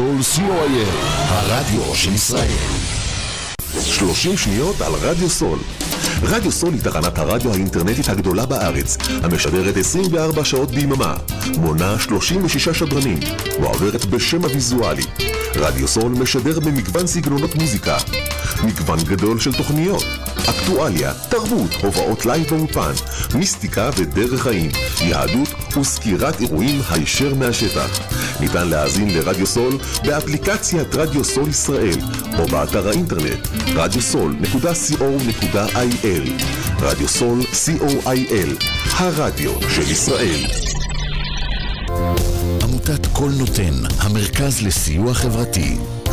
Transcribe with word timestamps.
סול 0.00 0.20
co.il, 0.20 0.88
הרדיו 1.28 1.94
של 1.94 2.12
ישראל. 2.14 2.56
30 3.82 4.36
שניות 4.36 4.80
על 4.80 4.92
רדיו 4.92 5.30
סול. 5.30 5.58
רדיו 6.22 6.52
סול 6.52 6.74
היא 6.74 6.82
תחנת 6.82 7.18
הרדיו 7.18 7.52
האינטרנטית 7.52 8.08
הגדולה 8.08 8.46
בארץ, 8.46 8.96
המשדרת 9.22 9.76
24 9.76 10.44
שעות 10.44 10.70
ביממה, 10.70 11.14
מונה 11.58 11.98
36 11.98 12.68
שדרנים, 12.68 13.20
ועוברת 13.60 14.04
בשם 14.04 14.44
הוויזואלי. 14.44 15.04
רדיו 15.54 15.88
סול 15.88 16.12
משדר 16.12 16.60
במגוון 16.60 17.06
סגנונות 17.06 17.54
מוזיקה, 17.54 17.96
מגוון 18.64 18.98
גדול 19.04 19.40
של 19.40 19.52
תוכניות, 19.52 20.04
אקטואליה, 20.50 21.12
תרבות, 21.28 21.70
הופעות 21.82 22.26
לייב 22.26 22.50
באולפן, 22.50 22.92
מיסטיקה 23.34 23.90
ודרך 23.96 24.42
חיים, 24.42 24.70
יהדות 25.00 25.48
וסקירת 25.80 26.40
אירועים 26.40 26.80
הישר 26.90 27.34
מהשטח. 27.34 28.00
ניתן 28.40 28.68
להאזין 28.68 29.10
לרדיו 29.10 29.46
סול 29.46 29.78
באפליקציית 30.04 30.94
רדיו 30.94 31.24
סול 31.24 31.48
ישראל 31.48 31.98
או 32.38 32.46
באתר 32.46 32.88
האינטרנט 32.88 33.48
radiosol.co.il 33.74 36.05
רדיו 36.80 37.08
סול 37.08 37.40
co.il 37.40 38.64
הרדיו 38.92 39.52
של 39.70 39.90
ישראל 39.90 40.40
עמותת 42.62 43.06
קול 43.12 43.32
נותן, 43.38 43.74
המרכז 44.00 44.62
לסיוע 44.62 45.14
חברתי. 45.14 45.76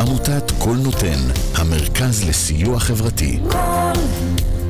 עמותת 0.00 0.50
קול 0.62 0.76
נותן, 0.84 1.20
המרכז 1.54 2.28
לסיוע 2.28 2.80
חברתי. 2.80 3.38
קול 3.50 4.02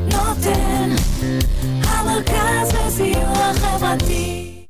נותן, 0.05 0.91
המרכז 1.83 2.75
לסיוע 2.75 3.53
חברתי. 3.55 4.67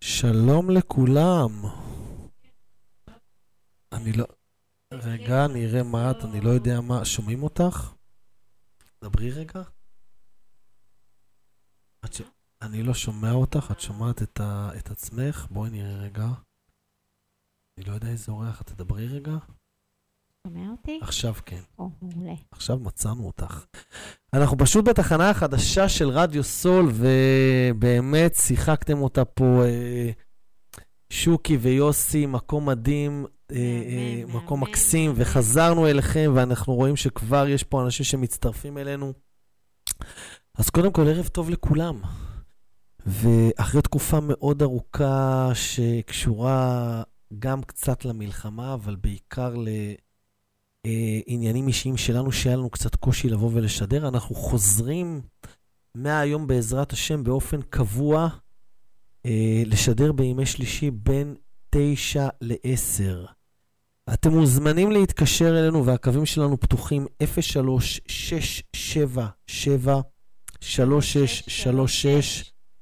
שלום 0.00 0.70
לכולם. 0.70 1.50
אני 3.92 4.12
לא... 4.12 4.24
רגע, 4.92 5.46
נראה 5.46 5.82
מה 5.82 6.10
את, 6.10 6.24
אני 6.24 6.40
לא 6.40 6.50
יודע 6.50 6.80
מה... 6.80 7.04
שומעים 7.04 7.42
אותך? 7.42 7.92
דברי 9.04 9.30
רגע. 9.30 9.62
את 12.04 12.12
ש... 12.12 12.22
אני 12.62 12.82
לא 12.82 12.94
שומע 12.94 13.32
אותך, 13.32 13.68
את 13.72 13.80
שומעת 13.80 14.22
את, 14.22 14.40
ה... 14.40 14.70
את 14.78 14.90
עצמך? 14.90 15.46
בואי 15.50 15.70
נראה 15.70 15.96
רגע. 15.96 16.26
אני 17.78 17.86
לא 17.86 17.92
יודע 17.92 18.08
איזה 18.08 18.32
אורח, 18.32 18.62
את 18.62 18.66
תדברי 18.66 19.06
רגע. 19.06 19.36
שומע 20.46 20.70
אותי? 20.70 20.98
עכשיו 21.02 21.34
כן. 21.46 21.60
או, 21.78 21.90
מעולה. 22.02 22.34
עכשיו 22.50 22.78
מצאנו 22.78 23.26
אותך. 23.26 23.64
אנחנו 24.32 24.58
פשוט 24.58 24.84
בתחנה 24.88 25.30
החדשה 25.30 25.88
של 25.88 26.08
רדיו 26.08 26.44
סול, 26.44 26.92
ובאמת 26.92 28.34
שיחקתם 28.34 28.98
אותה 28.98 29.24
פה 29.24 29.64
אה, 29.64 30.10
שוקי 31.10 31.56
ויוסי, 31.56 32.26
מקום 32.26 32.68
מדהים, 32.68 33.26
אה, 33.52 33.56
אה, 33.56 34.22
מקום 34.34 34.62
מקסים. 34.62 35.12
וחזרנו 35.14 35.86
אליכם, 35.86 36.32
ואנחנו 36.34 36.74
רואים 36.74 36.96
שכבר 36.96 37.48
יש 37.48 37.64
פה 37.64 37.82
אנשים 37.82 38.04
שמצטרפים 38.04 38.78
אלינו. 38.78 39.12
אז 40.54 40.70
קודם 40.70 40.92
כל, 40.92 41.08
ערב 41.08 41.26
טוב 41.26 41.50
לכולם. 41.50 42.00
ואחרי 43.06 43.82
תקופה 43.82 44.18
מאוד 44.20 44.62
ארוכה 44.62 45.50
שקשורה 45.54 47.02
גם 47.38 47.62
קצת 47.62 48.04
למלחמה, 48.04 48.74
אבל 48.74 48.96
בעיקר 48.96 49.54
לעניינים 50.86 51.68
אישיים 51.68 51.96
שלנו, 51.96 52.32
שהיה 52.32 52.56
לנו 52.56 52.70
קצת 52.70 52.96
קושי 52.96 53.28
לבוא 53.28 53.50
ולשדר, 53.54 54.08
אנחנו 54.08 54.34
חוזרים 54.34 55.20
מהיום 55.94 56.46
בעזרת 56.46 56.92
השם 56.92 57.24
באופן 57.24 57.62
קבוע 57.62 58.28
אה, 59.26 59.62
לשדר 59.66 60.12
בימי 60.12 60.46
שלישי 60.46 60.90
בין 60.90 61.34
9 61.70 62.28
ל-10. 62.40 63.32
אתם 64.14 64.30
מוזמנים 64.30 64.92
להתקשר 64.92 65.60
אלינו 65.60 65.86
והקווים 65.86 66.26
שלנו 66.26 66.60
פתוחים 66.60 67.06
03-677-3636, 67.22 67.26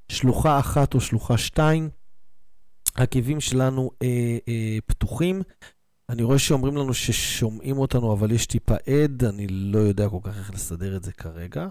שלוחה 0.08 0.58
אחת 0.58 0.94
או 0.94 1.00
שלוחה 1.00 1.38
שתיים. 1.38 1.90
הקווים 3.00 3.40
שלנו 3.40 3.90
אה, 4.02 4.38
אה, 4.48 4.78
פתוחים. 4.86 5.42
אני 6.08 6.22
רואה 6.22 6.38
שאומרים 6.38 6.76
לנו 6.76 6.94
ששומעים 6.94 7.78
אותנו, 7.78 8.12
אבל 8.12 8.32
יש 8.32 8.46
טיפה 8.46 8.74
עד, 8.74 9.24
אני 9.24 9.46
לא 9.48 9.78
יודע 9.78 10.08
כל 10.08 10.18
כך 10.22 10.38
איך 10.38 10.54
לסדר 10.54 10.96
את 10.96 11.04
זה 11.04 11.12
כרגע. 11.12 11.68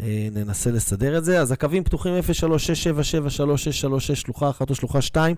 אה, 0.00 0.28
ננסה 0.32 0.70
לסדר 0.70 1.18
את 1.18 1.24
זה. 1.24 1.40
אז 1.40 1.52
הקווים 1.52 1.84
פתוחים 1.84 2.14
03-677-3636, 2.18 4.14
שלוחה 4.14 4.50
אחת 4.50 4.70
או 4.70 4.74
שלוחה 4.74 5.02
שתיים. 5.02 5.36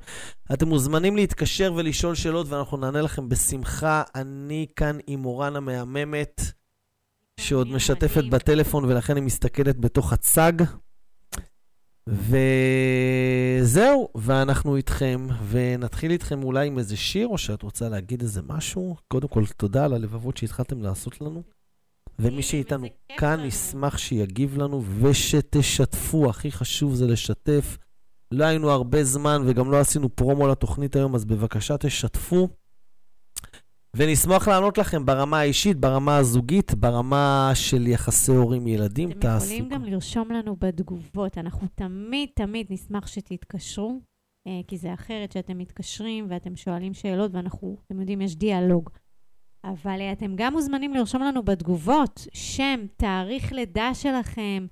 אתם 0.52 0.68
מוזמנים 0.68 1.16
להתקשר 1.16 1.72
ולשאול 1.76 2.14
שאלות, 2.14 2.48
ואנחנו 2.48 2.76
נענה 2.76 3.00
לכם 3.00 3.28
בשמחה. 3.28 4.02
אני 4.14 4.66
כאן 4.76 4.98
עם 5.06 5.20
מורן 5.20 5.56
המהממת, 5.56 6.40
שעוד 7.40 7.68
משתפת. 7.68 8.24
בטלפון, 8.30 8.84
ולכן 8.84 9.16
היא 9.16 9.24
מסתכלת 9.24 9.78
בתוך 9.78 10.12
הצג. 10.12 10.52
וזהו, 12.10 14.08
ואנחנו 14.14 14.76
איתכם, 14.76 15.26
ונתחיל 15.48 16.10
איתכם 16.10 16.42
אולי 16.42 16.66
עם 16.66 16.78
איזה 16.78 16.96
שיר, 16.96 17.28
או 17.28 17.38
שאת 17.38 17.62
רוצה 17.62 17.88
להגיד 17.88 18.22
איזה 18.22 18.40
משהו? 18.46 18.96
קודם 19.08 19.28
כל, 19.28 19.44
תודה 19.56 19.84
על 19.84 19.92
הלבבות 19.92 20.36
שהתחלתם 20.36 20.82
לעשות 20.82 21.20
לנו. 21.20 21.42
ומי 22.18 22.42
שאיתנו 22.42 22.86
כאן 23.16 23.38
לנו. 23.38 23.48
ישמח 23.48 23.98
שיגיב 23.98 24.58
לנו 24.58 24.82
ושתשתפו, 25.00 26.30
הכי 26.30 26.52
חשוב 26.52 26.94
זה 26.94 27.06
לשתף. 27.06 27.78
לא 28.30 28.44
היינו 28.44 28.70
הרבה 28.70 29.04
זמן 29.04 29.42
וגם 29.46 29.70
לא 29.70 29.80
עשינו 29.80 30.16
פרומו 30.16 30.48
לתוכנית 30.48 30.96
היום, 30.96 31.14
אז 31.14 31.24
בבקשה 31.24 31.76
תשתפו. 31.76 32.48
ונשמח 33.96 34.48
לענות 34.48 34.78
לכם 34.78 35.06
ברמה 35.06 35.40
האישית, 35.40 35.76
ברמה 35.76 36.16
הזוגית, 36.16 36.74
ברמה 36.74 37.50
של 37.54 37.86
יחסי 37.86 38.32
הורים-ילדים. 38.32 39.10
אתם 39.10 39.20
תעשו 39.20 39.44
יכולים 39.44 39.68
גם 39.68 39.84
לרשום 39.84 40.32
לנו 40.32 40.56
בתגובות. 40.56 41.38
אנחנו 41.38 41.68
תמיד 41.74 42.28
תמיד 42.34 42.66
נשמח 42.70 43.06
שתתקשרו, 43.06 44.00
אה, 44.46 44.60
כי 44.66 44.78
זה 44.78 44.94
אחרת 44.94 45.32
שאתם 45.32 45.58
מתקשרים 45.58 46.26
ואתם 46.28 46.56
שואלים 46.56 46.94
שאלות, 46.94 47.34
ואנחנו, 47.34 47.76
אתם 47.86 48.00
יודעים, 48.00 48.20
יש 48.20 48.36
דיאלוג. 48.36 48.90
אבל 49.64 50.00
אה, 50.00 50.12
אתם 50.12 50.32
גם 50.36 50.52
מוזמנים 50.52 50.94
לרשום 50.94 51.22
לנו 51.22 51.42
בתגובות 51.42 52.26
שם, 52.34 52.80
תאריך 52.96 53.52
לידה 53.52 53.94
שלכם, 53.94 54.66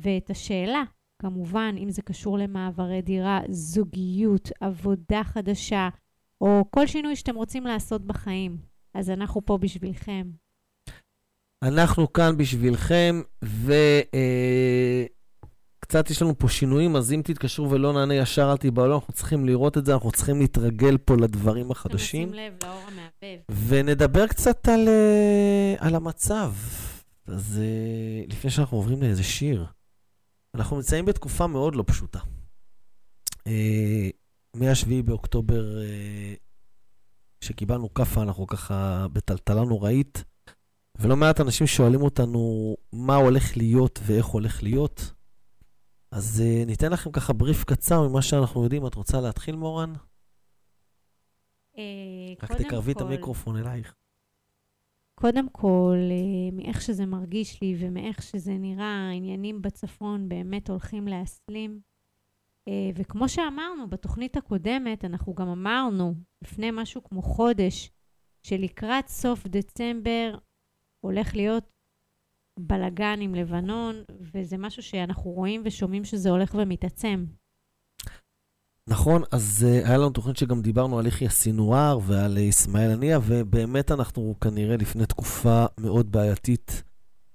ואת 0.00 0.30
השאלה. 0.30 0.82
כמובן, 1.22 1.74
אם 1.78 1.90
זה 1.90 2.02
קשור 2.02 2.38
למעברי 2.38 3.02
דירה, 3.02 3.40
זוגיות, 3.48 4.50
עבודה 4.60 5.24
חדשה, 5.24 5.88
או 6.44 6.64
כל 6.70 6.86
שינוי 6.86 7.16
שאתם 7.16 7.34
רוצים 7.34 7.64
לעשות 7.64 8.06
בחיים. 8.06 8.56
אז 8.94 9.10
אנחנו 9.10 9.46
פה 9.46 9.58
בשבילכם. 9.58 10.30
אנחנו 11.64 12.12
כאן 12.12 12.36
בשבילכם, 12.36 13.22
וקצת 15.82 16.10
יש 16.10 16.22
לנו 16.22 16.38
פה 16.38 16.48
שינויים, 16.48 16.96
אז 16.96 17.12
אם 17.12 17.20
תתקשרו 17.24 17.70
ולא 17.70 17.92
נענה 17.92 18.14
ישר 18.14 18.50
אל 18.52 18.56
תיבהלו, 18.56 18.94
אנחנו 18.94 19.12
צריכים 19.12 19.46
לראות 19.46 19.78
את 19.78 19.86
זה, 19.86 19.94
אנחנו 19.94 20.12
צריכים 20.12 20.40
להתרגל 20.40 20.98
פה 20.98 21.14
לדברים 21.20 21.70
החדשים. 21.70 22.28
שים 22.28 22.34
לב 22.34 22.52
לאור 22.62 22.80
המעבב. 22.88 23.38
ונדבר 23.68 24.26
קצת 24.26 24.68
על, 24.68 24.88
אה, 24.88 25.74
על 25.78 25.94
המצב. 25.94 26.52
אז 27.26 27.60
אה, 27.62 28.24
לפני 28.28 28.50
שאנחנו 28.50 28.76
עוברים 28.76 29.02
לאיזה 29.02 29.22
שיר, 29.22 29.66
אנחנו 30.54 30.76
נמצאים 30.76 31.04
בתקופה 31.04 31.46
מאוד 31.46 31.76
לא 31.76 31.84
פשוטה. 31.86 32.18
אה, 34.54 34.60
מ-7 34.60 35.02
באוקטובר, 35.04 35.82
אה, 35.82 36.34
כשקיבלנו 37.40 37.94
כאפה, 37.94 38.22
אנחנו 38.22 38.46
ככה 38.46 39.06
בטלטלה 39.12 39.64
נוראית, 39.64 40.24
ולא 40.98 41.16
מעט 41.16 41.40
אנשים 41.40 41.66
שואלים 41.66 42.02
אותנו 42.02 42.74
מה 42.92 43.16
הולך 43.16 43.56
להיות 43.56 44.00
ואיך 44.02 44.26
הולך 44.26 44.62
להיות. 44.62 45.12
אז 46.10 46.42
אה, 46.44 46.64
ניתן 46.66 46.92
לכם 46.92 47.12
ככה 47.12 47.32
בריף 47.32 47.64
קצר 47.64 48.08
ממה 48.08 48.22
שאנחנו 48.22 48.64
יודעים. 48.64 48.86
את 48.86 48.94
רוצה 48.94 49.20
להתחיל, 49.20 49.56
מורן? 49.56 49.92
אה, 51.78 51.82
רק 52.42 52.52
תקרבי 52.52 52.92
את 52.92 53.00
המיקרופון 53.00 53.56
אלייך. 53.56 53.94
קודם 55.14 55.48
כל, 55.52 55.96
מאיך 56.52 56.82
שזה 56.82 57.06
מרגיש 57.06 57.62
לי 57.62 57.76
ומאיך 57.78 58.22
שזה 58.22 58.52
נראה, 58.52 59.08
העניינים 59.10 59.62
בצפון 59.62 60.28
באמת 60.28 60.70
הולכים 60.70 61.08
להסלים. 61.08 61.93
אה, 62.68 62.90
וכמו 62.94 63.28
שאמרנו 63.28 63.90
בתוכנית 63.90 64.36
הקודמת, 64.36 65.04
אנחנו 65.04 65.34
גם 65.34 65.48
אמרנו 65.48 66.14
לפני 66.42 66.70
משהו 66.72 67.04
כמו 67.04 67.22
חודש, 67.22 67.90
שלקראת 68.42 69.08
סוף 69.08 69.46
דצמבר 69.46 70.38
הולך 71.00 71.36
להיות 71.36 71.64
בלגן 72.58 73.18
עם 73.20 73.34
לבנון, 73.34 73.94
וזה 74.34 74.58
משהו 74.58 74.82
שאנחנו 74.82 75.30
רואים 75.30 75.62
ושומעים 75.64 76.04
שזה 76.04 76.30
הולך 76.30 76.54
ומתעצם. 76.54 77.24
נכון, 78.88 79.22
אז 79.32 79.66
uh, 79.66 79.88
היה 79.88 79.98
לנו 79.98 80.10
תוכנית 80.10 80.36
שגם 80.36 80.62
דיברנו 80.62 80.98
על 80.98 81.06
יחיא 81.06 81.28
סינואר 81.28 81.98
ועל 82.02 82.38
אסמאעיל 82.48 82.90
הנייה, 82.90 83.18
ובאמת 83.22 83.90
אנחנו 83.90 84.34
כנראה 84.40 84.76
לפני 84.76 85.06
תקופה 85.06 85.64
מאוד 85.80 86.12
בעייתית. 86.12 86.82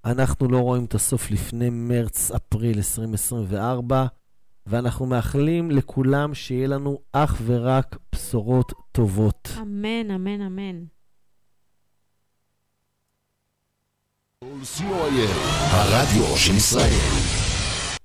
אנחנו 0.05 0.47
לא 0.47 0.57
רואים 0.57 0.85
את 0.85 0.95
הסוף 0.95 1.31
לפני 1.31 1.69
מרץ-אפריל 1.69 2.77
2024, 2.77 4.05
ואנחנו 4.69 5.05
מאחלים 5.05 5.71
לכולם 5.71 6.33
שיהיה 6.33 6.67
לנו 6.67 6.99
אך 7.11 7.41
ורק 7.45 7.97
בשורות 8.15 8.73
טובות. 8.91 9.49
אמן, 9.61 10.11
אמן, 10.11 10.41
אמן. 10.41 10.83
הרדיו 15.71 16.37
של 16.37 16.55
ישראל. 16.55 17.39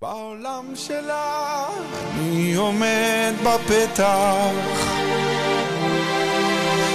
בעולם 0.03 0.73
שלה 0.75 1.67
אני 2.15 2.55
עומד 2.55 3.33
בפתח 3.45 4.95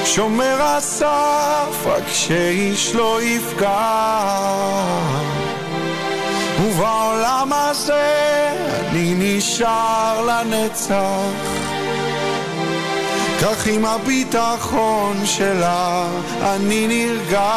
שומר 0.05 0.61
הסף 0.61 1.85
רק 1.85 2.07
שאיש 2.07 2.95
לא 2.95 3.21
יפגע 3.21 4.09
ובעולם 6.69 7.49
הזה 7.53 8.49
אני 8.89 9.13
נשאר 9.17 10.25
לנצח. 10.25 11.69
כך 13.41 13.67
עם 13.67 13.85
הביטחון 13.85 15.25
שלה 15.25 16.07
אני 16.41 16.87
נרגע. 16.87 17.51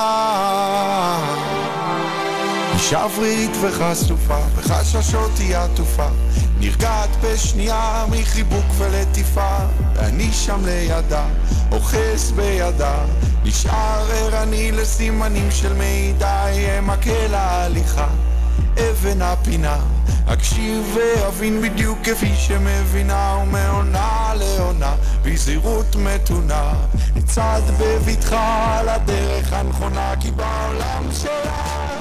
אישה 2.75 3.09
שברירית 3.09 3.51
וחשופה, 3.61 4.39
בחששות 4.57 5.31
היא 5.39 5.57
עטופה, 5.57 6.07
נרגעת 6.61 7.11
בשנייה 7.23 8.05
מחיבוק 8.11 8.65
ולטיפה, 8.79 9.57
ואני 9.95 10.33
שם 10.33 10.61
לידה, 10.65 11.25
אוחז 11.73 12.33
בידה, 12.37 12.95
נשאר 13.45 14.11
ערני 14.13 14.73
לסימנים 14.73 15.51
של 15.51 15.73
מידע, 15.73 16.45
יהיה 16.49 16.81
מקל 16.81 17.35
ההליכה, 17.35 18.09
אבן 18.79 19.23
הפינה, 19.23 19.79
אקשיב 20.27 20.97
ואבין 20.97 21.63
בדיוק 21.63 21.99
כפי 22.05 22.37
שמבינה, 22.37 23.39
ומעונה 23.43 24.33
לעונה, 24.39 24.95
בזהירות 25.23 25.97
מתונה, 25.97 26.73
נצעד 27.17 27.63
בבטחה 27.79 28.79
על 28.79 28.89
הדרך 28.89 29.53
הנכונה, 29.53 30.15
כי 30.21 30.31
בעולם 30.31 31.05
שלה 31.13 31.92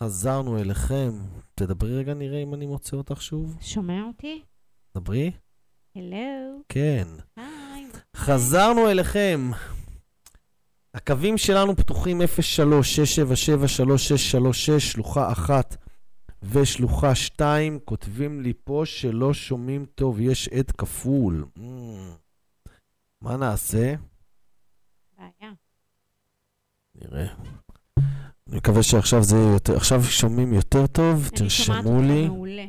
חזרנו 0.00 0.58
אליכם. 0.58 1.10
תדברי 1.54 1.98
רגע, 1.98 2.14
נראה 2.14 2.42
אם 2.42 2.54
אני 2.54 2.66
מוצא 2.66 2.96
אותך 2.96 3.22
שוב. 3.22 3.56
שומע 3.60 4.02
אותי? 4.02 4.42
דברי. 4.96 5.30
הלו. 5.96 6.60
כן. 6.68 7.08
היי. 7.36 7.86
חזרנו 8.16 8.90
אליכם. 8.90 9.50
הקווים 10.94 11.38
שלנו 11.38 11.76
פתוחים 11.76 12.22
03-677-3636, 12.22 12.26
שלוחה 14.78 15.32
אחת 15.32 15.76
ושלוחה 16.42 17.14
שתיים. 17.14 17.78
כותבים 17.84 18.40
לי 18.40 18.52
פה 18.64 18.82
שלא 18.84 19.34
שומעים 19.34 19.86
טוב, 19.94 20.20
יש 20.20 20.48
עד 20.48 20.70
כפול. 20.70 21.44
Mm. 21.58 21.60
מה 23.20 23.36
נעשה? 23.36 23.94
בעיה. 25.18 25.52
נראה. 26.94 27.26
אני 28.48 28.56
מקווה 28.56 28.82
שעכשיו 28.82 29.22
זה 29.22 29.36
יותר, 29.36 29.76
עכשיו 29.76 30.04
שומעים 30.04 30.52
יותר 30.52 30.86
טוב, 30.86 31.30
אני 31.40 31.50
שומעת 31.50 31.82
תרשמו 31.84 32.02
לי. 32.02 32.28
מעולה. 32.28 32.64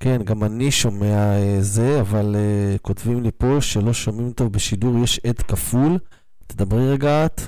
כן, 0.00 0.22
גם 0.24 0.44
אני 0.44 0.70
שומע 0.70 1.06
אה, 1.36 1.56
זה, 1.60 2.00
אבל 2.00 2.36
אה, 2.38 2.78
כותבים 2.78 3.22
לי 3.22 3.30
פה 3.38 3.56
שלא 3.60 3.92
שומעים 3.92 4.32
טוב 4.32 4.52
בשידור, 4.52 4.98
יש 5.04 5.20
עד 5.26 5.38
כפול. 5.42 5.98
תדברי 6.46 6.92
רגע 6.92 7.26
את. 7.26 7.40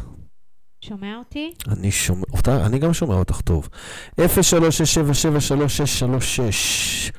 שומע 0.81 1.17
אותי? 1.19 1.53
אני 1.69 1.91
שומע, 1.91 2.23
אותך, 2.33 2.49
אני 2.49 2.79
גם 2.79 2.93
שומע 2.93 3.15
אותך 3.15 3.41
טוב. 3.41 3.69
03-677-3636. 4.21 4.23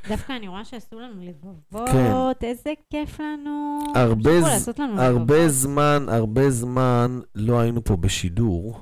דווקא 0.10 0.34
אני 0.34 0.48
רואה 0.48 0.66
שעשו 0.66 1.00
לנו 1.00 1.22
לבבות, 1.22 1.90
כן. 1.90 2.12
איזה 2.48 2.70
כיף 2.90 3.20
לנו. 3.20 3.80
הרבה 3.96 4.42
ז- 4.42 4.70
לנו 4.80 5.02
הרבה 5.02 5.36
לבבות. 5.38 5.52
זמן, 5.52 6.06
הרבה 6.10 6.50
זמן 6.50 7.20
לא 7.36 7.60
היינו 7.60 7.84
פה 7.84 7.96
בשידור, 7.98 8.82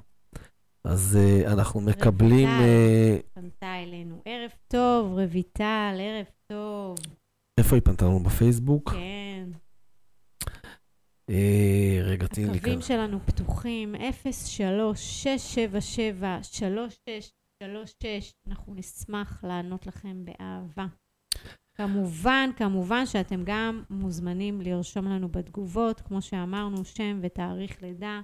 אז 0.84 1.18
אה, 1.22 1.54
אנחנו 1.54 1.82
מקבלים... 1.82 2.50
רויטל. 2.50 2.64
אה, 2.64 3.18
פנתה 3.34 3.84
אלינו. 3.84 4.22
ערב 4.26 4.52
טוב, 4.68 5.12
רויטל, 5.12 5.98
ערב 6.00 6.26
טוב. 6.48 6.98
איפה 7.60 7.76
היא 7.76 7.84
פנתה 7.84 8.06
לנו? 8.06 8.24
בפייסבוק? 8.24 8.90
כן. 8.92 9.50
אה, 11.30 12.00
רגע, 12.04 12.28
תני 12.28 12.46
לי 12.46 12.58
הקווים 12.58 12.80
כאן. 12.80 12.82
שלנו 12.82 13.20
פתוחים, 13.26 13.96
03-677-3636. 13.96 14.02
אנחנו 18.48 18.76
נשמח 18.76 19.44
לענות 19.44 19.88
לכם 19.88 20.26
באהבה. 20.26 20.86
כמובן, 21.78 22.50
כמובן 22.58 23.06
שאתם 23.06 23.42
גם 23.46 23.84
מוזמנים 23.90 24.62
לרשום 24.62 25.06
לנו 25.06 25.30
בתגובות, 25.30 26.02
כמו 26.02 26.22
שאמרנו, 26.22 26.86
שם 26.86 27.20
ותאריך 27.24 27.82
לידה. 27.82 28.22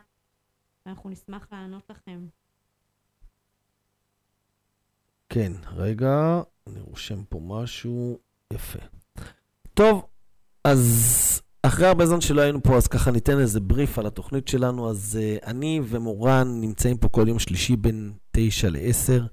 ואנחנו 0.86 1.10
נשמח 1.10 1.48
לענות 1.52 1.90
לכם. 1.90 2.28
כן, 5.30 5.52
רגע, 5.76 6.42
אני 6.68 6.80
רושם 6.82 7.24
פה 7.30 7.40
משהו. 7.44 8.18
יפה. 8.54 8.80
טוב, 9.74 10.06
אז 10.64 11.42
אחרי 11.64 11.88
הרבה 11.88 12.06
זמן 12.06 12.22
שלא 12.22 12.42
היינו 12.42 12.64
פה, 12.64 12.78
אז 12.78 12.88
ככה 12.88 13.12
ניתן 13.12 13.40
איזה 13.40 13.60
בריף 13.60 14.00
על 14.00 14.06
התוכנית 14.06 14.48
שלנו. 14.48 14.90
אז 14.90 15.20
uh, 15.20 15.46
אני 15.48 15.82
ומורן 15.84 16.62
נמצאים 16.62 16.98
פה 16.98 17.10
כל 17.10 17.28
יום 17.28 17.40
שלישי 17.40 17.76
בין 17.76 18.12
9 18.32 18.70
ל-10. 18.70 19.24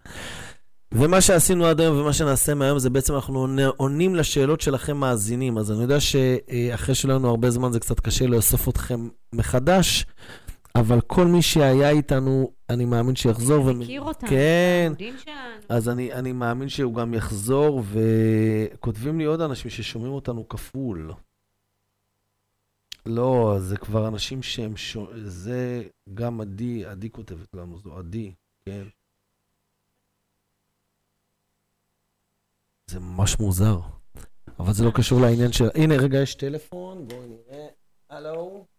ומה 0.94 1.20
שעשינו 1.20 1.66
עד 1.66 1.80
היום 1.80 1.98
ומה 1.98 2.12
שנעשה 2.12 2.54
מהיום 2.54 2.78
זה 2.78 2.90
בעצם 2.90 3.14
אנחנו 3.14 3.46
עונים 3.76 4.14
לשאלות 4.14 4.60
שלכם 4.60 4.96
מאזינים. 4.96 5.58
אז 5.58 5.72
אני 5.72 5.82
יודע 5.82 6.00
שאחרי 6.00 6.94
שלא 6.94 7.12
היינו 7.12 7.28
הרבה 7.28 7.50
זמן 7.50 7.72
זה 7.72 7.80
קצת 7.80 8.00
קשה 8.00 8.26
לאסוף 8.26 8.68
אתכם 8.68 9.08
מחדש, 9.34 10.06
אבל 10.74 11.00
כל 11.00 11.26
מי 11.26 11.42
שהיה 11.42 11.90
איתנו, 11.90 12.52
אני 12.70 12.84
מאמין 12.84 13.16
שיחזור. 13.16 13.72
מכיר 13.72 14.02
ו... 14.04 14.06
אותנו, 14.06 14.30
כן. 14.30 14.82
העמודים 14.84 15.14
שלנו. 15.18 15.36
אז 15.68 15.88
אני, 15.88 16.12
אני 16.12 16.32
מאמין 16.32 16.68
שהוא 16.68 16.94
גם 16.94 17.14
יחזור, 17.14 17.82
וכותבים 17.84 19.18
לי 19.18 19.24
עוד 19.24 19.40
אנשים 19.40 19.70
ששומעים 19.70 20.12
אותנו 20.12 20.48
כפול. 20.48 21.12
לא, 23.06 23.56
זה 23.58 23.76
כבר 23.76 24.08
אנשים 24.08 24.42
שהם... 24.42 24.76
ש... 24.76 24.96
זה 25.24 25.82
גם 26.14 26.40
עדי, 26.40 26.84
עדי 26.84 27.10
כותבת 27.10 27.54
לנו, 27.54 27.78
זו 27.78 27.98
עדי, 27.98 28.32
כן. 28.64 28.84
זה 32.90 33.00
ממש 33.00 33.38
מוזר. 33.40 33.80
אבל 34.58 34.72
זה 34.72 34.84
לא 34.84 34.90
קשור 34.94 35.20
לעניין 35.20 35.52
של... 35.52 35.64
הנה, 35.74 35.96
רגע, 35.96 36.18
יש 36.18 36.34
טלפון, 36.34 37.08
בואי 37.08 37.28
נראה. 37.28 37.66
הלו? 38.10 38.73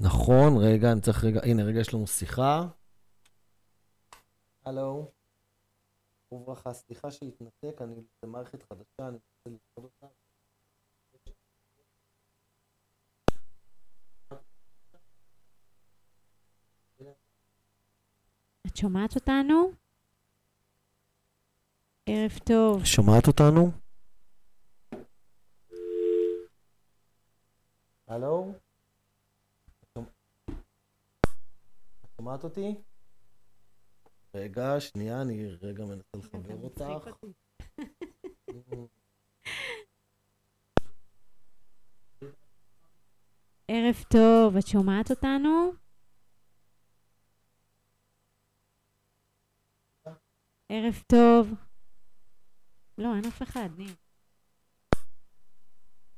נכון, 0.00 0.56
רגע, 0.56 0.92
אני 0.92 1.00
צריך 1.00 1.24
רגע, 1.24 1.40
הנה, 1.44 1.62
רגע, 1.62 1.80
יש 1.80 1.94
לנו 1.94 2.06
שיחה. 2.06 2.66
הלו. 4.64 5.10
וברכה, 6.32 6.72
סליחה 6.72 7.10
שהתנתק, 7.10 7.82
אני 7.82 7.94
במערכת 8.22 8.62
חדשה, 8.62 9.08
אני 9.08 9.16
רוצה 9.16 9.46
ללמוד 9.46 9.90
אותה. 10.02 10.21
את 18.72 18.76
שומעת 18.76 19.14
אותנו? 19.14 19.70
ערב 22.06 22.38
טוב. 22.44 22.84
שומעת 22.84 23.26
אותנו? 23.26 23.70
הלו? 28.06 28.52
את 29.92 29.98
שומעת 32.16 32.44
אותי? 32.44 32.74
רגע, 34.34 34.80
שנייה, 34.80 35.22
אני 35.22 35.46
רגע 35.62 35.84
מנסה 35.84 36.18
לחבר 36.18 36.56
אותך. 36.62 36.84
ערב 43.68 44.04
טוב, 44.10 44.56
את 44.56 44.66
שומעת 44.66 45.10
אותנו? 45.10 45.81
ערב 50.74 51.02
טוב. 51.06 51.54
לא, 52.98 53.14
אין 53.16 53.24
אף 53.24 53.42
אחד, 53.42 53.68
ניר. 53.78 53.88
יש 53.88 53.94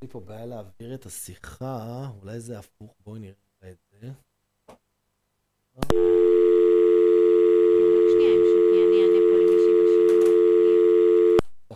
לי 0.03 0.09
פה 0.09 0.21
בעיה 0.21 0.47
להעביר 0.47 0.95
את 0.95 1.07
השיחה, 1.07 2.09
אולי 2.21 2.41
זה 2.41 2.59
הפוך, 2.59 2.95
בואי 3.01 3.21
נראה 3.21 3.71
את 3.71 3.79
זה. 3.91 4.11
רק 5.77 5.93
שנייה, 8.13 8.33
המשכי, 8.35 8.79
אני 8.87 8.97
אענה 9.03 9.21
פה 9.29 9.35
למישהי 9.39 9.75
בשידור. 9.81 10.25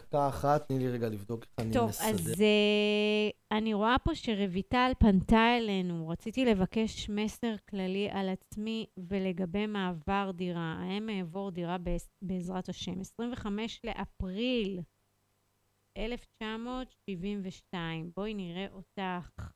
דקה 0.09 0.29
אחת, 0.29 0.69
תני 0.69 0.79
לי 0.79 0.89
רגע 0.89 1.09
לבדוק 1.09 1.45
איך 1.45 1.51
אני 1.59 1.73
טוב, 1.73 1.89
מסדר. 1.89 2.09
אז 2.09 2.31
uh, 2.31 2.35
אני 3.53 3.75
רואה 3.75 3.97
פה 4.05 4.15
שרויטל 4.15 4.93
פנתה 4.99 5.57
אלינו. 5.59 6.09
רציתי 6.09 6.45
לבקש 6.45 7.11
מסר 7.11 7.55
כללי 7.71 8.09
על 8.11 8.29
עצמי 8.29 8.87
ולגבי 9.09 9.67
מעבר 9.67 10.31
דירה. 10.35 10.77
האם 10.81 11.11
אעבור 11.11 11.51
דירה 11.51 11.79
בעז- 11.79 12.11
בעזרת 12.23 12.69
השם? 12.69 13.01
25 13.01 13.81
לאפריל 13.85 14.81
1972. 15.99 18.11
בואי 18.17 18.35
נראה 18.35 18.67
אותך. 18.73 19.51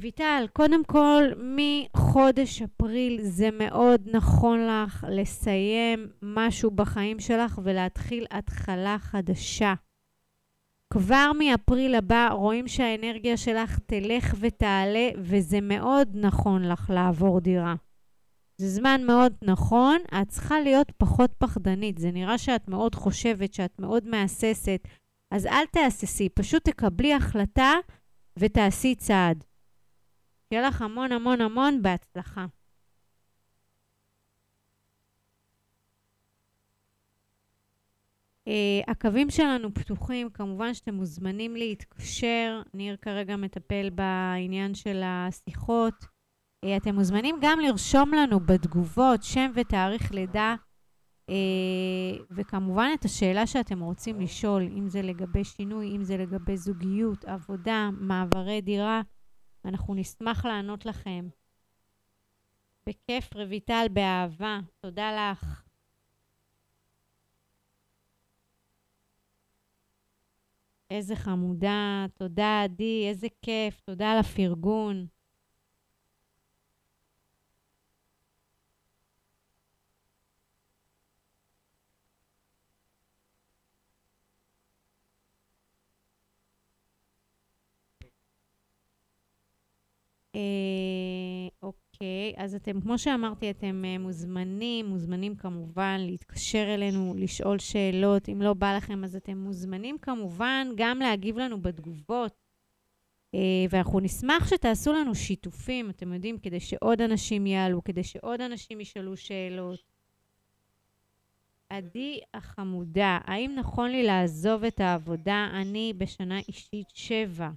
רויטל, 0.00 0.46
קודם 0.52 0.84
כל, 0.84 1.24
מחודש 1.38 2.62
אפריל 2.62 3.22
זה 3.22 3.48
מאוד 3.52 4.08
נכון 4.12 4.66
לך 4.66 5.06
לסיים 5.10 6.08
משהו 6.22 6.70
בחיים 6.70 7.20
שלך 7.20 7.60
ולהתחיל 7.64 8.26
התחלה 8.30 8.96
חדשה. 8.98 9.74
כבר 10.92 11.30
מאפריל 11.38 11.94
הבא 11.94 12.28
רואים 12.32 12.68
שהאנרגיה 12.68 13.36
שלך 13.36 13.78
תלך 13.86 14.34
ותעלה, 14.40 15.08
וזה 15.18 15.60
מאוד 15.60 16.08
נכון 16.14 16.68
לך 16.68 16.90
לעבור 16.94 17.40
דירה. 17.40 17.74
זה 18.58 18.68
זמן 18.68 19.00
מאוד 19.06 19.32
נכון, 19.44 19.98
את 20.22 20.28
צריכה 20.28 20.60
להיות 20.60 20.92
פחות 20.96 21.30
פחדנית. 21.38 21.98
זה 21.98 22.10
נראה 22.10 22.38
שאת 22.38 22.68
מאוד 22.68 22.94
חושבת, 22.94 23.54
שאת 23.54 23.78
מאוד 23.78 24.06
מהססת, 24.06 24.88
אז 25.30 25.46
אל 25.46 25.66
תהססי, 25.72 26.28
פשוט 26.28 26.64
תקבלי 26.64 27.14
החלטה 27.14 27.72
ותעשי 28.38 28.94
צעד. 28.94 29.44
שיהיה 30.48 30.68
לך 30.68 30.82
המון 30.82 31.12
המון 31.12 31.40
המון 31.40 31.82
בהצלחה. 31.82 32.46
Uh, 38.48 38.90
הקווים 38.90 39.30
שלנו 39.30 39.74
פתוחים, 39.74 40.30
כמובן 40.30 40.74
שאתם 40.74 40.94
מוזמנים 40.94 41.56
להתקשר. 41.56 42.62
ניר 42.74 42.96
כרגע 43.02 43.36
מטפל 43.36 43.90
בעניין 43.90 44.74
של 44.74 45.02
השיחות. 45.04 45.94
Uh, 46.64 46.68
אתם 46.76 46.94
מוזמנים 46.94 47.36
גם 47.40 47.60
לרשום 47.60 48.14
לנו 48.14 48.40
בתגובות 48.40 49.22
שם 49.22 49.50
ותאריך 49.54 50.12
לידה, 50.12 50.54
אה, 51.28 52.24
וכמובן, 52.30 52.88
את 52.94 53.04
השאלה 53.04 53.46
שאתם 53.46 53.80
רוצים 53.80 54.20
לשאול, 54.20 54.62
אם 54.62 54.88
זה 54.88 55.02
לגבי 55.02 55.44
שינוי, 55.44 55.96
אם 55.96 56.04
זה 56.04 56.16
לגבי 56.16 56.56
זוגיות, 56.56 57.24
עבודה, 57.24 57.90
מעברי 57.92 58.60
דירה, 58.60 59.02
אנחנו 59.64 59.94
נשמח 59.94 60.44
לענות 60.44 60.86
לכם. 60.86 61.28
בכיף, 62.86 63.34
רויטל, 63.34 63.86
באהבה. 63.92 64.60
תודה 64.80 65.30
לך. 65.32 65.62
איזה 70.90 71.16
חמודה, 71.16 72.06
תודה 72.14 72.62
עדי, 72.62 73.06
איזה 73.08 73.26
כיף, 73.42 73.80
תודה 73.80 74.12
על 74.12 74.18
הפרגון. 74.18 75.06
אוקיי, 91.62 92.34
אז 92.36 92.54
אתם, 92.54 92.80
כמו 92.80 92.98
שאמרתי, 92.98 93.50
אתם 93.50 93.84
אה, 93.84 93.98
מוזמנים, 93.98 94.86
מוזמנים 94.86 95.36
כמובן 95.36 95.96
להתקשר 96.00 96.74
אלינו, 96.74 97.14
לשאול 97.16 97.58
שאלות. 97.58 98.28
אם 98.28 98.42
לא 98.42 98.54
בא 98.54 98.76
לכם, 98.76 99.04
אז 99.04 99.16
אתם 99.16 99.38
מוזמנים 99.38 99.98
כמובן 99.98 100.68
גם 100.76 100.98
להגיב 100.98 101.38
לנו 101.38 101.62
בתגובות. 101.62 102.32
אה, 103.34 103.40
ואנחנו 103.70 104.00
נשמח 104.00 104.48
שתעשו 104.48 104.92
לנו 104.92 105.14
שיתופים, 105.14 105.90
אתם 105.90 106.12
יודעים, 106.12 106.38
כדי 106.38 106.60
שעוד 106.60 107.00
אנשים 107.00 107.46
יעלו, 107.46 107.84
כדי 107.84 108.04
שעוד 108.04 108.40
אנשים 108.40 108.80
ישאלו 108.80 109.16
שאלות. 109.16 109.80
עדי 111.68 112.20
החמודה, 112.34 113.18
האם 113.24 113.54
נכון 113.54 113.90
לי 113.90 114.02
לעזוב 114.02 114.64
את 114.64 114.80
העבודה? 114.80 115.48
אני 115.52 115.92
בשנה 115.98 116.38
אישית 116.48 116.88
שבע. 116.94 117.50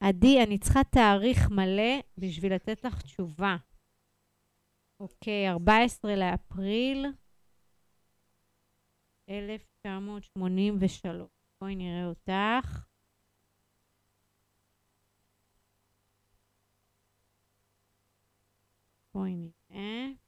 עדי, 0.00 0.42
אני 0.42 0.58
צריכה 0.58 0.84
תאריך 0.84 1.50
מלא 1.50 2.00
בשביל 2.18 2.54
לתת 2.54 2.84
לך 2.84 3.02
תשובה. 3.02 3.56
אוקיי, 5.00 5.50
14 5.50 6.16
לאפריל 6.16 7.06
1983. 9.28 11.28
בואי 11.60 11.76
נראה 11.76 12.06
אותך. 12.06 12.84
בואי 19.14 19.36
נראה. 19.36 20.23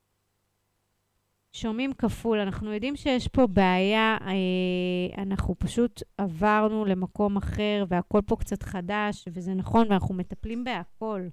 שומעים 1.57 1.93
כפול, 1.93 2.39
אנחנו 2.39 2.73
יודעים 2.73 2.97
שיש 2.97 3.29
פה 3.29 3.47
בעיה, 3.47 4.17
אה, 4.21 5.23
אנחנו 5.23 5.55
פשוט 5.59 6.03
עברנו 6.19 6.85
למקום 6.85 7.37
אחר 7.37 7.85
והכל 7.89 8.21
פה 8.27 8.37
קצת 8.37 8.63
חדש, 8.63 9.29
וזה 9.33 9.55
נכון, 9.55 9.87
ואנחנו 9.91 10.15
מטפלים 10.15 10.65
בהכל. 10.65 11.29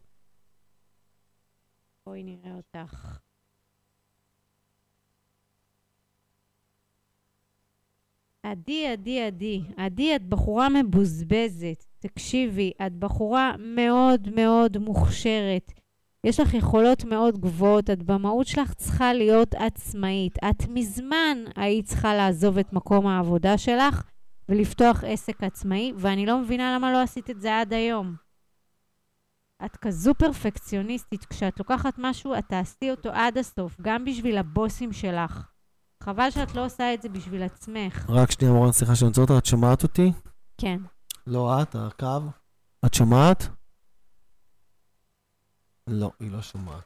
בואי 2.05 2.23
נראה 2.23 2.55
אותך. 2.55 3.19
עדי, 8.43 8.87
עדי, 8.87 9.21
עדי, 9.21 9.61
עדי, 9.77 10.15
את 10.15 10.23
בחורה 10.29 10.67
מבוזבזת. 10.69 11.85
תקשיבי, 11.99 12.71
את 12.85 12.93
בחורה 12.93 13.55
מאוד 13.59 14.29
מאוד 14.35 14.77
מוכשרת. 14.77 15.82
יש 16.23 16.39
לך 16.39 16.53
יכולות 16.53 17.03
מאוד 17.03 17.37
גבוהות, 17.37 17.89
את 17.89 18.03
במהות 18.03 18.47
שלך 18.47 18.73
צריכה 18.73 19.13
להיות 19.13 19.55
עצמאית. 19.55 20.37
את 20.49 20.67
מזמן 20.69 21.37
היית 21.55 21.85
צריכה 21.85 22.15
לעזוב 22.15 22.57
את 22.57 22.73
מקום 22.73 23.07
העבודה 23.07 23.57
שלך 23.57 24.03
ולפתוח 24.49 25.03
עסק 25.07 25.43
עצמאי, 25.43 25.93
ואני 25.97 26.25
לא 26.25 26.39
מבינה 26.39 26.75
למה 26.75 26.91
לא 26.91 27.01
עשית 27.01 27.29
את 27.29 27.41
זה 27.41 27.59
עד 27.59 27.73
היום. 27.73 28.15
את 29.65 29.77
כזו 29.77 30.13
פרפקציוניסטית, 30.13 31.25
כשאת 31.25 31.59
לוקחת 31.59 31.93
משהו, 31.97 32.35
את 32.37 32.43
תעשי 32.47 32.91
אותו 32.91 33.09
עד 33.09 33.37
הסוף, 33.37 33.77
גם 33.81 34.05
בשביל 34.05 34.37
הבוסים 34.37 34.93
שלך. 34.93 35.47
חבל 36.03 36.31
שאת 36.31 36.55
לא 36.55 36.65
עושה 36.65 36.93
את 36.93 37.01
זה 37.01 37.09
בשביל 37.09 37.43
עצמך. 37.43 38.05
רק 38.09 38.31
שנייה, 38.31 38.53
מורן, 38.53 38.71
סליחה 38.71 38.95
שאני 38.95 39.07
עוצר 39.07 39.21
אותך, 39.21 39.33
את 39.37 39.45
שומעת 39.45 39.83
אותי? 39.83 40.11
כן. 40.57 40.79
לא 41.27 41.61
את, 41.61 41.75
הקו. 41.75 42.19
את 42.85 42.93
שומעת? 42.93 43.47
לא, 45.87 46.11
היא 46.19 46.31
לא 46.31 46.41
שומעת. 46.41 46.83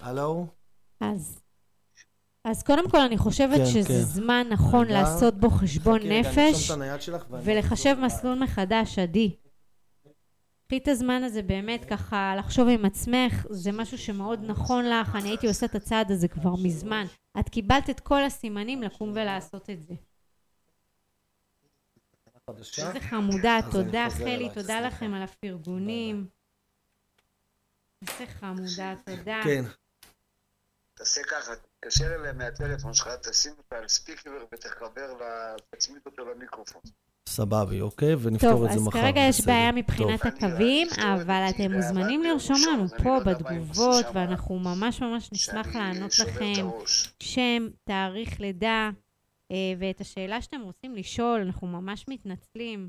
הלו? 0.00 0.46
אז, 1.00 1.40
אז 2.44 2.62
קודם 2.62 2.90
כל, 2.90 3.00
אני 3.00 3.18
חושבת 3.18 3.58
כן, 3.58 3.66
שזה 3.66 3.88
כן. 3.88 4.00
זמן 4.00 4.46
נכון 4.50 4.86
רגע. 4.86 4.94
לעשות 4.94 5.34
בו 5.34 5.50
חשבון 5.50 5.98
חכי 5.98 6.20
נפש 6.20 6.70
ולחשב 7.44 7.96
מסלול 8.02 8.38
מחדש, 8.38 8.98
עדי. 8.98 9.36
קחי 10.66 10.78
את 10.78 10.88
הזמן 10.88 11.22
הזה 11.24 11.42
באמת 11.42 11.84
ככה 11.84 12.34
לחשוב 12.38 12.68
עם 12.68 12.84
עצמך, 12.84 13.46
זה 13.50 13.72
משהו 13.72 13.98
שמאוד 13.98 14.40
נכון 14.44 14.84
לך, 14.84 15.16
אני 15.16 15.28
הייתי 15.28 15.46
עושה 15.46 15.66
את 15.66 15.74
הצעד 15.74 16.10
הזה 16.10 16.28
כבר 16.28 16.54
מזמן. 16.62 17.04
את 17.40 17.48
קיבלת 17.48 17.90
את 17.90 18.00
כל 18.00 18.24
הסימנים 18.24 18.82
לקום 18.82 19.10
ולעשות 19.10 19.70
את 19.70 19.82
זה. 19.82 19.94
איזה 22.78 23.00
חמודה, 23.00 23.58
תודה 23.72 24.06
חלי, 24.10 24.48
תודה. 24.54 24.80
לכם 24.80 25.14
על 25.14 25.22
הפרגונים. 25.22 26.37
איזה 28.02 28.32
חמודה, 28.40 28.94
תודה. 29.04 29.40
כן. 29.44 29.64
תעשה 30.94 31.20
ככה, 31.22 31.52
תתקשר 31.56 32.14
אליהם 32.14 32.38
מהטלפון 32.38 32.94
שלך, 32.94 33.08
תשים 33.22 33.52
אותה 33.58 33.76
על 33.76 33.88
ספיקר 33.88 34.30
ותחבר, 34.54 35.14
תצמיד 35.70 36.00
אותו 36.06 36.24
למיקרופון. 36.24 36.82
סבבי, 37.28 37.80
אוקיי? 37.80 38.14
ונפתור 38.14 38.50
טוב, 38.50 38.64
את 38.64 38.70
זה 38.70 38.76
אז 38.76 38.86
מחר. 38.86 39.00
כרגע 39.00 39.20
יש. 39.20 39.40
בעיה 39.46 39.70
טוב. 39.70 39.78
מבחינת 39.78 40.26
אני 40.26 40.34
הקווים, 40.36 40.88
אבל 41.14 41.46
אתם 41.50 41.72
מוזמנים 41.72 42.22
לרשום 42.22 42.56
לנו 42.72 42.88
פה 42.88 43.18
לא 43.18 43.24
בתגובות. 43.24 44.04
ואנחנו 44.14 44.58
ממש 44.58 45.02
ממש 45.02 45.32
נשמח 45.32 45.74
לענות 45.74 46.18
לכם. 46.18 46.68
שם, 47.20 47.68
תאריך 47.84 48.40
לידה, 48.40 48.90
אה, 49.50 49.56
ואת 49.78 50.00
השאלה 50.00 50.42
שאתם 50.42 50.60
רוצים 50.60 50.94
לשאול, 50.94 51.40
אנחנו 51.40 51.66
ממש 51.66 52.04
מתנצלים. 52.08 52.88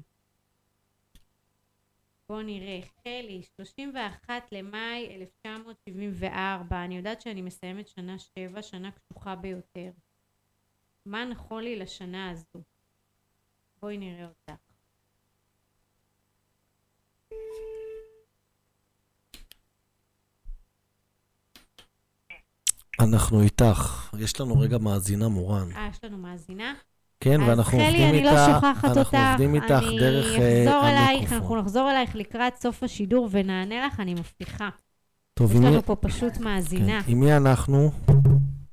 בואו 2.29 2.41
נראה, 2.41 2.79
חלי, 3.03 3.41
31 3.55 4.51
למאי 4.51 5.15
1974, 5.15 6.83
אני 6.85 6.97
יודעת 6.97 7.21
שאני 7.21 7.41
מסיימת 7.41 7.87
שנה 7.87 8.19
שבע, 8.19 8.61
שנה 8.61 8.91
קשוחה 8.91 9.35
ביותר. 9.35 9.91
מה 11.05 11.25
נכון 11.25 11.63
לי 11.63 11.75
לשנה 11.75 12.29
הזו? 12.29 12.63
בואי 13.81 13.97
נראה 13.97 14.27
אותך. 14.27 14.61
אנחנו 22.99 23.41
איתך. 23.41 24.11
יש 24.19 24.41
לנו 24.41 24.59
רגע 24.59 24.77
מאזינה 24.77 25.27
מורן. 25.27 25.71
אה, 25.71 25.89
יש 25.91 26.03
לנו 26.03 26.17
מאזינה? 26.17 26.75
כן, 27.19 27.41
אז 27.41 27.49
ואנחנו 27.49 27.71
חלי, 27.77 27.85
עובדים 27.85 28.09
אני 28.09 28.23
לא 28.23 28.31
שוכחת 28.31 28.97
אותך. 28.97 29.13
אנחנו 29.13 29.29
עובדים 29.31 29.55
איתך 29.55 29.67
דרך 29.99 30.25
אני 30.35 30.41
אה, 30.43 30.63
אחזור 30.65 30.89
אלייך, 30.89 31.21
אנחנו 31.21 31.35
המיקרופון. 31.35 31.59
נחזור 31.59 31.91
אלייך 31.91 32.15
לקראת 32.15 32.55
סוף 32.55 32.83
השידור 32.83 33.27
ונענה 33.31 33.85
לך, 33.87 33.99
אני 33.99 34.13
מבטיחה. 34.13 34.69
טוב, 35.33 35.51
יש 35.51 35.57
מי- 35.57 35.65
לנו 35.65 35.81
פה 35.81 35.95
פשוט 35.95 36.37
מאזינה. 36.37 37.01
כן, 37.05 37.11
עם 37.11 37.19
מי 37.19 37.37
אנחנו? 37.37 37.91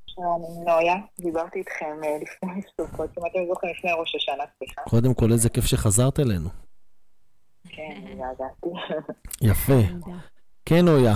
שלום, 0.07 0.43
אני 0.49 0.75
נויה, 0.75 0.95
דיברתי 1.21 1.59
איתכם 1.59 1.87
אה, 2.05 2.09
לפני 2.23 2.61
סוכות, 2.81 3.11
אם 3.19 3.27
אתם 3.27 3.39
זוכרים 3.49 3.73
לפני 3.79 3.91
ראש 4.01 4.15
השנה, 4.17 4.45
סליחה. 4.59 4.81
קודם 4.89 5.15
כל, 5.15 5.33
איזה 5.33 5.49
כיף 5.49 5.65
שחזרת 5.65 6.21
אלינו. 6.21 6.49
כן, 7.69 7.93
התגעגעתי. 8.03 8.69
יפה. 9.43 10.07
כן, 10.65 10.89
אויה. 10.89 11.15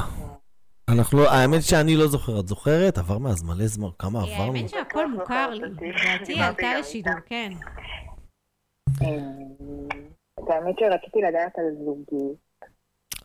אנחנו 0.92 1.18
לא, 1.18 1.30
האמת 1.30 1.62
שאני 1.62 1.96
לא 1.96 2.06
זוכר, 2.06 2.40
את 2.40 2.48
זוכרת? 2.48 2.98
עבר 2.98 3.18
מאז 3.18 3.42
מלא 3.42 3.66
זמן, 3.66 3.88
כמה 3.98 4.18
אה, 4.18 4.24
עברנו? 4.24 4.56
האמת 4.56 4.68
שהכל 4.68 5.12
מוכר 5.12 5.50
לי. 5.50 5.68
לדעתי 5.68 6.32
היא 6.32 6.42
עלתה 6.42 6.78
לשידור, 6.78 7.14
כן. 7.26 7.52
את 10.34 10.48
האמת 10.48 10.74
שרציתי 10.78 11.18
לדעת 11.28 11.58
על 11.58 11.64
זוגי. 11.84 12.36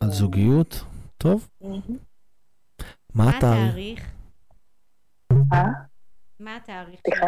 על 0.00 0.10
זוגיות? 0.10 0.84
טוב. 1.18 1.48
מה 3.14 3.36
התאריך? 3.36 4.12
מה 6.40 6.56
התאריך? 6.56 7.00
שלך? 7.06 7.24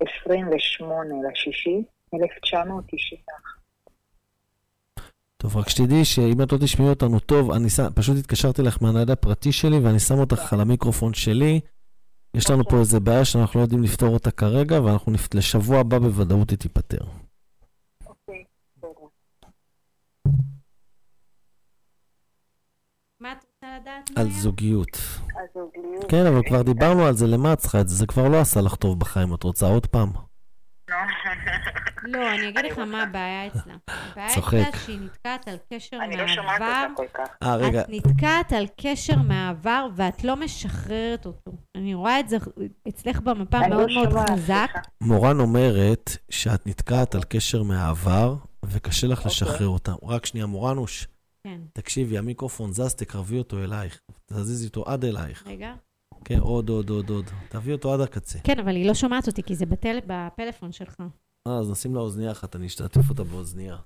28 0.00 1.14
לשישי, 1.30 1.82
1990. 2.14 3.20
טוב, 5.42 5.56
רק 5.56 5.68
שתדעי 5.68 6.04
שאם 6.04 6.42
את 6.42 6.52
לא 6.52 6.58
תשמעי 6.58 6.88
אותנו 6.88 7.20
טוב, 7.20 7.50
אני 7.50 7.70
שם, 7.70 7.86
פשוט 7.94 8.16
התקשרתי 8.16 8.62
לך 8.62 8.82
מהנייד 8.82 9.10
הפרטי 9.10 9.52
שלי 9.52 9.78
ואני 9.78 9.98
שם 9.98 10.18
אותך 10.18 10.52
על 10.52 10.60
המיקרופון 10.60 11.14
שלי. 11.14 11.60
יש 12.34 12.50
לנו 12.50 12.64
פה 12.68 12.78
איזה 12.78 13.00
בעיה 13.00 13.24
שאנחנו 13.24 13.60
לא 13.60 13.64
יודעים 13.64 13.82
לפתור 13.82 14.14
אותה 14.14 14.30
כרגע, 14.30 14.82
ואנחנו 14.82 15.12
נפ... 15.12 15.34
לשבוע 15.34 15.78
הבא 15.78 15.98
בוודאות 15.98 16.50
היא 16.50 16.58
תיפתר. 16.58 17.04
אוקיי, 18.06 18.44
רוצה 23.20 23.78
לדעת? 23.80 24.10
על? 24.16 24.30
זוגיות. 24.30 24.98
כן, 26.08 26.26
אבל 26.26 26.40
כבר 26.48 26.62
דיברנו 26.62 27.04
על 27.04 27.14
זה, 27.14 27.26
למה 27.26 27.52
את 27.52 27.58
צריכה 27.58 27.80
את 27.80 27.88
זה? 27.88 27.94
זה 27.94 28.06
כבר 28.06 28.28
לא 28.28 28.40
עשה 28.40 28.60
לך 28.60 28.74
טוב 28.74 29.00
בחיים, 29.00 29.34
את 29.34 29.42
רוצה 29.42 29.66
עוד 29.66 29.86
פעם? 29.86 30.31
לא, 32.04 32.34
אני 32.34 32.48
אגיד 32.48 32.64
לך 32.72 32.78
מה 32.78 33.02
הבעיה 33.02 33.46
אצלה. 33.46 33.74
הבעיה. 33.88 34.28
הייתה 34.52 34.78
שהיא 34.78 35.00
נתקעת 35.00 35.48
על 35.48 35.56
קשר 35.72 35.96
אני 36.02 36.16
לא 36.16 36.28
שומעת 36.28 36.60
מהעבר. 36.60 36.86
אותה 36.90 37.02
כל 37.14 37.24
כך. 37.24 37.28
אה, 37.42 37.56
רגע, 37.56 37.80
את 37.80 37.86
נתקעת 37.88 38.52
על 38.52 38.66
קשר 38.80 39.16
מהעבר 39.16 39.86
ואת 39.96 40.24
לא 40.24 40.36
משחררת 40.36 41.26
אותו. 41.26 41.52
אני 41.76 41.94
רואה 41.94 42.20
את 42.20 42.28
זה 42.28 42.36
אצלך 42.88 43.20
במפה 43.20 43.58
מאוד 43.68 43.90
לא 43.90 43.94
מאוד 43.94 44.10
שומעת, 44.10 44.30
חזק. 44.30 44.70
מורן 45.00 45.40
אומרת 45.40 46.16
שאת 46.30 46.66
נתקעת 46.66 47.14
על 47.14 47.22
קשר 47.28 47.62
מהעבר, 47.62 48.36
וקשה 48.64 49.06
לך 49.06 49.18
אוקיי. 49.18 49.30
לשחרר 49.30 49.68
אותה. 49.68 49.92
רק 50.02 50.26
שנייה, 50.26 50.46
מורנוש, 50.46 51.08
כן, 51.46 51.60
תקשיבי, 51.72 52.18
המיקרופון 52.18 52.72
זז, 52.72 52.94
תקרבי 52.94 53.38
אותו 53.38 53.58
אלייך. 53.58 54.00
תזיזי 54.26 54.66
אותו 54.66 54.84
עד 54.86 55.04
אלייך. 55.04 55.42
רגע. 55.46 55.74
כן, 56.24 56.38
עוד, 56.38 56.68
עוד, 56.68 56.90
עוד, 56.90 57.10
עוד. 57.10 57.30
תביא 57.48 57.72
אותו 57.72 57.94
עד 57.94 58.00
הקצה. 58.00 58.38
כן, 58.44 58.58
אבל 58.58 58.76
היא 58.76 58.86
לא 58.86 58.94
שומעת 58.94 59.26
אותי, 59.26 59.42
כי 59.42 59.54
זה 59.54 59.66
בטל... 59.66 59.98
בפלאפון 60.06 60.72
שלך. 60.72 61.02
אה, 61.46 61.58
אז 61.58 61.70
נשים 61.70 61.94
לה 61.94 62.00
אוזנייה 62.00 62.32
אחת, 62.32 62.56
אני 62.56 62.66
אשתתף 62.66 63.10
אותה 63.10 63.24
באוזנייה. 63.24 63.76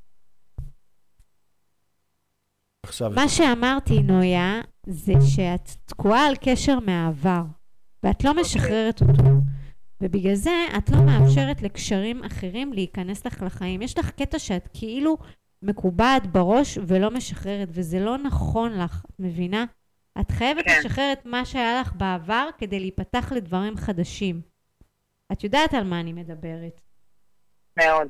עכשיו, 2.82 3.10
מה 3.10 3.28
שאמרתי, 3.28 4.02
נויה, 4.02 4.60
זה 4.86 5.12
שאת 5.36 5.70
תקועה 5.84 6.26
על 6.26 6.34
קשר 6.40 6.78
מהעבר, 6.80 7.42
ואת 8.02 8.24
לא 8.24 8.34
משחררת 8.40 9.02
אותו. 9.02 9.22
ובגלל 10.00 10.34
זה 10.34 10.66
את 10.78 10.90
לא 10.90 11.02
מאפשרת 11.02 11.62
לקשרים 11.62 12.24
אחרים 12.24 12.72
להיכנס 12.72 13.26
לך 13.26 13.42
לחיים. 13.42 13.82
יש 13.82 13.98
לך 13.98 14.10
קטע 14.10 14.38
שאת 14.38 14.68
כאילו 14.72 15.18
מקובעת 15.62 16.26
בראש 16.32 16.78
ולא 16.86 17.10
משחררת, 17.10 17.68
וזה 17.70 18.00
לא 18.00 18.18
נכון 18.18 18.72
לך, 18.72 19.04
את 19.10 19.20
מבינה? 19.20 19.64
את 20.20 20.30
חייבת 20.30 20.64
כן. 20.64 20.78
לשחרר 20.78 21.12
את 21.12 21.26
מה 21.26 21.44
שהיה 21.44 21.80
לך 21.80 21.92
בעבר 21.92 22.48
כדי 22.58 22.80
להיפתח 22.80 23.32
לדברים 23.32 23.76
חדשים. 23.76 24.40
את 25.32 25.44
יודעת 25.44 25.74
על 25.74 25.84
מה 25.84 26.00
אני 26.00 26.12
מדברת. 26.12 26.80
מאוד. 27.78 28.08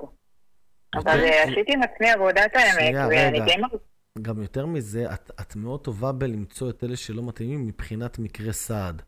אבל 0.94 1.20
אה, 1.20 1.42
עשיתי 1.42 1.72
עם 1.72 1.82
עצמי 1.82 2.10
עבודת 2.10 2.50
האמת, 2.54 2.94
ואני. 3.10 3.40
די 3.40 3.56
מרגישה... 3.56 3.84
גם 4.22 4.42
יותר 4.42 4.66
מזה, 4.66 5.14
את, 5.14 5.30
את 5.40 5.56
מאוד 5.56 5.80
טובה 5.84 6.12
בלמצוא 6.12 6.70
את 6.70 6.84
אלה 6.84 6.96
שלא 6.96 7.22
מתאימים 7.22 7.66
מבחינת 7.66 8.18
מקרה 8.18 8.52
סעד. 8.52 9.02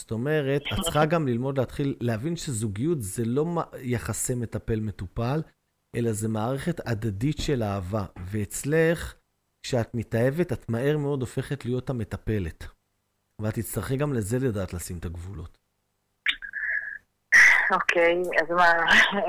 זאת 0.00 0.10
אומרת, 0.10 0.62
את 0.72 0.80
צריכה 0.84 1.04
גם 1.04 1.28
ללמוד 1.28 1.58
להתחיל, 1.58 1.96
להבין 2.00 2.36
שזוגיות 2.36 3.02
זה 3.02 3.24
לא 3.24 3.46
יחסי 3.82 4.34
מטפל-מטופל, 4.34 5.42
אלא 5.96 6.12
זה 6.12 6.28
מערכת 6.28 6.88
הדדית 6.88 7.38
של 7.38 7.62
אהבה. 7.62 8.04
ואצלך, 8.18 9.14
כשאת 9.64 9.94
מתאהבת, 9.94 10.52
את 10.52 10.68
מהר 10.68 10.96
מאוד 10.98 11.20
הופכת 11.20 11.64
להיות 11.64 11.90
המטפלת. 11.90 12.64
ואת 13.38 13.54
תצטרכי 13.54 13.96
גם 13.96 14.12
לזה 14.12 14.38
לדעת 14.38 14.74
לשים 14.74 14.98
את 14.98 15.04
הגבולות. 15.04 15.58
אוקיי, 17.72 18.22
אז 18.42 18.50
מה, 18.50 18.72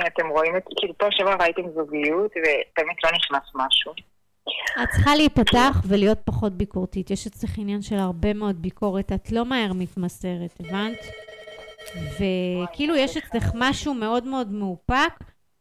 אתם 0.07 0.27
רואים 0.27 0.57
את... 0.57 0.63
כאילו, 0.79 0.97
פה 0.97 1.05
שעבר 1.11 1.35
ראיתם 1.39 1.61
זוגיות, 1.75 2.31
ובאמת 2.31 3.03
לא 3.03 3.11
נכנס 3.11 3.51
משהו. 3.55 3.93
את 4.83 4.89
צריכה 4.89 5.15
להיפתח 5.15 5.81
ולהיות 5.87 6.19
פחות 6.25 6.53
ביקורתית. 6.53 7.11
יש 7.11 7.27
אצלך 7.27 7.57
עניין 7.57 7.81
של 7.81 7.95
הרבה 7.95 8.33
מאוד 8.33 8.61
ביקורת, 8.61 9.11
את 9.11 9.31
לא 9.31 9.45
מהר 9.45 9.73
מתמסרת, 9.73 10.59
הבנת? 10.59 10.99
וכאילו 11.95 12.95
יש 12.95 13.17
אצלך 13.17 13.51
משהו 13.55 13.93
מאוד 13.93 14.23
מאוד 14.23 14.51
מאופק, 14.51 15.13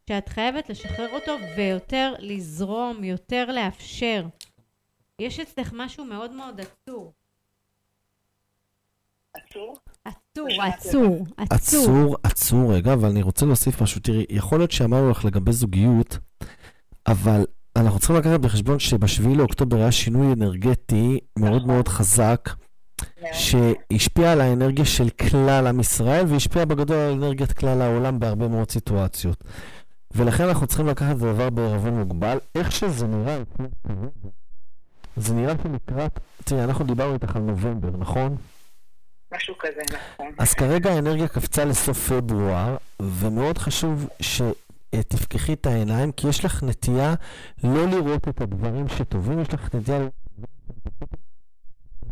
שאת 0.09 0.29
חייבת 0.29 0.71
לשחרר 0.71 1.09
אותו 1.15 1.37
ויותר 1.57 2.15
לזרום, 2.19 3.05
יותר 3.05 3.47
לאפשר. 3.47 4.25
יש 5.19 5.41
אצלך 5.41 5.71
משהו 5.77 6.05
מאוד 6.05 6.33
מאוד 6.33 6.61
עצור. 6.61 7.13
עצור, 9.35 9.79
עצור, 10.05 10.49
עצור. 10.63 11.27
עצור, 11.51 12.17
עצור 12.23 12.75
רגע, 12.75 12.93
אבל 12.93 13.09
אני 13.09 13.23
רוצה 13.23 13.47
להוסיף 13.47 13.83
משהו. 13.83 14.01
תראי, 14.01 14.25
יכול 14.31 14.59
להיות 14.59 14.71
שאמרנו 14.71 15.11
לך 15.11 15.25
לגבי 15.25 15.53
זוגיות, 15.53 16.19
אבל 17.07 17.45
אנחנו 17.77 17.99
צריכים 17.99 18.17
לקחת 18.17 18.41
בחשבון 18.41 18.79
שבשביעי 18.79 19.35
לאוקטובר 19.35 19.77
היה 19.77 19.93
שינוי 19.93 20.33
אנרגטי 20.33 21.21
מאוד 21.39 21.67
מאוד 21.67 21.89
חזק, 21.89 22.51
שהשפיע 23.33 24.33
על 24.33 24.41
האנרגיה 24.41 24.85
של 24.85 25.11
כלל 25.11 25.67
עם 25.67 25.81
ישראל, 25.81 26.27
והשפיע 26.29 26.65
בגדול 26.65 26.97
על 26.97 27.13
אנרגיית 27.13 27.53
כלל 27.53 27.83
העולם 27.83 28.19
בהרבה 28.19 28.49
מאוד 28.49 28.71
סיטואציות. 28.71 29.45
ולכן 30.15 30.45
אנחנו 30.45 30.67
צריכים 30.67 30.87
לקחת 30.87 31.17
את 31.17 31.23
הדבר 31.23 31.51
בערבון 31.51 31.99
מוגבל. 31.99 32.39
איך 32.55 32.73
שזה 32.73 33.07
נראה, 33.07 33.39
זה 35.17 35.35
נראה 35.35 35.55
שלקראת, 35.63 36.21
תראי, 36.45 36.65
אנחנו 36.65 36.85
דיברנו 36.85 37.15
איתך 37.15 37.37
על 37.37 37.43
נובמבר, 37.43 37.91
נכון? 37.91 38.37
משהו 39.35 39.55
כזה, 39.59 39.81
נכון. 39.93 40.33
אז 40.39 40.55
כרגע 40.55 40.91
האנרגיה 40.91 41.29
קפצה 41.29 41.65
לסוף 41.65 42.13
פברואר, 42.13 42.77
ומאוד 43.03 43.59
חשוב 43.59 44.09
שתפקחי 44.21 45.53
את 45.53 45.67
העיניים, 45.67 46.13
כי 46.13 46.29
יש 46.29 46.45
לך 46.45 46.63
נטייה 46.63 47.15
לא 47.65 47.87
לראות 47.87 48.29
את 48.29 48.41
הדברים 48.41 48.89
שטובים, 48.89 49.41
יש 49.41 49.55
לך 49.55 49.75
נטייה 49.75 49.99
לראות 49.99 50.15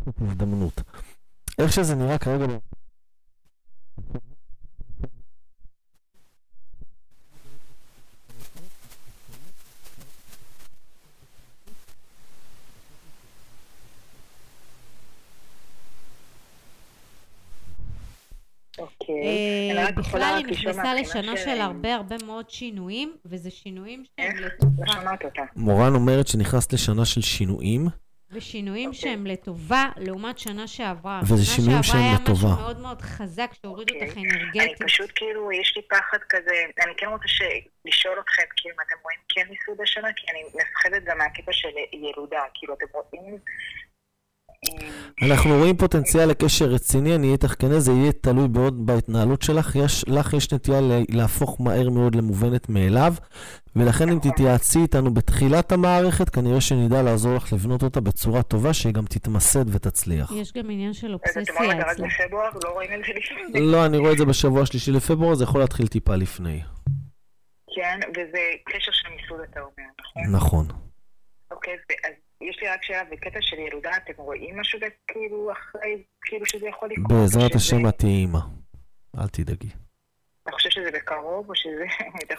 את 0.08 0.22
הזדמנות. 0.22 0.80
איך 1.58 1.72
שזה 1.72 1.94
נראה 1.94 2.18
כרגע... 2.18 2.46
אוקיי. 18.82 19.14
אה, 19.76 19.82
אני 19.86 19.92
בכלל 19.92 20.34
היא 20.38 20.46
נכנסה 20.46 20.94
לשנה 20.94 21.36
של- 21.36 21.60
הרבה 21.60 21.94
הרבה 21.94 22.16
מאוד 22.26 22.50
שינויים, 22.50 23.16
וזה 23.24 23.50
שינויים 23.50 24.04
שהם? 24.04 24.36
לטובה. 24.36 24.84
לא 25.04 25.10
אותה. 25.24 25.42
מורן 25.56 25.94
אומרת 25.94 26.28
שנכנסת 26.28 26.72
לשנה 26.72 27.04
של 27.04 27.20
שינויים, 27.20 27.86
ושינויים 28.30 28.88
אוקיי. 28.88 29.00
שהם 29.02 29.26
לטובה 29.26 29.88
לעומת 29.96 30.38
שנה 30.38 30.66
שעברה. 30.66 31.20
וזה 31.22 31.44
שנה 31.44 31.54
שינויים 31.56 31.82
שעברה 31.82 32.00
שהם 32.00 32.10
היה 32.10 32.18
לטובה. 32.22 32.48
משהו 32.48 32.60
מאוד 32.62 32.80
מאוד 32.80 33.02
חזק 33.02 33.50
שהוריד 33.62 33.90
אוקיי. 33.90 34.06
אותך 34.08 34.16
אני 34.18 34.24
אנרגטית. 34.30 34.82
פשוט 34.82 35.10
כאילו, 35.14 35.52
יש 35.52 35.72
לי 35.76 35.82
פחד 35.82 36.18
כזה, 36.28 36.54
אני 36.86 36.92
כן 36.96 37.06
רוצה 37.06 37.28
ש- 37.28 37.42
לשאול 37.84 38.14
אתכם, 38.24 38.42
כאילו, 38.56 38.74
אם 38.74 38.80
אתם 38.86 38.94
רואים 39.02 39.18
כן 39.28 39.42
מיסוד 39.50 39.80
השנה, 39.82 40.08
כי 40.16 40.26
אני 40.30 40.40
מפחדת 40.48 41.04
גם 41.04 41.18
מהקטע 41.18 41.52
של 41.52 41.68
ילודה, 41.92 42.40
כאילו, 42.54 42.74
אתם 42.74 42.86
רואים... 42.92 43.38
אנחנו 45.22 45.58
רואים 45.58 45.76
פוטנציאל 45.76 46.28
לקשר 46.28 46.64
רציני, 46.64 47.14
אני 47.14 47.22
אהיה 47.22 47.32
איתך 47.32 47.54
כנה, 47.58 47.80
זה 47.80 47.92
יהיה 47.92 48.12
תלוי 48.12 48.48
מאוד 48.48 48.86
בהתנהלות 48.86 49.42
שלך. 49.42 49.76
יש, 49.76 50.04
לך 50.08 50.32
יש 50.32 50.52
נטייה 50.52 50.80
ל- 50.80 51.04
להפוך 51.08 51.60
מהר 51.60 51.90
מאוד 51.90 52.14
למובנת 52.14 52.68
מאליו, 52.68 53.14
ולכן 53.76 54.08
אם 54.08 54.18
תתייעצי 54.22 54.78
איתנו 54.78 55.14
בתחילת 55.14 55.72
המערכת, 55.72 56.28
כנראה 56.30 56.60
שנדע 56.60 57.02
לעזור 57.02 57.34
לך 57.34 57.52
לבנות 57.52 57.82
אותה 57.82 58.00
בצורה 58.00 58.42
טובה, 58.42 58.72
שהיא 58.74 58.92
גם 58.94 59.04
תתמסד 59.04 59.74
ותצליח. 59.74 60.32
יש 60.36 60.52
גם 60.52 60.70
עניין 60.70 60.92
של 60.92 61.12
אובססיה 61.12 61.42
אצלך. 61.42 61.58
לא? 63.54 63.60
לא, 63.60 63.86
אני 63.86 63.98
רואה 63.98 64.12
את 64.12 64.18
זה 64.18 64.24
בשבוע 64.24 64.62
השלישי 64.62 64.90
לפברואר, 64.92 65.34
זה 65.34 65.44
יכול 65.44 65.60
להתחיל 65.60 65.86
טיפה 65.86 66.16
לפני. 66.16 66.60
כן, 67.74 68.00
וזה 68.10 68.38
קשר 68.64 68.92
של 68.92 69.08
מיסוד, 69.16 69.38
אתה 69.50 69.60
אומר, 69.60 69.88
נכון? 70.00 70.34
נכון. 70.34 70.66
אוקיי, 71.50 71.72
אז 72.04 72.12
יש 72.50 72.58
לי 72.62 72.68
רק 72.68 72.82
שאלה, 72.82 73.02
בקטע 73.12 73.38
של 73.40 73.56
ילודה, 73.58 73.90
אתם 73.96 74.12
רואים 74.16 74.60
משהו 74.60 74.78
כאילו 75.08 75.52
אחרי, 75.52 76.02
כאילו 76.24 76.46
שזה 76.46 76.68
יכול 76.68 76.88
לקרות? 76.92 77.08
בעזרת 77.12 77.50
שזה- 77.50 77.56
השם 77.58 77.88
את 77.88 77.98
תהיי 77.98 78.10
אימא. 78.12 78.38
אל 79.18 79.28
תדאגי. 79.28 79.68
אתה 80.42 80.52
חושב 80.52 80.70
שזה 80.70 80.90
בקרוב, 80.94 81.48
או 81.48 81.54
שזה... 81.54 81.84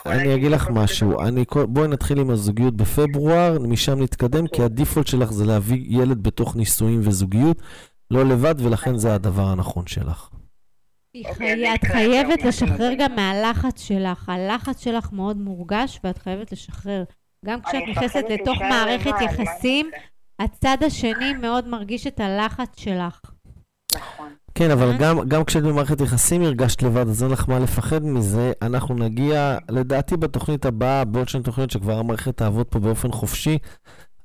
אני 0.11 0.35
אגיד 0.35 0.51
לך 0.51 0.69
משהו? 0.73 1.21
אני, 1.21 1.43
בואי 1.67 1.87
נתחיל 1.87 2.19
עם 2.19 2.29
הזוגיות 2.29 2.77
בפברואר, 2.77 3.57
משם 3.59 4.01
נתקדם, 4.03 4.47
כי 4.47 4.61
הדיפולט 4.63 5.07
שלך 5.07 5.31
זה 5.31 5.45
להביא 5.45 6.01
ילד 6.01 6.23
בתוך 6.23 6.55
נישואים 6.55 6.99
וזוגיות, 6.99 7.57
לא 8.11 8.25
לבד, 8.25 8.55
ולכן 8.61 8.97
זה 8.97 9.15
הדבר 9.15 9.43
הנכון 9.43 9.87
שלך. 9.87 10.29
אוקיי, 11.29 11.75
את 11.75 11.83
חייבת 11.83 12.43
לשחרר. 12.43 12.93
גם 12.99 13.15
מהלחץ 13.15 13.81
שלך. 13.81 14.29
הלחץ 14.29 14.83
שלך 14.83 15.11
מאוד 15.11 15.37
מורגש 15.37 15.99
ואת 16.03 16.17
חייבת 16.17 16.51
לשחרר. 16.51 17.03
גם 17.43 17.61
כשאת 17.61 17.83
נכנסת 17.87 18.23
לתוך 18.29 18.61
מערכת 18.61 19.21
יחסים? 19.21 19.89
הצד 20.39 20.77
השני 20.85 21.33
מאוד 21.33 21.67
מרגיש 21.67 22.07
את 22.07 22.19
הלחץ 22.19 22.79
שלך. 22.79 23.21
נכון. 23.95 24.33
כן, 24.55 24.71
אבל 24.71 24.91
אה? 24.91 24.97
גם, 24.99 25.17
גם 25.27 25.43
כשאת 25.43 25.63
במערכת 25.63 26.01
יחסים 26.01 26.41
הרגשת 26.41 26.81
לבד, 26.81 27.07
אז 27.07 27.23
אין 27.23 27.31
לך 27.31 27.49
מה 27.49 27.59
לפחד 27.59 28.03
מזה. 28.03 28.51
אנחנו 28.61 28.95
נגיע, 28.95 29.57
לדעתי 29.69 30.17
בתוכנית 30.17 30.65
הבאה, 30.65 31.05
בעוד 31.05 31.29
שני 31.29 31.43
תוכניות 31.43 31.71
שכבר 31.71 31.93
המערכת 31.93 32.37
תעבוד 32.37 32.67
פה 32.67 32.79
באופן 32.79 33.11
חופשי, 33.11 33.57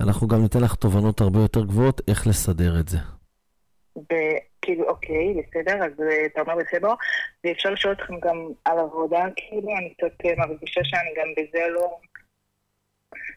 אנחנו 0.01 0.29
גם 0.29 0.43
ניתן 0.43 0.61
לך 0.61 0.75
תובנות 0.75 1.21
הרבה 1.21 1.39
יותר 1.41 1.65
גבוהות 1.65 2.01
איך 2.09 2.27
לסדר 2.27 2.81
את 2.81 2.89
זה. 2.89 2.99
וכאילו, 3.97 4.89
אוקיי, 4.89 5.35
בסדר, 5.35 5.85
אז 5.85 6.01
אה, 6.01 6.27
אתה 6.27 6.41
אומר 6.41 6.55
בסדר, 6.57 6.89
ואפשר 7.45 7.71
לשאול 7.71 7.93
אתכם 7.93 8.15
גם 8.21 8.49
על 8.65 8.79
עבודה, 8.79 9.25
כאילו, 9.37 9.69
אני 9.79 9.95
קצת 9.95 10.27
אה, 10.27 10.33
מרגישה 10.37 10.81
שאני 10.85 11.11
גם 11.17 11.29
בזה 11.37 11.65
לא... 11.75 11.99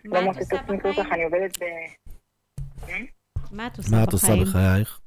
מה 0.05 0.21
לא 0.21 0.31
את 0.31 0.37
עושה 0.37 0.55
בחיים? 0.67 1.13
אני 1.13 1.23
עובדת 1.23 1.63
ב... 1.63 1.65
מה 3.51 3.67
את 3.67 3.77
עושה 3.77 3.95
מה 3.95 4.03
את 4.03 4.13
עושה 4.13 4.27
בחיים? 4.27 4.43
בחייך? 4.43 4.99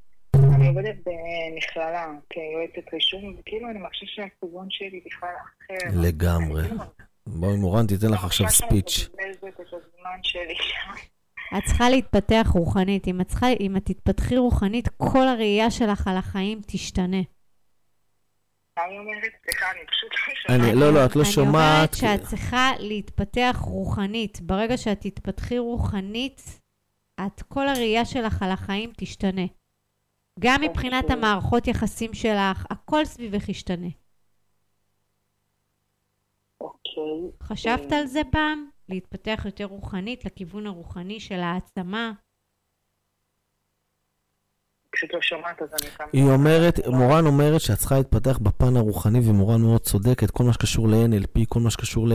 אני 0.55 0.69
עובדת 0.69 0.97
במכללה 1.07 2.13
כיועצת 2.31 2.95
רישום, 2.95 3.37
וכאילו 3.39 3.71
אני 3.71 3.79
מרגישה 3.79 4.07
שהכיוון 4.07 4.67
שלי 4.71 5.01
בכלל 5.07 5.29
אחר. 5.29 6.01
לגמרי. 6.03 6.63
כאילו 6.63 6.81
בואי 7.27 7.57
מורן, 7.57 7.87
תיתן 7.87 8.11
לך 8.11 8.25
עכשיו 8.25 8.49
ספיץ'. 8.49 9.09
את 11.59 11.65
צריכה 11.65 11.91
להתפתח 11.91 12.47
רוחנית. 12.55 13.07
אם 13.07 13.21
את, 13.21 13.29
צריכה, 13.29 13.47
אם 13.61 13.77
את 13.77 13.85
תתפתחי 13.85 14.37
רוחנית, 14.37 14.89
כל 14.89 15.29
הראייה 15.29 15.71
שלך 15.71 16.09
על 16.09 16.17
החיים 16.17 16.61
תשתנה. 16.67 17.23
אומרת? 18.79 19.33
סליחה, 19.45 19.71
אני 19.71 19.81
פשוט 19.87 20.11
לא 20.13 20.55
אני- 20.55 20.63
שומעת. 20.65 20.75
לא, 20.77 20.93
לא, 20.95 21.07
את 21.07 21.17
לא 21.17 21.23
אני 21.23 21.31
שומעת. 21.31 21.55
אומרת 21.55 21.95
שאת 21.95 22.29
צריכה 22.29 22.71
להתפתח 22.79 23.57
רוחנית. 23.61 24.41
ברגע 24.41 24.77
שאת 24.77 25.01
תתפתחי 25.01 25.59
רוחנית, 25.59 26.61
את, 27.27 27.43
כל 27.43 27.69
הראייה 27.69 28.05
שלך 28.05 28.43
על 28.43 28.51
החיים 28.51 28.93
תשתנה. 28.97 29.43
גם 30.41 30.61
מבחינת. 30.61 31.11
המערכות 31.11 31.67
יחסים 31.67 32.15
שלך, 32.15 32.67
הכל 32.71 33.05
סביבך 33.05 33.49
ישתנה. 33.49 33.87
אוקיי. 36.61 37.31
חשבת 37.43 37.93
על 37.93 38.07
זה 38.07 38.21
פעם? 38.33 38.69
להתפתח 38.89 39.43
יותר 39.45 39.65
רוחנית, 39.65 40.25
לכיוון 40.25 40.67
הרוחני 40.67 41.21
של 41.21 41.41
העצמה? 41.41 42.13
פשוט 44.95 45.15
לא 45.15 45.21
שומעת, 45.23 45.63
אז 45.63 45.69
אני 45.81 45.91
כאן. 45.99 46.07
היא 46.13 46.25
אומרת, 46.25 46.81
מורן 46.87 47.27
אומרת 47.27 47.61
שאת 47.61 47.79
צריכה 47.79 47.97
להתפתח 47.97 48.39
בפן 48.39 48.77
הרוחני, 48.77 49.21
ומורן 49.25 49.61
מאוד 49.61 49.81
צודקת, 49.81 50.31
כל 50.31 50.45
מה 50.45 50.53
שקשור 50.53 50.89
ל-NLP, 50.89 51.41
כל 51.49 51.61
מה 51.61 51.71
שקשור 51.71 52.09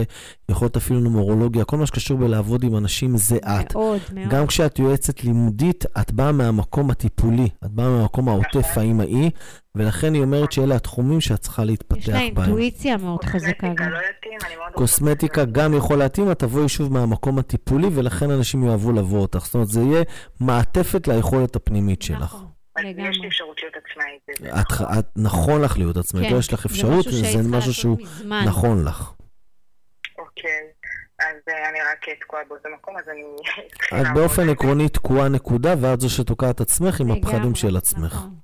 ליכולת 0.48 0.76
אפילו 0.76 1.00
נומרולוגיה, 1.00 1.64
כל 1.64 1.76
מה 1.76 1.86
שקשור 1.86 2.18
בלעבוד 2.18 2.64
עם 2.64 2.76
אנשים 2.76 3.16
זה 3.16 3.36
את. 3.36 3.74
מאוד, 3.74 4.00
מאוד. 4.14 4.28
גם 4.28 4.46
כשאת 4.46 4.78
יועצת 4.78 5.24
לימודית, 5.24 5.84
את 6.00 6.12
באה 6.12 6.32
מהמקום 6.32 6.90
הטיפולי, 6.90 7.48
את 7.64 7.70
באה 7.70 7.88
מהמקום 7.88 8.28
העוטף 8.28 8.70
נכון. 8.70 8.82
האמאי, 8.82 9.30
ולכן 9.74 10.14
היא 10.14 10.22
אומרת 10.22 10.52
שאלה 10.52 10.76
התחומים 10.76 11.20
שאת 11.20 11.38
צריכה 11.38 11.62
יש 11.62 11.68
להתפתח 11.68 12.08
לה 12.08 12.14
בהם. 12.34 12.44
אינטואיציה 12.44 12.96
מאוד 12.96 13.24
חזקה 13.24 13.50
קוסמטיקה 13.50 13.84
גם. 13.84 13.90
לא 13.90 13.98
יתאים, 13.98 14.38
אני 14.46 14.56
מאוד... 14.56 14.66
רוצה 14.66 14.78
קוסמטיקה. 14.78 15.44
גם 15.44 15.74
יכול 15.74 15.98
להתאים, 15.98 16.30
את 16.30 16.38
תבואי 16.38 16.68
שוב 16.68 16.92
מהמקום 16.92 17.38
הטיפולי, 17.38 17.88
ולכן 17.94 18.30
אנשים 18.30 18.64
יאהבו 18.64 18.92
לבוא 18.92 19.18
אותך. 19.18 19.44
זאת 19.44 19.54
אומרת, 19.54 19.68
זה 19.68 19.80
יהיה 19.80 20.02
מעטפת 20.40 21.08
ליכולת 21.08 21.56
הפנימית 21.56 22.02
שלך. 22.02 22.36
אז 22.80 22.86
יש 22.86 22.96
לי 22.96 23.10
לגמרי. 23.10 23.28
אפשרות 23.28 23.62
להיות 23.62 23.74
עצמאית. 23.76 24.22
את, 24.30 24.70
נכון? 24.70 24.86
את 24.98 25.06
נכון 25.16 25.62
לך 25.62 25.78
להיות 25.78 25.96
עצמאית, 25.96 26.26
כן, 26.26 26.32
לא 26.32 26.38
יש 26.38 26.52
לך 26.52 26.60
זה 26.60 26.68
אפשרות, 26.74 27.06
משהו 27.06 27.12
שהיית 27.12 27.42
זה 27.42 27.48
משהו 27.50 27.72
שהוא 27.74 27.98
מזמן. 28.00 28.44
נכון 28.46 28.84
לך. 28.84 29.12
אוקיי. 30.18 30.60
אז 31.18 31.36
אה, 31.48 31.68
אני 31.68 31.78
רק 31.80 32.08
תקועה 32.20 32.42
באותו 32.48 32.68
מקום, 32.78 32.96
אז 32.98 33.04
אני... 33.08 33.22
את. 34.02 34.14
באופן 34.14 34.48
עקרוני 34.48 34.88
תקועה 34.88 35.28
נקודה, 35.28 35.74
ואת 35.80 36.00
זו 36.00 36.10
שתוקעת 36.10 36.60
עצמך 36.60 37.00
עם 37.00 37.10
הפחדים 37.10 37.40
לגמרי, 37.40 37.56
של 37.56 37.76
עצמך. 37.76 38.12
נכון. 38.12 38.34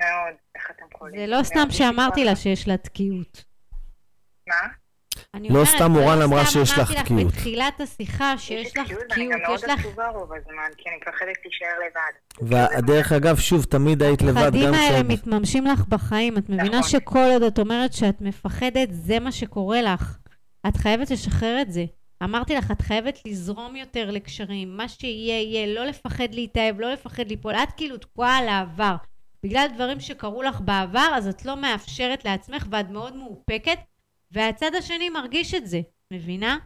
מאוד, 0.00 0.34
איך 0.54 0.70
אתם 0.70 0.84
קוראים? 0.92 1.16
זה 1.16 1.26
לא 1.26 1.42
סתם 1.42 1.70
שאמרתי 1.70 2.24
לה 2.24 2.36
שיש 2.36 2.68
לה 2.68 2.76
תקיעות. 2.76 3.44
מה? 4.48 4.81
אני 5.34 5.48
לא 5.48 5.54
אומרת, 5.54 5.68
סתם 5.68 5.78
זה 5.78 6.00
מורן 6.00 6.18
לא 6.18 6.24
אמרה 6.24 6.46
שיש 6.46 6.72
לך 6.72 6.78
אמרתי 6.78 6.94
לך 6.94 7.02
תקיעות. 7.02 7.32
בתחילת 7.32 7.80
השיחה 7.80 8.38
שיש 8.38 8.76
לך 8.76 8.84
תקיעות, 8.84 9.04
גם 9.08 9.40
מאוד 9.42 9.58
יש 9.58 9.64
לך... 9.64 9.80
עצובה 9.80 10.08
רוב 10.08 10.32
הזמן, 10.32 10.68
כי 10.78 10.88
אני 10.88 10.96
מפחדת 10.96 11.36
להישאר 11.44 11.76
לבד. 11.86 12.78
ודרך 12.78 13.12
אגב, 13.12 13.38
שוב, 13.38 13.64
תמיד 13.64 14.02
היית 14.02 14.22
לבד, 14.22 14.36
הפחדים 14.36 14.66
גם 14.66 14.74
האלה 14.74 14.94
כשאת... 14.94 15.06
מתממשים 15.06 15.66
לך 15.66 15.88
בחיים. 15.88 16.38
את 16.38 16.48
מבינה 16.48 16.78
נכון. 16.78 16.90
שכל 16.90 17.28
עוד 17.32 17.42
את 17.42 17.58
אומרת 17.58 17.92
שאת 17.92 18.20
מפחדת, 18.20 18.88
זה 18.90 19.18
מה 19.18 19.32
שקורה 19.32 19.82
לך. 19.82 20.18
את 20.68 20.76
חייבת 20.76 21.10
לשחרר 21.10 21.58
את 21.62 21.72
זה. 21.72 21.84
אמרתי 22.22 22.54
לך, 22.54 22.70
את 22.70 22.82
חייבת 22.82 23.18
לזרום 23.26 23.76
יותר 23.76 24.10
לקשרים. 24.10 24.76
מה 24.76 24.88
שיהיה, 24.88 25.42
יהיה. 25.42 25.74
לא 25.74 25.84
לפחד 25.84 26.34
להתאהב, 26.34 26.80
לא 26.80 26.92
לפחד 26.92 27.28
ליפול. 27.28 27.54
את 27.54 27.72
כאילו 27.76 27.96
תקועה 27.96 28.36
על 28.36 28.48
העבר. 28.48 28.94
בגלל 29.44 29.66
דברים 29.74 30.00
שקרו 30.00 30.42
לך 30.42 30.60
בעבר, 30.60 31.12
אז 31.14 31.28
את 31.28 31.44
לא 31.44 31.56
מאפשרת 31.56 32.24
לעצמך 32.24 32.66
ואת 32.70 32.90
מאוד 32.90 33.16
מאופקת, 33.16 33.78
והצד 34.32 34.74
השני 34.78 35.10
מרגיש 35.10 35.54
את 35.54 35.66
זה. 35.66 35.80
מבינה? 36.10 36.58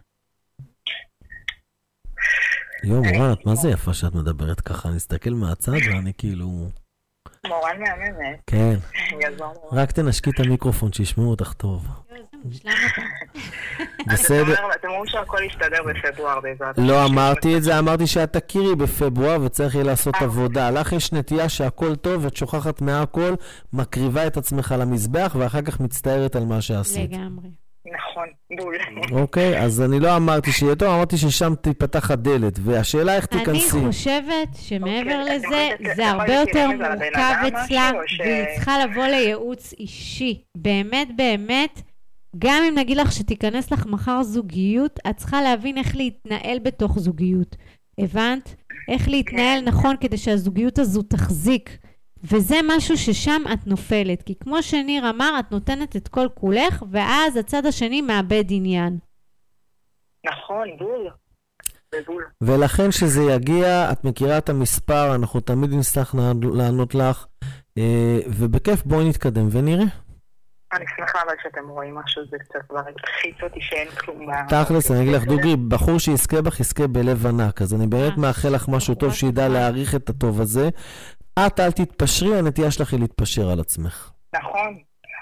יואו, 2.83 3.03
מורן, 3.03 3.33
את 3.33 3.45
מה 3.45 3.55
זה 3.55 3.69
יפה 3.69 3.93
שאת 3.93 4.15
מדברת 4.15 4.61
ככה? 4.61 4.89
אני 4.89 4.97
אסתכל 4.97 5.29
מהצד 5.29 5.71
ואני 5.71 6.13
כאילו... 6.17 6.47
מורן 7.47 7.79
מהממת, 7.79 8.41
כן. 8.47 8.73
רק 9.71 9.91
תנשקי 9.91 10.29
את 10.29 10.39
המיקרופון, 10.39 10.93
שישמעו 10.93 11.29
אותך 11.29 11.53
טוב. 11.53 11.87
בסדר. 14.13 14.53
אתם 14.53 14.63
אומר- 14.63 14.75
אתם 14.75 14.87
אומרים 14.87 15.05
שהכל 15.07 15.37
יסתדר 15.51 15.77
בפברואר 15.83 16.39
בעזרת 16.39 16.77
לא. 16.77 17.05
אמרתי 17.05 17.57
את 17.57 17.63
זה, 17.63 17.79
אמרתי 17.79 18.07
שאת 18.07 18.37
תכירי 18.37 18.75
בפברואר 18.75 19.41
וצריך 19.41 19.75
יהיה 19.75 19.83
לעשות 19.83 20.15
אה. 20.15 20.19
עבודה. 20.23 20.71
לך 20.71 20.91
יש 20.93 21.13
נטייה 21.13 21.49
שהכל 21.49 21.95
טוב, 21.95 22.25
את 22.25 22.35
שוכחת 22.37 22.81
מהכל, 22.81 23.33
מקריבה 23.73 24.27
את 24.27 24.37
עצמך 24.37 24.75
למזבח 24.79 25.35
ואחר 25.39 25.61
כך 25.61 25.79
מצטערת 25.79 26.35
על 26.35 26.45
מה 26.45 26.61
שעשית. 26.61 27.11
לגמרי. 27.11 27.47
נכון, 27.93 28.27
בול. 28.57 28.75
אוקיי, 29.21 29.59
אז 29.59 29.81
אני 29.81 29.99
לא 29.99 30.15
אמרתי 30.15 30.51
שיהיה 30.51 30.75
טוב, 30.75 30.89
אמרתי 30.89 31.17
ששם 31.17 31.53
תיפתח 31.61 32.11
הדלת, 32.11 32.59
והשאלה 32.63 33.15
איך 33.15 33.27
אני 33.31 33.39
תיכנסי. 33.39 33.79
חושבת 33.87 34.47
שמעבר 34.53 34.97
אוקיי, 35.21 35.35
לזה, 35.35 35.69
זה 35.95 36.09
הרבה 36.09 36.33
יותר 36.33 36.67
מורכב 36.67 37.33
אצלה, 37.47 37.91
והיא 38.19 38.43
צריכה 38.55 38.85
לבוא 38.85 39.05
לייעוץ 39.05 39.73
אישי. 39.79 40.41
באמת, 40.57 41.07
באמת, 41.17 41.81
גם 42.37 42.63
אם 42.67 42.77
נגיד 42.77 42.97
לך 42.97 43.11
שתיכנס 43.11 43.71
לך 43.71 43.85
מחר 43.85 44.23
זוגיות, 44.23 44.99
את 45.09 45.17
צריכה 45.17 45.41
להבין 45.41 45.77
איך 45.77 45.95
להתנהל 45.95 46.59
בתוך 46.59 46.99
זוגיות. 46.99 47.55
הבנת? 47.97 48.55
איך 48.87 49.07
להתנהל 49.09 49.61
נכון 49.61 49.95
כדי 50.01 50.17
שהזוגיות 50.17 50.79
הזו 50.79 51.01
תחזיק. 51.01 51.77
וזה 52.23 52.55
משהו 52.67 52.97
ששם 52.97 53.41
את 53.53 53.67
נופלת, 53.67 54.23
כי 54.23 54.35
כמו 54.35 54.63
שניר 54.63 55.09
אמר, 55.09 55.39
את 55.39 55.51
נותנת 55.51 55.95
את 55.95 56.07
כל 56.07 56.27
כולך, 56.33 56.83
ואז 56.91 57.37
הצד 57.37 57.65
השני 57.65 58.01
מאבד 58.01 58.43
עניין. 58.49 58.97
נכון, 60.25 60.67
בול. 60.77 61.09
ולכן 62.41 62.89
כשזה 62.89 63.23
יגיע, 63.23 63.91
את 63.91 64.03
מכירה 64.03 64.37
את 64.37 64.49
המספר, 64.49 65.15
אנחנו 65.15 65.39
תמיד 65.39 65.73
נצטרך 65.73 66.15
לענות 66.53 66.95
לך, 66.95 67.25
אה, 67.77 68.19
ובכיף 68.27 68.83
בואי 68.83 69.09
נתקדם 69.09 69.47
ונראה. 69.51 69.85
אני 70.73 70.85
שמחה 70.97 71.19
אבל 71.25 71.33
שאתם 71.43 71.69
רואים 71.69 71.95
משהו, 71.95 72.21
זה 72.31 72.37
קצת 72.39 72.59
כבר 72.69 72.79
הפחיץ 72.79 73.35
אותי 73.43 73.61
שאין 73.61 73.87
כלום. 73.89 74.27
תכלס, 74.49 74.91
אני 74.91 75.01
אגיד 75.01 75.13
לך, 75.13 75.23
דוגרי, 75.23 75.55
בחור 75.67 75.99
שיזכה 75.99 76.41
בך, 76.41 76.59
יזכה 76.59 76.87
בלב 76.87 77.27
ענק, 77.27 77.61
אז 77.61 77.73
אני 77.73 77.87
באמת 77.87 78.11
אה, 78.11 78.17
מאחל 78.21 78.49
לך 78.49 78.67
משהו 78.69 78.95
טוב, 78.95 79.13
שידע 79.13 79.47
להעריך 79.47 79.95
את 79.95 80.09
הטוב 80.09 80.41
הזה. 80.41 80.69
את 81.47 81.59
אל 81.59 81.71
תתפשרי, 81.71 82.37
הנטייה 82.37 82.71
שלך 82.71 82.91
היא 82.93 82.99
להתפשר 82.99 83.49
על 83.49 83.59
עצמך. 83.59 84.11
נכון. 84.35 84.77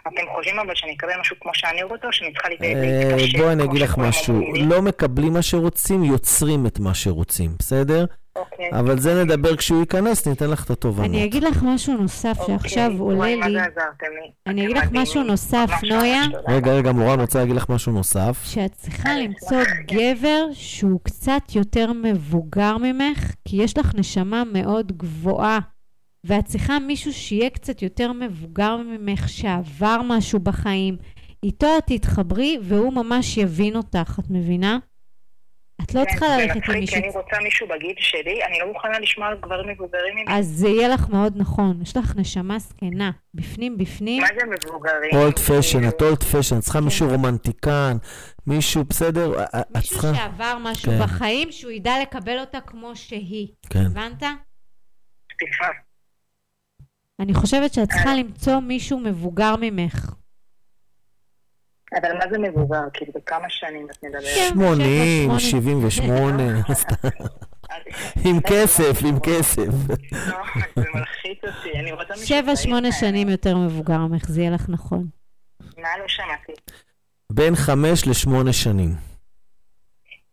אתם 0.08 0.22
חושבים 0.36 0.60
אבל 0.60 0.76
שאני 0.76 0.94
אקבל 0.96 1.10
משהו 1.20 1.36
כמו 1.42 1.52
שאני 1.54 1.84
רוצה, 1.84 2.08
או 2.08 2.14
שאני 2.14 2.34
צריכה 2.34 2.50
להת- 2.50 2.62
אה, 2.62 3.16
להתקשר? 3.16 3.38
בואי 3.38 3.52
אני 3.54 3.64
אגיד 3.64 3.82
לך 3.82 3.98
משהו? 3.98 4.42
לא 4.56 4.82
מקבלים 4.82 5.34
מה 5.34 5.42
שרוצים, 5.42 6.04
יוצרים 6.04 6.66
את 6.68 6.80
מה 6.80 6.94
שרוצים, 6.94 7.52
בסדר? 7.60 8.06
אוקיי. 8.36 8.70
אבל 8.80 9.00
זה 9.00 9.24
נדבר 9.24 9.56
כשהוא 9.56 9.80
ייכנס, 9.80 10.28
ניתן 10.28 10.50
לך 10.50 10.66
את 10.66 10.70
התובנות. 10.70 11.10
אני 11.10 11.26
אגיד 11.26 11.44
לך 11.44 11.64
משהו 11.64 11.98
נוסף 11.98 12.38
אוקיי. 12.40 12.56
שעכשיו 12.60 12.92
עולה 13.00 13.26
לי. 13.26 13.60
אני 14.48 14.66
אגיד 14.66 14.78
לך. 14.78 14.90
משהו 14.92 15.24
נוסף, 15.24 15.70
נויה. 15.84 16.22
רגע, 16.48 16.72
רגע, 16.74 16.92
מורן, 16.92 17.20
רוצה 17.20 17.40
להגיד 17.40 17.56
לך 17.56 17.70
משהו 17.70 17.92
נוסף. 17.92 18.44
שאת 18.46 18.72
צריכה 18.72 19.16
למצוא 19.16 19.62
אשמח. 19.62 19.78
גבר 19.92 20.46
שהוא 20.54 21.00
קצת 21.04 21.42
יותר 21.56 21.92
מבוגר 21.94 22.78
ממך, 22.78 23.32
כי 23.46 23.64
יש 23.64 23.78
לך 23.78 23.96
נשמה 23.96 24.44
מאוד 24.54 24.92
גבוהה, 24.98 25.60
ואת 26.24 26.46
צריכה 26.46 26.80
מישהו 26.80 27.14
שיהיה 27.14 27.50
קצת 27.50 27.82
יותר 27.82 28.12
מבוגר 28.12 28.78
ממך, 28.78 29.30
שעבר 29.30 30.02
משהו 30.08 30.40
בחיים. 30.40 30.98
איתו 31.44 31.68
את 31.78 31.84
תתחברי 31.86 32.58
והוא 32.62 32.94
ממש 32.94 33.38
יבין 33.38 33.76
אותך, 33.76 34.20
את 34.20 34.30
מבינה? 34.30 34.78
את 35.84 35.94
לא 35.94 36.06
כן, 36.06 36.10
צריכה 36.10 36.28
זה 36.28 36.38
ללכת 36.38 36.56
מצחיק, 36.56 36.70
עם 36.70 36.74
כי 36.74 36.80
מישהו... 36.80 36.98
אני 36.98 37.08
רוצה 37.08 37.36
מישהו 37.44 37.68
בגיל 37.68 37.96
שלי, 37.98 38.44
אני 38.44 38.60
לא 38.60 38.68
מוכנה 38.68 39.00
לשמוע 39.00 39.28
על 39.28 39.38
גברים 39.42 39.70
מבוגרים 39.70 40.16
ממני. 40.16 40.40
אז 40.40 40.46
זה 40.48 40.68
יהיה 40.68 40.88
לך 40.88 41.10
מאוד 41.10 41.34
נכון. 41.36 41.82
יש 41.82 41.98
לך 41.98 42.16
נשמה 42.16 42.60
זקנה. 42.60 43.12
בפנים, 43.34 43.78
בפנים. 43.78 44.22
מה 44.22 44.28
זה 44.40 44.46
מבוגרים? 44.46 45.16
old 45.16 45.40
fashion, 45.40 45.88
את 45.88 46.02
old 46.02 46.24
fashion, 46.24 46.58
את 46.58 46.62
צריכה 46.62 46.82
מישהו 46.82 47.10
רומנטיקן, 47.10 47.98
מישהו, 48.48 48.84
בסדר? 48.84 49.44
את 49.44 49.50
כן. 49.52 49.60
מישהו 49.76 49.90
צריכה... 49.90 50.16
שעבר 50.16 50.58
משהו 50.62 50.92
כן. 50.92 51.04
בחיים, 51.04 51.52
שהוא 51.52 51.72
ידע 51.72 51.94
לקבל 52.02 52.40
אותה 52.40 52.62
כמו 52.62 52.96
שהיא. 52.96 53.48
כן. 53.70 53.86
הבנת? 53.86 54.24
סליחה. 55.40 55.68
אני 57.20 57.34
חושבת 57.34 57.74
שאת 57.74 57.90
צריכה 57.90 58.10
אה. 58.10 58.16
למצוא 58.16 58.60
מישהו 58.60 59.00
מבוגר 59.00 59.56
ממך. 59.62 60.16
אבל 61.94 62.14
מה 62.18 62.26
זה 62.32 62.38
מבוגר? 62.40 62.82
כאילו, 62.94 63.12
בכמה 63.16 63.50
שנים 63.50 63.88
את 63.92 64.04
מדברת? 64.04 64.24
כן. 64.24 64.50
80, 64.54 65.40
שבע, 65.40 65.40
78, 65.90 66.44
סתם. 66.74 67.08
עם 68.26 68.42
כסף, 68.42 69.00
עם 69.10 69.20
כסף. 69.20 69.68
לא, 70.12 70.38
זה 70.76 70.84
מלחיץ 70.94 71.40
אותי, 71.44 71.80
אני 71.80 71.92
רוצה 71.92 72.14
מישהו... 72.14 72.28
שבע, 72.28 72.56
שמונה. 72.56 72.92
שנים 72.92 73.30
יותר 73.30 73.58
מבוגר 73.58 73.98
ממך, 73.98 74.26
זה 74.30 74.42
יהיה 74.42 74.52
לך 74.52 74.66
נכון. 74.70 75.08
מה 75.78 75.90
לא 76.00 76.08
שמעתי? 76.08 76.52
בין 77.32 77.56
חמש 77.56 78.08
לשמונה 78.08 78.54
שנים. 78.54 78.90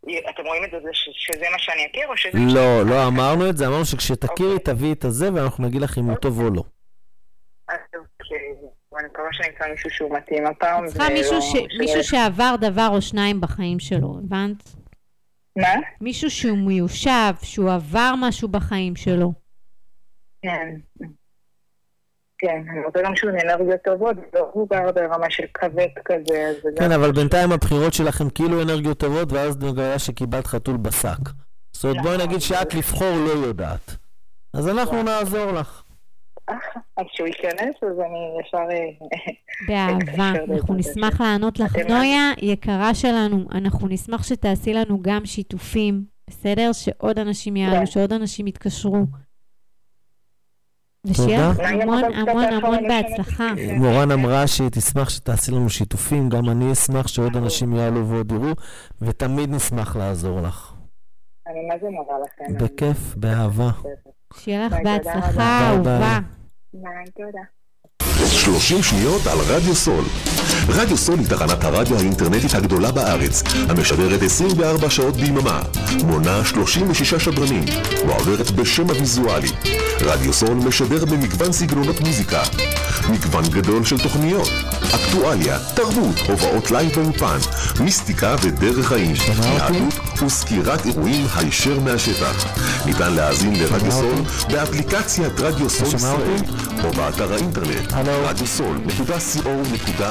אתם 0.05 0.43
רואים 0.47 0.65
את 0.65 0.71
זה 0.71 0.89
ש- 0.93 1.09
שזה 1.13 1.45
מה 1.53 1.59
שאני 1.59 1.87
אכיר, 1.91 2.09
או 2.09 2.17
שזה... 2.17 2.39
לא, 2.55 2.83
לא 2.87 3.07
אמרנו 3.07 3.49
את 3.51 3.57
זה, 3.57 3.67
אמרנו 3.67 3.85
שכשתכירי 3.85 4.53
אוקיי. 4.53 4.75
תביאי 4.75 4.93
את 4.93 5.05
הזה 5.05 5.33
ואנחנו 5.35 5.67
נגיד 5.67 5.83
לך 5.83 5.99
אם 5.99 6.05
הוא 6.05 6.17
טוב 6.17 6.41
או 6.41 6.51
לא. 6.51 6.63
אוקיי, 7.69 8.39
ואני 8.95 9.07
מקווה 9.13 9.29
שאני 9.33 9.49
אמצא 9.49 9.65
מישהו 9.71 9.91
שהוא 9.91 10.17
מתאים 10.17 10.47
הפעם. 10.47 10.87
צריכה 10.87 11.09
מישהו 11.09 11.43
ש- 11.43 11.79
מישהו 11.79 12.05
שעבר 12.05 12.55
דבר 12.61 12.89
או 12.93 13.03
שניים 13.03 13.41
בחיים 13.41 13.79
שלו, 13.79 14.19
הבנת? 14.25 14.69
מה? 15.59 15.69
מישהו 16.01 16.31
שהוא 16.31 16.59
מיושב, 16.59 17.33
שהוא 17.43 17.73
עבר 17.73 18.15
משהו 18.19 18.49
בחיים 18.49 18.97
שלו. 18.97 19.33
כן. 20.43 20.77
כן, 22.39 22.63
אני 22.71 22.85
רוצה 22.87 22.99
גם 23.05 23.17
שהוא 23.17 23.31
אנרגיות 23.31 23.81
טובות, 23.85 24.17
לא 24.35 24.51
הוא 24.53 24.69
גר 24.71 24.93
ברמה 24.93 25.31
של 25.31 25.43
כבד 25.55 25.87
כזה. 26.05 26.53
כן, 26.79 26.93
אבל 26.93 27.13
בינתיים 27.13 27.53
הבחירות 27.53 27.95
שלכם 27.95 28.31
כאילו 28.31 28.63
אנרגיות 28.63 28.99
טובות, 28.99 29.33
ואז 29.33 29.57
נגלה 29.59 29.99
שקיבלת 29.99 30.47
חתול 30.47 30.77
בשק. 30.77 31.19
זאת 31.73 31.85
אומרת, 31.85 32.03
בואי 32.03 32.27
נגיד 32.27 32.41
שאת 32.41 32.75
לבחור 32.75 33.17
לא 33.27 33.47
יודעת. 33.47 33.97
אז 34.55 34.69
אנחנו 34.69 35.03
נעזור 35.03 35.53
לך. 35.53 35.82
אז 36.97 37.07
כשהוא 37.13 37.27
ייכנס, 37.27 37.75
אז 37.83 38.01
אני 38.01 38.41
ישר... 38.41 38.57
אה, 38.59 39.35
באהבה. 39.69 40.31
אקשר 40.31 40.55
אנחנו 40.55 40.75
נשמח. 40.75 41.21
לענות 41.21 41.59
לך. 41.59 41.77
נויה, 41.77 42.33
יקרה 42.43 42.95
שלנו, 42.95 43.45
אנחנו 43.53 43.89
נשמח 43.89 44.23
שתעשי 44.23 44.75
לנו 44.75 44.99
גם 45.03 45.27
שיתופים, 45.27 46.05
בסדר? 46.31 46.73
שעוד 46.73 47.19
אנשים 47.19 47.57
יעלו, 47.57 47.77
כן. 47.77 47.87
שעוד 47.87 48.13
אנשים 48.13 48.47
יתקשרו. 48.47 49.05
ושיהיה 51.05 51.51
לך 51.51 51.59
המון 51.61 52.05
המון 52.05 52.45
המון 52.45 52.89
בהצלחה. 52.89 53.53
מורן 53.79 54.11
אמרה 54.11 54.47
שהיא 54.47 54.69
תשמח 54.69 55.09
שתעשי 55.09 55.51
לנו 55.53 55.71
שיתופים, 55.71 56.29
גם 56.29 56.49
אני 56.49 56.73
אשמח 56.73 57.09
שעוד 57.09 57.37
אנשים 57.37 57.73
יעלו 57.73 58.09
ועוד 58.09 58.33
יראו, 58.33 58.53
ותמיד 59.01 59.51
נשמח 59.51 59.97
לעזור 59.97 60.41
לך. 60.41 60.75
אני 61.47 61.67
מה 61.69 61.75
זה 61.81 61.87
מורה 61.91 62.17
לכם. 62.19 62.65
בכיף, 62.65 63.15
באהבה. 63.17 63.71
שיהיה 64.35 64.67
לך 64.67 64.75
בהצלחה, 64.85 65.75
רבה. 65.75 66.19
אהובה. 66.75 66.91
ביי, 66.91 67.11
תודה. 67.13 67.62
30 68.31 68.83
שניות 68.83 69.27
על 69.27 69.39
רדיו 69.39 69.75
סול. 69.75 70.05
רדיו 70.69 70.97
סול 70.97 71.19
היא 71.19 71.29
תחנת 71.29 71.65
הרדיו 71.65 71.97
האינטרנטית 71.99 72.55
הגדולה 72.55 72.93
בארץ, 72.93 73.43
המשדרת 73.69 74.23
24 74.23 74.91
שעות 74.91 75.17
ביממה, 75.17 75.61
מונה 76.05 76.45
36 76.45 77.15
שדרנים, 77.15 77.65
מועברת 78.07 78.51
בשם 78.51 78.91
הוויזואלי. 78.91 79.51
רדיו 80.01 80.33
סול 80.33 80.55
משדר 80.55 81.05
במגוון 81.05 81.53
סגנונות 81.53 82.01
מוזיקה, 82.01 82.43
מגוון 83.11 83.45
גדול 83.49 83.85
של 83.85 83.99
תוכניות, 83.99 84.51
אקטואליה, 84.95 85.59
תרבות, 85.75 86.19
הופעות 86.29 86.71
לייב 86.71 86.93
באולפן, 86.95 87.39
מיסטיקה 87.81 88.37
ודרך 88.43 88.89
חיים, 88.89 89.15
יהדות 89.45 90.23
וסקירת 90.27 90.87
אירועים 90.87 91.27
הישר 91.37 91.81
מהשטח. 91.81 92.47
ניתן 92.87 93.13
להאזין 93.13 93.57
לרדיו 93.57 93.93
סול 93.93 94.23
באפליקציית 94.51 95.41
רדיו 95.41 95.71
סול 95.71 95.95
ישראל? 95.95 96.37
או 96.85 96.93
באתר 96.93 97.33
האינטרנט 97.33 97.92
הלו? 97.95 98.13
רדיו 98.27 98.47
סול 98.47 98.77
נקודה 99.73 100.11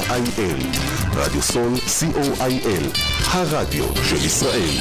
co.il 2.00 2.98
הרדיו 3.32 3.86
של 4.04 4.26
ישראל. 4.26 4.78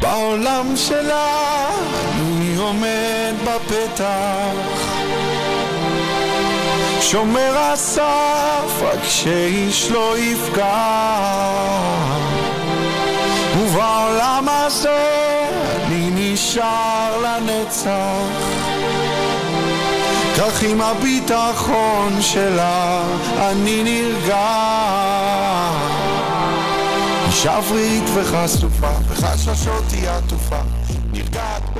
בעולם 0.00 0.76
שלה 0.76 1.68
אני 2.14 2.56
עומד 2.56 3.34
בפתח? 3.44 4.92
שומר 7.00 7.58
הסף 7.58 8.82
רק 8.82 9.04
שאיש 9.04 9.90
לא 9.90 10.18
יפגע. 10.18 11.02
ובעולם 13.56 14.48
הזה 14.48 15.08
אני 15.86 16.10
נשאר 16.14 17.18
לנצח 17.22 18.51
כך 20.42 20.62
עם 20.62 20.80
הביטחון 20.80 22.22
שלה 22.22 23.02
אני 23.38 23.82
נרגע. 23.82 24.48
שברירית 27.30 28.04
וחשופה, 28.14 28.90
בחששות 29.10 29.84
היא 29.92 30.08
עטופה, 30.08 30.60
נרגעת 31.12 31.62
ב... 31.74 31.78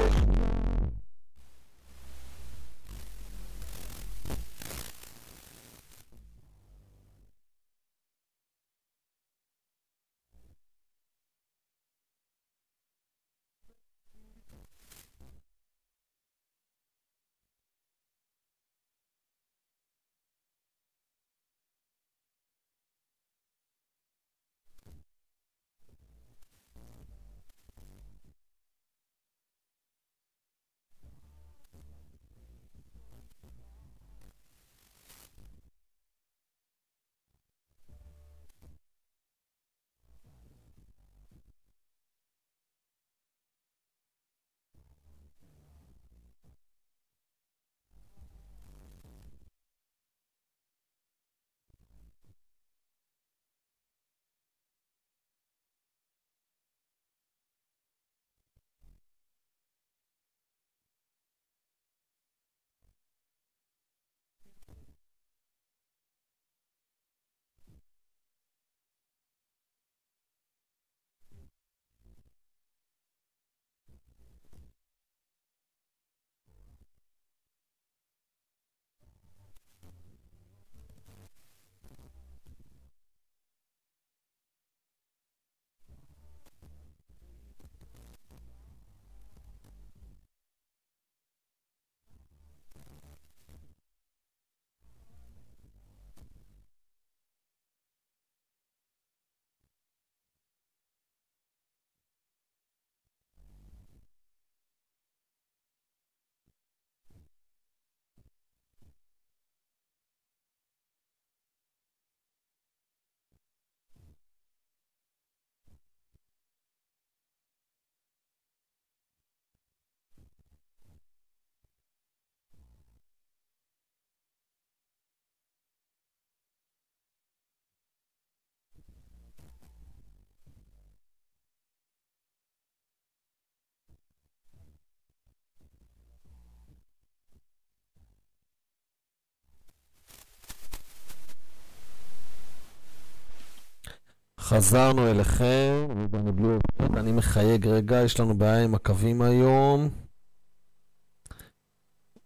חזרנו 144.52 145.10
אליכם, 145.10 145.86
ואני 146.10 146.32
בלי 146.32 146.44
אוזניות, 146.44 146.98
אני 146.98 147.12
מחייג 147.12 147.66
רגע, 147.66 148.02
יש 148.04 148.20
לנו 148.20 148.38
בעיה 148.38 148.64
עם 148.64 148.74
הקווים 148.74 149.22
היום. 149.22 149.88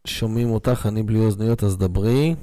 שומעים 0.07 0.51
אותך, 0.51 0.87
אני 0.89 1.03
בלי 1.03 1.19
אוזניות, 1.19 1.65
אז 1.65 1.79
דברי. 1.79 2.35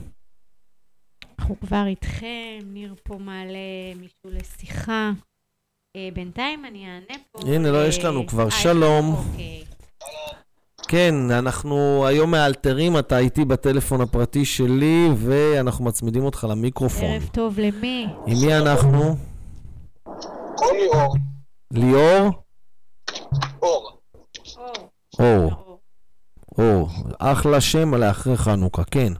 אנחנו 1.40 1.60
כבר 1.60 1.84
איתכם, 1.88 2.60
ניר 2.64 2.96
פה 3.04 3.18
מעלה 3.18 3.94
מישהו 3.96 4.26
לשיחה. 4.26 5.12
אה, 5.96 6.10
בינתיים 6.14 6.66
אני 6.66 6.86
אענה 6.86 7.24
פה. 7.32 7.40
הנה, 7.50 7.72
לא, 7.72 7.78
אה, 7.78 7.88
יש 7.88 8.04
לנו 8.04 8.28
כבר. 8.28 8.46
אה, 8.46 8.52
שלום. 8.52 9.14
אוקיי. 9.14 9.64
כן, 10.88 11.16
אנחנו 11.32 12.06
היום 12.08 12.32
מאלתרים, 12.32 13.00
אתה 13.00 13.18
איתי 13.18 13.46
בטלפון 13.46 14.02
הפרטי 14.02 14.46
שלי, 14.46 15.08
ואנחנו 15.18 15.86
מצמידים 15.86 16.24
אותך 16.24 16.48
למיקרופון. 16.50 17.06
ערב 17.10 17.30
טוב 17.32 17.60
למי? 17.60 18.08
עם 18.28 18.38
מי 18.46 18.58
אנחנו? 18.58 19.16
קוראים 20.56 20.80
לי 20.80 20.88
אור. 20.88 21.16
ליאור? 21.72 22.32
אור. 23.62 24.00
אור. 25.20 25.80
אור. 26.58 26.90
אחלה 27.20 27.62
שם 27.62 27.96
לאחרי 27.96 28.38
חנוכה, 28.38 28.84
כן. 28.84 29.14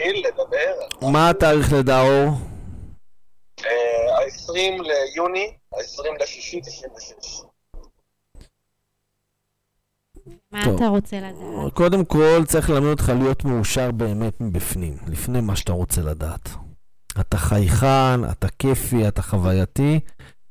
אה, 0.00 0.12
לדבר. 0.24 1.08
מה 1.12 1.30
התאריך 1.30 1.72
לידה, 1.72 2.00
אור? 2.00 2.28
אה, 3.64 4.18
ה-20 4.18 4.82
ליוני, 4.82 5.56
ה-20 5.74 6.22
לשישי, 6.22 6.60
96. 6.60 7.49
מה 10.52 10.64
טוב. 10.64 10.74
אתה 10.74 10.88
רוצה 10.88 11.16
לדעת? 11.16 11.72
קודם 11.74 12.04
כל, 12.04 12.42
צריך 12.46 12.70
ללמד 12.70 12.86
אותך 12.86 13.12
להיות 13.18 13.44
מאושר 13.44 13.90
באמת 13.90 14.40
מבפנים, 14.40 14.94
לפני 15.06 15.40
מה 15.40 15.56
שאתה 15.56 15.72
רוצה 15.72 16.02
לדעת. 16.02 16.48
אתה 17.20 17.36
חייכן, 17.38 18.24
אתה 18.30 18.48
כיפי, 18.58 19.08
אתה 19.08 19.22
חווייתי, 19.22 20.00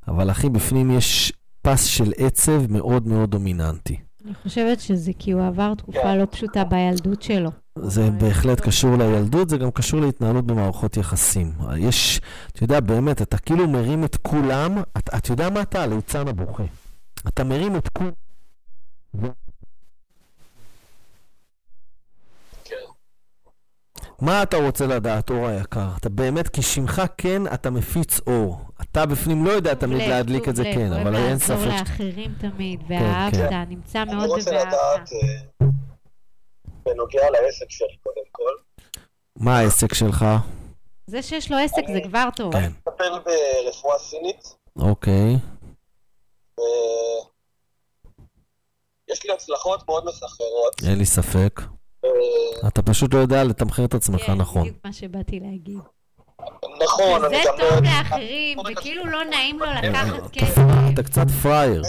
אבל 0.08 0.32
אחי, 0.32 0.50
בפנים 0.50 0.92
יש 0.92 1.34
פס 1.62 1.84
של 1.84 2.12
עצב 2.18 2.72
מאוד 2.72 3.08
מאוד 3.08 3.32
דומיננטי. 3.32 3.98
אני 4.26 4.34
חושבת 4.44 4.80
שזה 4.80 5.12
כי 5.20 5.32
הוא 5.32 5.48
עבר 5.48 5.74
תקופה 5.76 6.16
לא 6.16 6.26
פשוטה 6.26 6.64
בילדות 6.64 7.22
שלו. 7.22 7.50
זה 7.76 8.10
בהחלט 8.12 8.60
קשור 8.60 8.98
לילדות, 8.98 9.50
זה 9.50 9.58
גם 9.58 9.72
קשור 9.72 10.00
להתנהלות 10.02 10.46
במערכות 10.46 10.98
יחסים. 10.98 11.54
יש, 11.78 12.22
אתה 12.52 12.64
יודע, 12.64 12.80
באמת, 12.80 13.22
אתה 13.22 13.38
כאילו 13.38 13.68
מרים 13.68 14.04
את 14.04 14.16
כולם, 14.16 14.78
אתה, 14.98 15.18
אתה 15.18 15.32
יודע 15.32 15.50
מה 15.50 15.62
אתה? 15.62 15.84
הליצן 15.84 16.28
הבוכה. 16.28 16.64
אתה 17.28 17.44
מרים 17.44 17.76
את 17.76 17.90
כולם. 17.90 18.12
מה 24.22 24.44
אתה 24.44 24.58
רוצה 24.58 24.88
לדעת, 24.88 25.30
אור 25.30 25.48
היקר? 25.48 25.88
אתה 26.00 26.10
באמת, 26.10 26.48
כי 26.50 26.62
שמך 26.62 27.02
כן, 27.18 27.42
אתה 27.54 27.70
מפיץ 27.70 28.20
אור. 28.28 28.62
אתה 28.82 29.06
בפנים 29.06 29.46
לא 29.46 29.52
יודע 29.52 29.74
תמיד 29.74 30.10
להדליק 30.10 30.50
את 30.50 30.56
זה, 30.56 30.64
כן, 30.64 30.94
אבל 30.94 31.16
אין 31.16 31.24
לעזור 31.24 31.38
ספק. 31.58 31.70
ש- 31.78 31.80
לאחרים 31.80 32.34
תמיד, 32.40 32.80
כן. 32.88 32.94
ואהבת, 32.94 33.68
נמצא 33.70 34.02
אני 34.02 34.16
מאוד 34.16 34.30
רוצה 34.30 34.52
בבאהבת. 34.52 34.68
לדעת 34.68 35.10
אה, 35.14 35.68
בנוגע 36.86 37.22
לעסק 37.30 37.70
שלי 37.70 37.98
קודם 38.04 38.26
כל. 38.32 38.52
מה 39.36 39.58
העסק 39.60 39.94
שלך? 39.94 40.26
זה 41.08 41.22
שיש 41.22 41.52
לו 41.52 41.58
עסק 41.58 41.82
זה 41.94 42.00
כבר 42.04 42.28
טוב. 42.36 42.54
כן. 42.54 42.72
מטפל 42.88 43.10
ברפואה 43.26 44.00
סינית, 44.00 44.56
אוקיי. 44.76 45.36
ויש 49.10 49.26
לי 49.26 49.34
הצלחות 49.34 49.84
מאוד 49.88 50.06
מסחררות. 50.06 50.76
אין 50.88 50.98
לי 50.98 51.06
ספק. 51.06 51.62
אתה 52.68 52.82
פשוט 52.82 53.14
לא 53.14 53.20
יודע 53.20 53.44
לתמחר 53.44 53.86
את 53.86 53.94
עצמך 53.94 54.22
כן, 54.22 54.34
נכון. 54.34 54.62
בדיוק 54.62 54.78
מה 54.86 54.94
שבאתי 54.94 55.40
להגיד. 55.40 55.80
נכון, 56.84 57.22
זה 57.22 57.28
אני 57.28 57.38
גם 57.46 57.54
לא 57.58 57.70
טוב 57.70 57.76
יודע... 57.78 57.90
לאחרים, 58.00 58.60
וכאילו 58.60 59.06
לא 59.06 59.24
נעים 59.26 59.60
לו 59.60 59.66
לקחת 59.66 60.08
אתה- 60.20 60.30
כסף. 60.34 60.62
אתה 60.94 61.04
קצת 61.04 61.26
פראייר. 61.44 61.82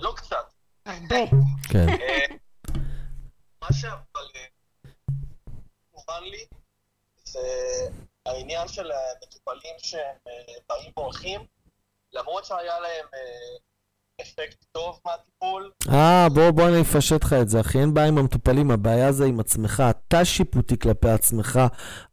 לא 0.00 0.12
קצת. 0.16 0.36
הרבה. 0.86 1.16
כן. 1.70 1.88
אה, 1.88 2.36
מה 3.62 3.68
שאבל 3.72 4.28
אה, 4.36 4.90
מובן 5.94 6.22
לי 6.30 6.44
זה 7.24 7.40
העניין 8.26 8.68
של 8.68 8.90
המטופלים 8.90 9.74
שהם 9.78 10.00
אה, 10.28 10.32
באים 10.68 10.92
והולכים, 10.96 11.40
למרות 12.12 12.44
שהיה 12.44 12.80
להם 12.80 13.06
אפקט 14.22 14.64
טוב 14.72 15.00
מהטיפול, 15.06 15.70
אה, 15.88 16.28
בוא, 16.34 16.50
בוא 16.50 16.68
אני 16.68 16.80
אפשט 16.80 17.24
לך 17.24 17.32
את 17.32 17.48
זה, 17.48 17.60
אחי. 17.60 17.78
אין 17.80 17.94
בעיה 17.94 18.08
עם 18.08 18.18
המטופלים, 18.18 18.70
הבעיה 18.70 19.12
זה 19.12 19.24
עם 19.24 19.40
עצמך. 19.40 19.82
אתה 19.90 20.24
שיפוטי 20.24 20.78
כלפי 20.78 21.08
עצמך, 21.08 21.60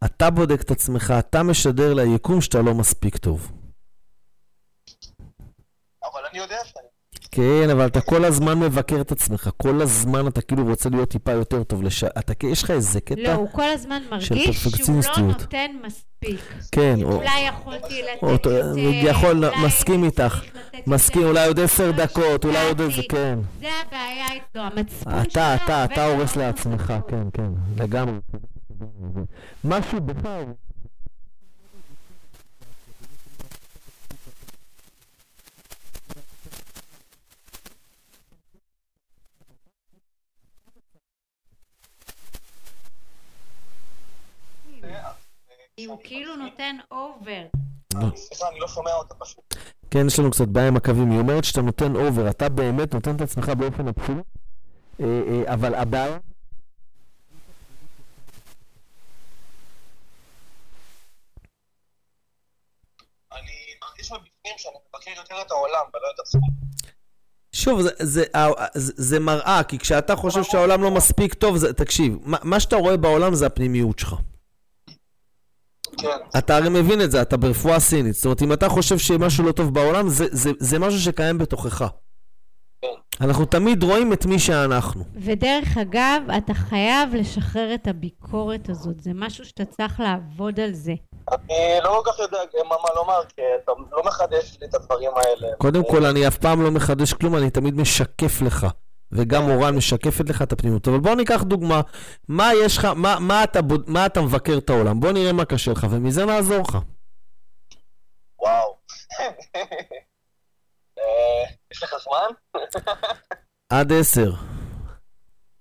אתה 0.05 0.29
בודק 0.29 0.61
את 0.61 0.71
עצמך, 0.71 1.13
אתה 1.19 1.43
משדר 1.43 1.93
ליקום 1.93 2.41
שאתה 2.41 2.61
לא 2.61 2.73
מספיק 2.73 3.17
טוב. 3.17 3.51
אבל 6.03 6.21
אני 6.31 6.37
יודע 6.39 6.57
שאני... 6.65 6.94
כן, 7.35 7.69
אבל 7.69 7.85
אתה 7.85 8.01
כל 8.01 8.25
הזמן 8.25 8.59
מבקר 8.59 9.01
את 9.01 9.11
עצמך, 9.11 9.49
כל 9.57 9.81
הזמן 9.81 10.27
אתה 10.27 10.41
כאילו 10.41 10.63
רוצה 10.63 10.89
להיות 10.89 11.09
טיפה 11.09 11.31
יותר 11.31 11.63
טוב. 11.63 11.83
לש... 11.83 12.03
אתה, 12.03 12.33
יש 12.47 12.63
לך 12.63 12.71
איזה 12.71 13.01
קטע? 13.01 13.21
לא, 13.21 13.33
הוא 13.33 13.47
כל 13.51 13.69
הזמן 13.73 14.01
מרגיש 14.11 14.67
שהוא 14.67 15.01
לא. 15.17 15.23
נותן 15.23 15.71
מספיק. 15.85 16.39
כן, 16.71 17.03
או... 17.03 17.11
אולי 17.11 17.39
יכולתי 17.47 18.01
לתת 18.01 18.23
או- 18.23 18.29
יותר, 18.29 18.73
יכול, 18.77 19.43
מסכים 19.65 20.03
איתך. 20.03 20.41
מסכים, 20.87 21.23
אולי 21.23 21.47
עוד 21.47 21.59
עשר 21.59 21.91
דקות, 21.91 22.45
אולי 22.45 22.67
עוד 22.67 22.81
איזה. 22.81 23.01
כן. 23.09 23.39
זה 23.59 23.67
הבעיה 23.87 24.25
אצלו, 24.27 24.61
המצפון 24.61 25.13
שלו. 25.13 25.21
אתה, 25.21 25.55
אתה, 25.55 25.85
אתה 25.85 26.05
הורס 26.05 26.35
לעצמך. 26.35 26.93
כן, 27.07 27.27
כן, 27.33 27.51
לגמרי. 27.77 28.19
משהו 29.63 30.01
בך 30.01 30.25
הוא... 30.25 30.53
כי 45.77 45.85
הוא 45.85 45.97
כאילו 46.03 46.35
נותן 46.35 46.75
over. 46.91 47.45
סליחה, 48.15 48.49
אני 48.49 48.59
לא 48.59 48.67
שומע 48.67 48.93
אותה 48.93 49.15
פשוט. 49.15 49.55
כן, 49.91 50.07
יש 50.07 50.19
לנו 50.19 50.31
קצת 50.31 50.47
בעיה 50.47 50.67
עם 50.67 50.77
הקווים. 50.77 51.11
היא 51.11 51.19
אומרת 51.19 51.43
שאתה 51.43 51.61
נותן 51.61 51.95
over, 51.95 52.29
אתה 52.29 52.49
באמת 52.49 52.93
נותן 52.93 53.15
את 53.15 53.21
עצמך 53.21 53.49
באופן 53.49 53.87
אבסולוטי, 53.87 54.29
אה, 54.99 55.05
אה, 55.05 55.53
אבל 55.53 55.75
הבעיה... 55.75 56.17
אני 63.31 63.51
מרגיש 63.83 64.11
מבפנים 64.11 64.53
שאני 64.57 64.75
מבקר 64.89 65.11
יותר 65.17 65.41
את 65.41 65.51
העולם 65.51 65.85
ולא 65.93 66.07
את 66.15 66.19
עצמי. 66.19 66.41
שוב, 67.51 67.81
זה, 67.81 67.89
זה, 67.99 68.23
אה, 68.35 68.49
זה, 68.73 68.93
זה 68.95 69.19
מראה, 69.19 69.63
כי 69.67 69.79
כשאתה 69.79 70.15
חושב 70.15 70.43
שהעולם 70.43 70.83
לא 70.83 70.91
מספיק 70.91 71.33
טוב, 71.33 71.57
זה, 71.57 71.73
תקשיב, 71.73 72.17
מה, 72.23 72.37
מה 72.43 72.59
שאתה 72.59 72.75
רואה 72.75 72.97
בעולם 72.97 73.35
זה 73.35 73.45
הפנימיות 73.45 73.99
שלך. 73.99 74.15
כן. 75.97 76.37
אתה 76.37 76.57
הרי 76.57 76.69
מבין 76.69 77.01
את 77.01 77.11
זה, 77.11 77.21
אתה 77.21 77.37
ברפואה 77.37 77.79
סינית. 77.79 78.15
זאת 78.15 78.25
אומרת, 78.25 78.41
אם 78.41 78.53
אתה 78.53 78.69
חושב 78.69 78.97
שמשהו 78.97 79.43
לא 79.43 79.51
טוב 79.51 79.73
בעולם, 79.73 80.09
זה, 80.09 80.25
זה, 80.31 80.51
זה 80.59 80.79
משהו 80.79 80.99
שקיים 80.99 81.37
בתוכך. 81.37 81.85
אנחנו 83.21 83.45
תמיד 83.45 83.83
רואים 83.83 84.13
את 84.13 84.25
מי 84.25 84.39
שאנחנו. 84.39 85.03
ודרך 85.15 85.77
אגב, 85.81 86.21
אתה 86.37 86.53
חייב 86.53 87.15
לשחרר 87.15 87.73
את 87.73 87.87
הביקורת 87.87 88.69
הזאת. 88.69 88.99
זה 88.99 89.11
משהו 89.13 89.45
שאתה 89.45 89.65
צריך 89.65 89.99
לעבוד 89.99 90.59
על 90.59 90.73
זה. 90.73 90.93
אני 91.31 91.83
לא 91.83 92.01
כל 92.03 92.11
כך 92.11 92.19
יודע 92.19 92.37
מה 92.69 92.75
מה 92.83 92.89
לומר, 92.95 93.21
כי 93.35 93.41
אתה 93.63 93.71
לא 93.91 94.03
מחדש 94.05 94.57
לי 94.61 94.67
את 94.67 94.75
הדברים 94.75 95.11
האלה. 95.15 95.47
קודם 95.57 95.83
כל, 95.89 96.05
אני 96.05 96.27
אף 96.27 96.37
פעם 96.37 96.61
לא 96.61 96.71
מחדש 96.71 97.13
כלום, 97.13 97.35
אני 97.35 97.49
תמיד 97.49 97.75
משקף 97.75 98.41
לך. 98.41 98.67
וגם 99.11 99.49
אורן 99.49 99.75
משקפת 99.75 100.29
לך 100.29 100.41
את 100.41 100.51
הפנימיות. 100.51 100.87
אבל 100.87 100.99
בוא 100.99 101.15
ניקח 101.15 101.43
דוגמה, 101.43 101.81
מה 102.27 102.51
יש 102.53 102.77
לך, 102.77 102.85
מה, 102.85 103.19
מה, 103.19 103.43
אתה, 103.43 103.59
מה 103.87 104.05
אתה 104.05 104.21
מבקר 104.21 104.57
את 104.57 104.69
העולם? 104.69 104.99
בוא 104.99 105.11
נראה 105.11 105.33
מה 105.33 105.45
קשה 105.45 105.71
לך, 105.71 105.87
ומזה 105.91 106.25
נעזור 106.25 106.61
לך. 106.61 106.77
וואו. 108.39 108.77
אה, 110.99 111.43
יש 111.71 111.83
לך 111.83 111.95
זמן? 112.03 112.61
עד 113.73 113.91
עשר. 113.93 114.31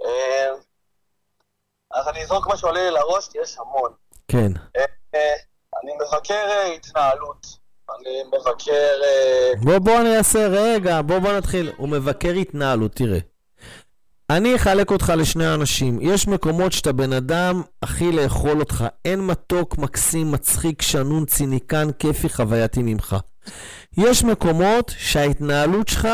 אה, 0.03 0.51
אז 1.95 2.09
אני 2.09 2.23
אזרוק 2.23 2.47
מה 2.47 2.57
שעולה 2.57 2.83
לי 2.83 2.91
לראש, 2.91 3.29
כי 3.29 3.39
יש 3.43 3.59
המון. 3.59 3.93
כן. 4.29 4.53
אה, 4.77 5.35
אני 5.83 5.93
מבקר 5.95 6.49
התנהלות. 6.77 7.47
אני 7.91 8.23
מבקר... 8.23 9.01
בוא, 9.63 9.79
בוא 9.79 10.01
אני 10.01 10.17
אעשה, 10.17 10.47
רגע, 10.51 11.03
בוא, 11.03 11.19
בוא 11.19 11.33
נתחיל. 11.33 11.73
הוא 11.77 11.89
מבקר 11.89 12.31
התנהלות, 12.31 12.95
תראה. 12.95 13.19
אני 14.37 14.57
אחלק 14.57 14.91
אותך 14.91 15.13
לשני 15.17 15.55
אנשים. 15.55 15.99
יש 16.01 16.29
מקומות 16.29 16.73
שאתה 16.73 16.93
בן 16.93 17.13
אדם 17.13 17.63
הכי 17.83 18.13
לאכול 18.13 18.61
אותך. 18.61 18.85
אין 19.05 19.27
מתוק, 19.27 19.79
מקסים, 19.79 20.33
מצחיק, 20.33 20.83
שנון, 20.83 21.25
ציניקן, 21.25 21.89
כיפי, 21.99 22.29
חווייתי 22.29 22.81
ממך. 22.83 23.17
יש 23.99 24.25
מקומות 24.25 24.95
שההתנהלות 24.99 25.89
שלך 25.89 26.09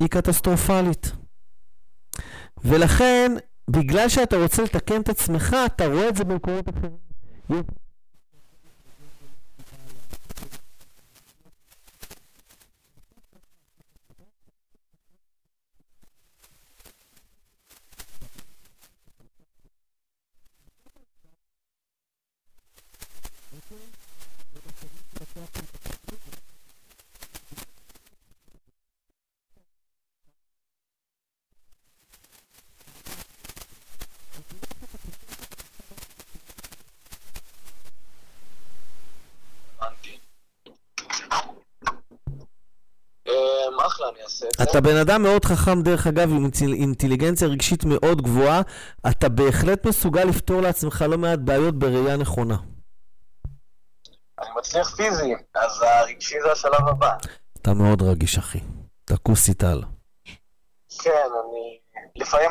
היא 0.00 0.08
קטסטרופלית. 0.08 1.12
ולכן, 2.64 3.32
בגלל 3.70 4.08
שאתה 4.08 4.36
רוצה 4.36 4.62
לתקן 4.62 5.00
את 5.00 5.08
עצמך, 5.08 5.56
אתה 5.66 5.86
רואה 5.86 6.08
את 6.08 6.16
זה 6.16 6.24
במקומות 6.24 6.68
אחרים. 6.68 6.96
אתה 44.62 44.80
בן 44.80 44.96
אדם 44.96 45.22
מאוד 45.22 45.44
חכם, 45.44 45.82
דרך 45.82 46.06
אגב, 46.06 46.30
עם 46.30 46.44
אינטל- 46.44 46.72
אינטליגנציה 46.74 47.48
רגשית 47.48 47.84
מאוד 47.84 48.22
גבוהה. 48.22 48.62
אתה 49.10 49.28
בהחלט 49.28 49.86
מסוגל 49.86 50.24
לפתור 50.24 50.60
לעצמך 50.60 51.04
לא 51.08 51.18
מעט 51.18 51.38
בעיות 51.38 51.78
בראייה 51.78 52.16
נכונה. 52.16 52.56
אני 54.40 54.48
מצליח 54.58 54.96
פיזי, 54.96 55.34
אז 55.54 55.82
הרגשי 55.82 56.34
זה 56.46 56.52
השלב 56.52 56.88
הבא. 56.88 57.12
אתה 57.62 57.74
מאוד 57.74 58.02
רגיש, 58.02 58.38
אחי. 58.38 58.60
אתה 59.04 59.16
כוסית 59.16 59.64
על. 59.64 59.82
כן, 61.02 61.10
אני... 61.10 61.78
לפעמים... 62.16 62.50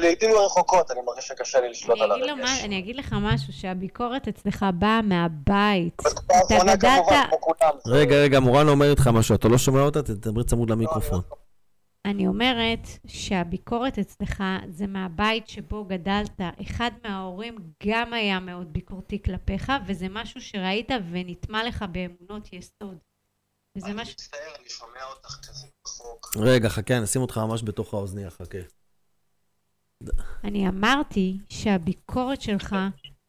לעיתים 0.00 0.30
רחוקות 0.46 0.90
אני 0.90 1.00
מרגיש 1.06 1.26
שקשה 1.26 1.60
לי 1.60 1.68
לשלוט 1.68 1.96
אני 1.96 2.04
על 2.04 2.12
הרגש. 2.12 2.40
מה, 2.40 2.64
אני 2.64 2.78
אגיד 2.78 2.96
לך 2.96 3.14
משהו, 3.20 3.52
שהביקורת 3.52 4.28
אצלך 4.28 4.66
באה 4.78 5.02
מהבית. 5.02 5.96
בתקופה 6.04 6.34
אתה 6.46 6.54
האחרונה 6.54 6.76
גדלת... 6.76 6.92
כמובן, 6.98 7.24
כמו 7.28 7.40
כולם. 7.40 7.70
זה- 7.84 7.90
רגע, 7.92 8.16
רגע, 8.16 8.40
מורן 8.40 8.68
אומר 8.68 8.90
איתך 8.90 9.06
משהו, 9.06 9.34
אתה 9.34 9.48
לא 9.48 9.58
שומע 9.58 9.80
אותה? 9.80 10.02
תדברי 10.02 10.44
צמוד 10.44 10.70
למיקרופון. 10.70 11.20
אני 12.04 12.26
אומרת 12.26 12.88
שהביקורת 13.06 13.98
אצלך 13.98 14.42
זה 14.68 14.86
מהבית 14.86 15.48
שבו 15.48 15.84
גדלת. 15.84 16.40
אחד 16.62 16.90
מההורים 17.04 17.56
גם 17.86 18.12
היה 18.12 18.40
מאוד 18.40 18.72
ביקורתי 18.72 19.22
כלפיך, 19.22 19.72
וזה 19.86 20.06
משהו 20.10 20.40
שראית 20.40 20.88
ונטמע 21.10 21.64
לך 21.64 21.84
באמונות 21.92 22.52
יסוד. 22.52 22.96
וזה 23.76 23.86
אני 23.86 23.94
משהו... 24.02 24.14
מצטער, 24.14 24.40
אני 24.60 24.68
שומע 24.68 25.04
אותך 25.16 25.38
כזה 25.48 25.66
רחוק. 25.86 26.36
רגע, 26.36 26.68
חכה, 26.68 26.96
אני 26.96 27.04
אשים 27.04 27.22
אותך 27.22 27.38
ממש 27.38 27.62
בתוך 27.62 27.94
האוזנייה, 27.94 28.30
חכה. 28.30 28.58
אני 30.44 30.68
אמרתי 30.68 31.32
שהביקורת 31.48 32.40
שלך 32.42 32.76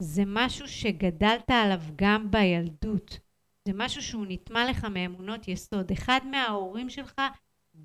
זה 0.01 0.21
משהו 0.25 0.67
שגדלת 0.67 1.49
עליו 1.49 1.79
גם 1.95 2.31
בילדות. 2.31 3.19
זה 3.67 3.71
משהו 3.75 4.01
שהוא 4.01 4.25
נטמע 4.29 4.69
לך 4.69 4.83
מאמונות 4.83 5.47
יסוד. 5.47 5.91
אחד 5.91 6.19
מההורים 6.31 6.89
שלך 6.89 7.21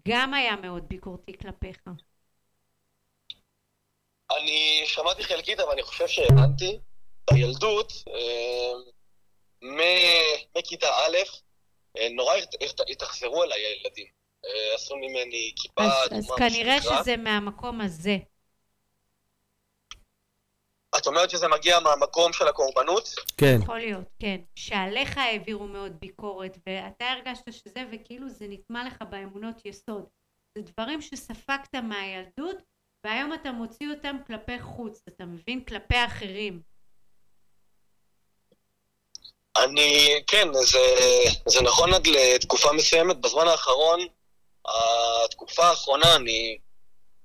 גם 0.09 0.35
היה 0.35 0.57
מאוד 0.57 0.89
ביקורתי 0.89 1.39
כלפיך. 1.39 1.79
אני 4.39 4.83
שמעתי 4.87 5.25
חלקית, 5.25 5.61
אבל 5.61 5.71
אני 5.73 5.83
חושב 5.83 6.09
שהבנתי. 6.09 6.79
בילדות, 7.33 7.93
אה, 8.09 8.73
מ- 9.63 10.59
מכיתה 10.59 10.87
א', 10.87 11.17
אה, 11.99 12.09
נורא 12.09 12.35
הת- 12.35 12.55
הת- 12.63 12.91
התאכזרו 12.91 13.43
אליי 13.45 13.61
הילדים. 13.61 14.07
אה, 14.45 14.75
עשו 14.75 14.97
ממני 14.97 15.53
כיפה 15.57 15.83
אז, 15.83 16.13
אז 16.13 16.31
כנראה. 16.39 16.77
שזה 16.83 17.17
מהמקום 17.17 17.81
הזה. 17.81 18.17
את 20.99 21.07
אומרת 21.07 21.31
שזה 21.31 21.49
מגיע 21.49 21.81
מהמקום 21.81 22.33
של 22.33 22.49
הקורבנות? 22.49 23.09
כן. 23.37 23.59
יכול 23.63 23.79
להיות, 23.79 24.05
כן. 24.19 24.37
שעליך 24.55 25.19
העבירו 25.19 25.67
מאוד 25.67 25.93
ביקורת, 26.01 26.59
ואתה 26.67 27.05
הרגשת 27.05 27.53
שזה, 27.53 27.85
וכאילו 27.93 28.29
זה 28.29 28.47
נטמע 28.49 28.85
לך 28.87 29.03
באמונות 29.11 29.57
יסוד. 29.65 30.05
זה 30.55 30.63
דברים 30.63 31.03
שספגת 31.03 31.75
מהילדות, 31.75 32.57
והיום 33.05 33.33
אתה 33.35 33.53
מוציא 33.53 33.91
אותם 33.91 34.17
כלפי 34.27 34.61
חוץ, 34.61 35.03
אתה 35.09 35.25
מבין? 35.25 35.65
כלפי 35.65 36.05
אחרים. 36.07 36.61
אני, 39.57 40.23
כן, 40.27 40.49
זה, 40.53 40.79
זה 41.47 41.63
נכון 41.63 41.95
עד 41.95 42.07
לתקופה 42.07 42.73
מסוימת. 42.73 43.17
בזמן 43.17 43.49
האחרון, 43.49 44.01
התקופה 45.25 45.65
האחרונה, 45.65 46.17
אני 46.17 46.59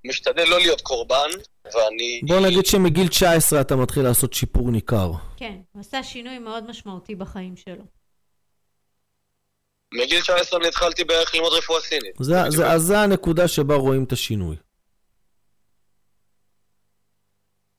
משתדל 0.06 0.44
לא 0.48 0.60
להיות 0.60 0.82
קורבן, 0.82 1.30
ואני... 1.74 2.22
בוא 2.28 2.40
נגיד 2.40 2.66
שמגיל 2.66 3.08
19 3.08 3.62
אתה 3.62 3.76
מתחיל 3.76 4.04
לעשות 4.04 4.34
שיפור 4.34 4.72
ניכר. 4.72 5.12
כן, 5.38 5.56
הוא 5.72 5.80
עשה 5.80 6.04
שינוי 6.04 6.40
מאוד 6.40 6.70
משמעותי 6.70 7.16
בחיים 7.16 7.56
שלו. 7.56 7.84
מגיל 9.94 10.22
19 10.22 10.60
אני 10.60 10.68
התחלתי 10.68 11.04
בערך 11.04 11.36
ללמוד 11.36 11.54
רפואה 11.54 11.82
סינית. 11.82 12.16
זה, 12.20 12.36
זה, 12.50 12.72
אז 12.72 12.82
זה 12.82 13.00
הנקודה 13.00 13.48
שבה 13.48 13.76
רואים 13.76 14.04
את 14.04 14.12
השינוי. 14.12 14.56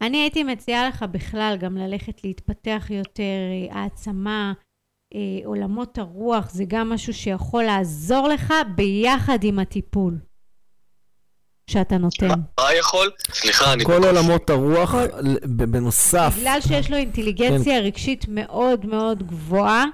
אני 0.00 0.18
הייתי 0.18 0.42
מציעה 0.42 0.88
לך 0.88 1.02
בכלל 1.02 1.56
גם 1.60 1.76
ללכת 1.76 2.24
להתפתח 2.24 2.86
יותר, 2.90 3.22
אה, 3.22 3.80
העצמה, 3.80 4.52
אה, 5.14 5.46
עולמות 5.46 5.98
הרוח, 5.98 6.50
זה 6.50 6.64
גם 6.66 6.88
משהו 6.88 7.14
שיכול 7.14 7.64
לעזור 7.64 8.28
לך 8.28 8.54
ביחד 8.76 9.38
עם 9.42 9.58
הטיפול 9.58 10.18
שאתה 11.70 11.98
נותן. 11.98 12.28
מה 12.60 12.74
יכול? 12.74 13.10
סליחה, 13.32 13.72
אני... 13.72 13.84
כל 13.84 14.04
עולמות 14.04 14.50
הרוח, 14.50 14.94
בנוסף, 15.44 16.34
בגלל 16.36 16.58
שיש 16.68 16.90
לו 16.90 16.96
אינטליגנציה 16.96 17.80
רגשית 17.80 18.24
מאוד 18.28 18.86
מאוד 18.86 19.22
גבוהה, 19.22 19.84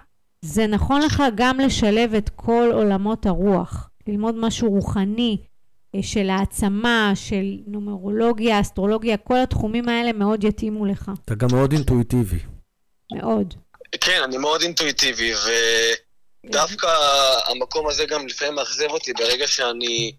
זה 0.43 0.67
נכון 0.67 1.03
לך 1.03 1.23
גם 1.35 1.61
לשלב 1.61 2.15
את 2.15 2.31
כל 2.37 2.71
עולמות 2.73 3.27
הרוח. 3.27 3.89
ללמוד 4.07 4.35
משהו 4.39 4.71
רוחני, 4.71 5.37
אה, 5.95 6.03
של 6.03 6.31
העצמה, 6.31 7.13
של 7.15 7.45
נומרולוגיה, 7.67 8.61
אסטרולוגיה, 8.61 9.17
כל 9.17 9.39
התחומים 9.39 9.89
האלה 9.89 10.13
מאוד 10.13 10.45
יתאימו 10.45 10.87
לך. 10.87 11.11
אתה 11.25 11.35
גם 11.35 11.49
מאוד 11.53 11.73
אינטואיטיבי. 11.73 12.39
מאוד. 13.13 13.55
כן, 14.01 14.23
אני 14.25 14.39
מאוד 14.39 14.63
אינטואיטיבי, 14.63 15.33
ודווקא 16.45 16.87
המקום 17.47 17.89
הזה 17.89 18.05
גם 18.05 18.27
לפעמים 18.27 18.55
מאכזב 18.55 18.91
אותי 18.91 19.13
ברגע 19.13 19.47
שאני 19.47 20.13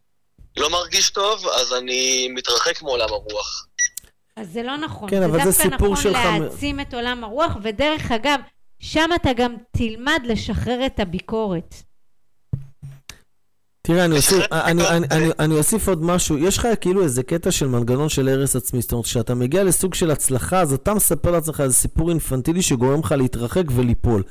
לא 0.58 0.70
מרגיש 0.70 1.10
טוב, 1.10 1.48
אז 1.48 1.74
אני 1.74 2.28
מתרחק 2.36 2.82
מעולם 2.82 3.10
הרוח. 3.10 3.68
אז 4.36 4.50
זה 4.52 4.64
לא 4.64 4.78
נכון. 4.78 5.10
כן, 5.10 5.24
אבל 5.24 5.38
זה 5.40 5.46
דווקא 5.46 5.64
סיפור 5.64 5.76
נכון 5.94 5.96
שלך 6.04 6.18
מ- 6.26 6.42
להעצים 6.42 6.80
את 6.80 6.94
עולם 6.94 7.24
הרוח, 7.24 7.58
ודרך 7.64 8.12
אגב, 8.12 8.40
שם 8.80 9.10
אתה 9.16 9.30
גם 9.34 9.56
תלמד 9.78 10.20
לשחרר 10.26 10.86
את 10.86 11.00
הביקורת. 11.00 11.76
תראה, 13.88 14.06
אני 14.06 14.18
אוסיף, 14.18 14.44
אני, 14.52 14.88
אני, 14.88 15.08
אני, 15.12 15.30
אני 15.40 15.56
אוסיף 15.56 15.90
עוד 15.90 16.04
משהו. 16.04 16.38
יש 16.38 16.58
לך 16.58 16.68
כאילו 16.82 17.04
איזה 17.04 17.24
קטע 17.24 17.52
של 17.52 17.68
מנגנון 17.68 18.10
של 18.10 18.30
הרס 18.30 18.56
עצמי. 18.56 18.82
זאת 18.82 18.92
אומרת, 18.92 19.06
כשאתה 19.06 19.36
מגיע 19.36 19.64
לסוג 19.64 19.94
של 19.94 20.12
הצלחה, 20.12 20.62
אז 20.62 20.74
אתה 20.74 20.94
מספר 20.94 21.32
לעצמך 21.32 21.62
איזה 21.62 21.76
סיפור 21.76 22.10
אינפנטילי 22.10 22.62
שגורם 22.62 23.00
לך 23.00 23.12
להתרחק 23.12 23.64
וליפול. 23.76 24.24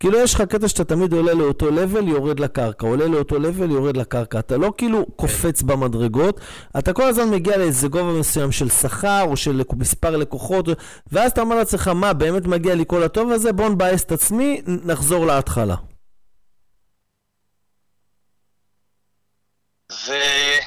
כאילו 0.00 0.18
יש 0.18 0.34
לך 0.34 0.42
קטע 0.42 0.68
שאתה 0.68 0.84
תמיד 0.84 1.12
עולה 1.12 1.34
לאותו 1.34 1.70
level, 1.70 2.08
יורד 2.08 2.40
לקרקע. 2.40 2.86
עולה 2.86 3.06
לאותו 3.06 3.38
level, 3.38 3.70
יורד 3.70 3.96
לקרקע. 3.96 4.38
אתה 4.38 4.56
לא 4.56 4.72
כאילו 4.78 5.06
קופץ 5.16 5.62
במדרגות, 5.62 6.40
אתה 6.78 6.92
כל 6.92 7.02
הזמן 7.04 7.30
מגיע 7.30 7.56
לאיזה 7.56 7.88
גובה 7.88 8.12
מסוים 8.12 8.52
של 8.52 8.68
שכר 8.68 9.22
או 9.22 9.36
של 9.36 9.62
מספר 9.76 10.16
לקוחות, 10.16 10.68
ואז 11.12 11.30
אתה 11.30 11.40
אומר 11.40 11.56
לעצמך, 11.56 11.88
מה, 11.88 12.12
באמת 12.12 12.46
מגיע 12.46 12.74
לי 12.74 12.84
כל 12.86 13.02
הטוב 13.02 13.32
הזה? 13.32 13.52
בוא 13.52 13.68
נבאס 13.68 14.04
את 14.04 14.12
עצמי, 14.12 14.62
נחזור 14.66 15.26
להתחלה. 15.26 15.74
זה 19.92 20.58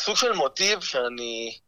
סוג 0.00 0.16
של 0.16 0.32
מוטיב 0.32 0.80
שאני... 0.80 1.58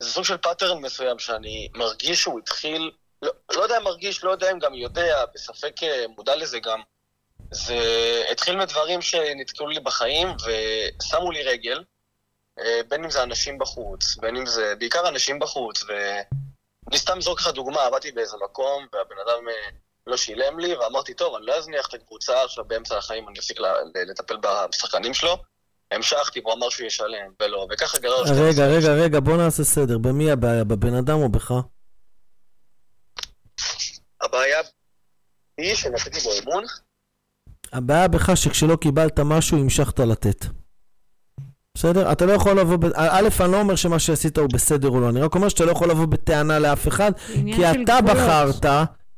זה 0.00 0.10
סוג 0.10 0.24
של 0.24 0.36
pattern 0.36 0.78
מסוים 0.78 1.18
שאני 1.18 1.68
מרגיש 1.74 2.22
שהוא 2.22 2.38
התחיל... 2.38 2.90
לא, 3.22 3.32
לא 3.52 3.62
יודע 3.62 3.76
אם 3.78 3.84
מרגיש, 3.84 4.24
לא 4.24 4.30
יודע 4.30 4.50
אם 4.50 4.58
גם 4.58 4.74
יודע, 4.74 5.24
בספק 5.34 5.82
אה, 5.82 6.04
מודע 6.16 6.36
לזה 6.36 6.60
גם. 6.60 6.80
זה 7.50 7.78
התחיל 8.32 8.56
מדברים 8.56 9.02
שנתקעו 9.02 9.68
לי 9.68 9.80
בחיים 9.80 10.28
ושמו 10.28 11.30
לי 11.30 11.42
רגל, 11.42 11.84
אה, 12.58 12.80
בין 12.88 13.04
אם 13.04 13.10
זה 13.10 13.22
אנשים 13.22 13.58
בחוץ, 13.58 14.16
בין 14.16 14.36
אם 14.36 14.46
זה... 14.46 14.74
בעיקר 14.78 15.08
אנשים 15.08 15.38
בחוץ, 15.38 15.82
ואני 15.82 16.98
סתם 16.98 17.18
אזרוק 17.18 17.40
לך 17.40 17.48
דוגמה, 17.48 17.84
עבדתי 17.84 18.12
באיזה 18.12 18.36
מקום 18.44 18.86
והבן 18.92 19.16
אדם 19.26 19.48
אה, 19.48 19.68
לא 20.06 20.16
שילם 20.16 20.58
לי, 20.58 20.74
ואמרתי, 20.76 21.14
טוב, 21.14 21.34
אני 21.34 21.46
לא 21.46 21.54
אזניח 21.54 21.88
את 21.88 21.94
הקבוצה, 21.94 22.42
עכשיו 22.42 22.64
באמצע 22.64 22.98
החיים 22.98 23.28
אני 23.28 23.38
אפסיק 23.38 23.58
לטפל 23.94 24.36
בשחקנים 24.70 25.14
שלו. 25.14 25.36
המשכתי, 25.92 26.40
והוא 26.40 26.54
אמר 26.54 26.70
שהוא 26.70 26.86
ישלם, 26.86 27.30
ולא, 27.42 27.66
וככה 27.70 27.98
גרר... 27.98 28.22
רגע, 28.22 28.66
רגע, 28.66 28.92
רגע, 28.92 29.20
בוא 29.20 29.36
נעשה 29.36 29.64
סדר. 29.64 29.98
במי 29.98 30.30
הבעיה? 30.30 30.64
בבן 30.64 30.94
אדם 30.94 31.18
או 31.18 31.28
בך? 31.28 31.52
הבעיה 34.20 34.58
היא 35.58 35.74
שנתתי 35.74 36.20
בו 36.20 36.30
אמון, 36.42 36.64
הבעיה 37.72 38.08
בך 38.08 38.36
שכשלא 38.36 38.76
קיבלת 38.76 39.20
משהו, 39.20 39.58
המשכת 39.58 40.00
לתת. 40.00 40.46
בסדר? 41.74 42.12
אתה 42.12 42.26
לא 42.26 42.32
יכול 42.32 42.60
לבוא... 42.60 42.76
ב... 42.76 42.84
א', 42.94 43.28
אני 43.40 43.52
לא 43.52 43.60
אומר 43.60 43.76
שמה 43.76 43.98
שעשית 43.98 44.38
הוא 44.38 44.48
בסדר 44.52 44.88
או 44.88 45.00
לא, 45.00 45.08
אני 45.08 45.20
רק 45.20 45.34
אומר 45.34 45.48
שאתה 45.48 45.64
לא 45.64 45.70
יכול 45.70 45.90
לבוא 45.90 46.06
בטענה 46.06 46.58
לאף 46.58 46.88
אחד, 46.88 47.12
כי 47.32 47.70
אתה. 47.70 48.00
בחרת 48.00 48.66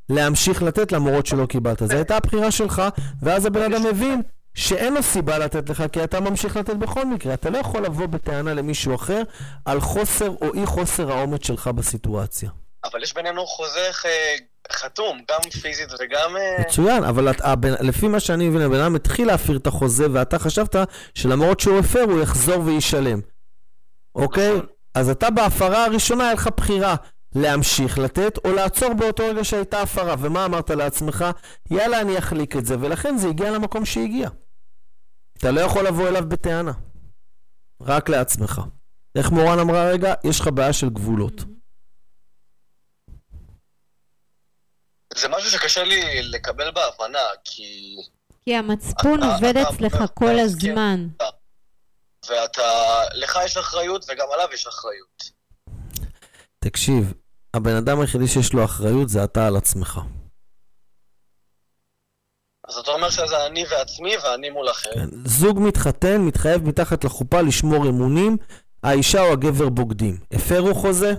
להמשיך 0.08 0.62
לתת 0.62 0.92
למרות 0.92 1.26
שלא 1.26 1.46
קיבלת. 1.46 1.78
זו 1.86 1.96
הייתה 1.96 2.16
הבחירה 2.16 2.50
שלך, 2.50 2.82
ואז 3.22 3.46
הבן 3.46 3.72
אדם 3.72 3.86
מבין 3.86 4.22
שאין 4.54 4.94
לו 4.94 5.02
סיבה 5.02 5.38
לתת 5.38 5.70
לך, 5.70 5.84
כי 5.92 6.04
אתה 6.04 6.20
ממשיך 6.20 6.56
לתת 6.56 6.76
בכל 6.76 7.06
מקרה. 7.06 7.34
אתה 7.34 7.50
לא 7.50 7.58
יכול 7.58 7.84
לבוא 7.84 8.06
בטענה 8.06 8.54
למישהו 8.54 8.94
אחר 8.94 9.22
על 9.64 9.80
חוסר 9.80 10.28
או 10.28 10.54
אי 10.54 10.66
חוסר 10.66 11.12
האומץ 11.12 11.46
שלך 11.46 11.66
בסיטואציה. 11.68 12.50
אבל 12.84 13.02
יש 13.02 13.14
בינינו 13.14 13.46
חוזה 13.46 13.90
אה, 14.04 14.36
חתום, 14.72 15.20
גם 15.30 15.50
פיזית 15.50 15.88
וגם... 16.00 16.36
אה, 16.36 16.60
מצוין, 16.60 17.04
אבל 17.04 17.30
את, 17.30 17.40
הבן, 17.40 17.72
לפי 17.80 18.08
מה 18.08 18.20
שאני 18.20 18.48
מבין, 18.48 18.62
הבן 18.62 18.80
אדם 18.80 18.94
התחיל 18.94 19.26
להפר 19.26 19.56
את 19.56 19.66
החוזה, 19.66 20.06
ואתה 20.12 20.38
חשבת 20.38 20.76
שלמרות 21.14 21.60
שהוא 21.60 21.78
הפר, 21.78 22.02
הוא 22.02 22.22
יחזור 22.22 22.60
וישלם. 22.64 23.20
אוקיי? 24.14 24.54
נכון. 24.54 24.66
אז 24.94 25.08
אתה 25.08 25.30
בהפרה 25.30 25.84
הראשונה, 25.84 26.24
היה 26.24 26.32
לך 26.34 26.48
בחירה 26.56 26.94
להמשיך 27.34 27.98
לתת, 27.98 28.38
או 28.44 28.52
לעצור 28.52 28.94
באותו 28.94 29.22
רגע 29.30 29.44
שהייתה 29.44 29.82
הפרה. 29.82 30.14
ומה 30.18 30.44
אמרת 30.44 30.70
לעצמך? 30.70 31.24
יאללה, 31.70 32.00
אני 32.00 32.18
אחליק 32.18 32.56
את 32.56 32.66
זה, 32.66 32.76
ולכן 32.80 33.16
זה 33.18 33.28
הגיע 33.28 33.50
למקום 33.50 33.84
שהגיע. 33.84 34.28
אתה 35.38 35.50
לא 35.50 35.60
יכול 35.60 35.86
לבוא 35.86 36.08
אליו 36.08 36.28
בטענה. 36.28 36.72
רק 37.80 38.08
לעצמך. 38.08 38.60
איך 39.14 39.30
מורן 39.30 39.58
אמרה 39.58 39.84
רגע? 39.90 40.14
יש 40.24 40.40
לך 40.40 40.48
בעיה 40.54 40.72
של 40.72 40.88
גבולות. 40.90 41.34
זה 45.14 45.28
משהו 45.28 45.50
שקשה 45.50 45.84
לי 45.84 46.22
לקבל 46.22 46.70
בהבנה, 46.70 47.18
כי... 47.44 47.96
כי 48.44 48.56
המצפון 48.56 49.18
אתה- 49.18 49.34
עובד 49.34 49.56
אתה 49.56 49.70
אצלך 49.70 49.96
כל 50.14 50.26
אתה 50.34 50.42
הזמן. 50.42 51.06
ואתה... 52.28 52.62
לך 53.14 53.38
יש 53.44 53.56
אחריות 53.56 54.04
וגם 54.08 54.26
עליו 54.34 54.48
יש 54.54 54.66
אחריות. 54.66 55.22
תקשיב, 56.58 57.12
הבן 57.54 57.76
אדם 57.76 58.00
היחידי 58.00 58.26
שיש 58.26 58.52
לו 58.52 58.64
אחריות 58.64 59.08
זה 59.08 59.24
אתה 59.24 59.46
על 59.46 59.56
עצמך. 59.56 60.00
אז 62.68 62.76
אתה 62.76 62.90
אומר 62.90 63.10
שזה 63.10 63.46
אני 63.46 63.64
ועצמי 63.70 64.12
ואני 64.24 64.50
מול 64.50 64.70
אחר. 64.70 64.90
כן. 64.94 65.08
זוג 65.24 65.58
מתחתן, 65.60 66.20
מתחייב 66.20 66.62
מתחת 66.64 67.04
לחופה 67.04 67.40
לשמור 67.40 67.88
אמונים, 67.88 68.36
האישה 68.82 69.20
או 69.20 69.32
הגבר 69.32 69.68
בוגדים. 69.68 70.18
הפרו 70.32 70.74
חוזה? 70.74 71.14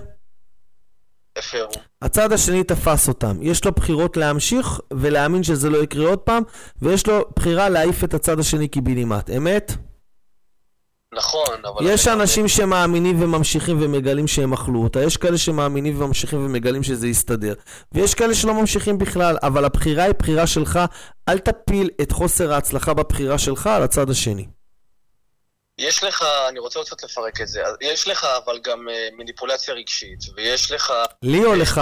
הפרו. 1.38 1.82
הצד 2.02 2.32
השני 2.32 2.64
תפס 2.64 3.08
אותם. 3.08 3.42
יש 3.42 3.64
לו 3.64 3.72
בחירות 3.72 4.16
להמשיך 4.16 4.80
ולהאמין 4.92 5.42
שזה 5.42 5.70
לא 5.70 5.78
יקרה 5.78 6.08
עוד 6.08 6.18
פעם, 6.18 6.42
ויש 6.82 7.06
לו 7.06 7.24
בחירה 7.36 7.68
להעיף 7.68 8.04
את 8.04 8.14
הצד 8.14 8.38
השני 8.38 8.68
קיבינימט. 8.68 9.30
אמת? 9.30 9.72
נכון, 11.14 11.64
אבל... 11.64 11.90
יש 11.90 12.08
אני- 12.08 12.14
אנשים 12.14 12.48
שמאמינים 12.48 13.22
וממשיכים 13.22 13.82
ומגלים 13.82 14.28
שהם 14.28 14.52
אכלו 14.52 14.82
אותה, 14.82 15.02
יש 15.02 15.16
כאלה 15.16 15.38
שמאמינים 15.38 16.02
וממשיכים 16.02 16.46
ומגלים 16.46 16.82
שזה 16.82 17.08
יסתדר, 17.08 17.54
ויש 17.92 18.14
כאלה 18.14 18.34
שלא 18.34 18.54
ממשיכים 18.54 18.98
בכלל, 18.98 19.36
אבל 19.42 19.64
הבחירה 19.64 20.04
היא 20.04 20.14
בחירה 20.18 20.46
שלך, 20.46 20.78
אל 21.28 21.38
תפיל 21.38 21.90
את 22.02 22.12
חוסר 22.12 22.52
ההצלחה 22.52 22.94
בבחירה 22.94 23.38
שלך 23.38 23.66
על 23.66 23.82
הצד 23.82 24.10
השני. 24.10 24.46
יש 25.78 26.04
לך, 26.04 26.24
אני 26.48 26.58
רוצה 26.58 26.80
קצת 26.80 27.04
לפרק 27.04 27.40
את 27.40 27.48
זה, 27.48 27.60
יש 27.80 28.08
לך 28.08 28.26
אבל 28.44 28.58
גם 28.64 28.88
אה, 28.88 29.08
מניפולציה 29.18 29.74
רגשית, 29.74 30.18
ויש 30.36 30.72
לך... 30.72 30.92
לי 31.22 31.44
או 31.44 31.54
לך? 31.54 31.80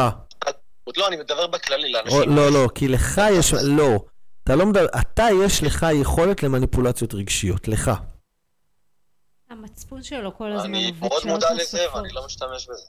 לא, 0.96 1.08
אני 1.08 1.16
מדבר 1.16 1.46
בכללי, 1.46 1.92
לאנשים... 1.92 2.36
לא, 2.36 2.52
לא, 2.52 2.68
כי 2.74 2.88
לך 2.88 3.20
יש... 3.32 3.54
לא. 3.54 4.00
אתה 4.44 4.56
לא 4.56 4.66
מדבר... 4.66 4.86
אתה, 5.00 5.26
יש 5.44 5.62
לך 5.62 5.86
יכולת 5.94 6.42
למניפולציות 6.42 7.14
רגשיות. 7.14 7.68
לך. 7.68 7.90
המצפון 9.50 10.02
שלו 10.02 10.36
כל 10.36 10.52
הזמן 10.52 10.74
אני 10.74 10.92
מאוד 11.00 11.22
מודע 11.26 11.54
לזה. 11.54 11.78
ואני 11.94 12.08
לא 12.12 12.26
משתמש 12.26 12.68
בזה. 12.70 12.86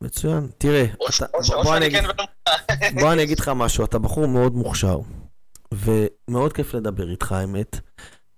מצוין. 0.00 0.48
תראה, 0.58 0.84
אתה, 1.08 1.26
בוא 1.62 1.76
אני. 1.76 1.90
כן 1.90 2.04
ולא... 2.04 2.24
בוא 3.00 3.12
אני 3.12 3.22
אגיד 3.22 3.38
לך 3.38 3.48
משהו, 3.48 3.84
אתה 3.84 3.98
בחור 3.98 4.26
מאוד 4.26 4.54
מוכשר, 4.54 4.98
ומאוד 5.72 6.52
כיף 6.52 6.74
לדבר 6.74 7.10
איתך, 7.10 7.32
האמת, 7.32 7.80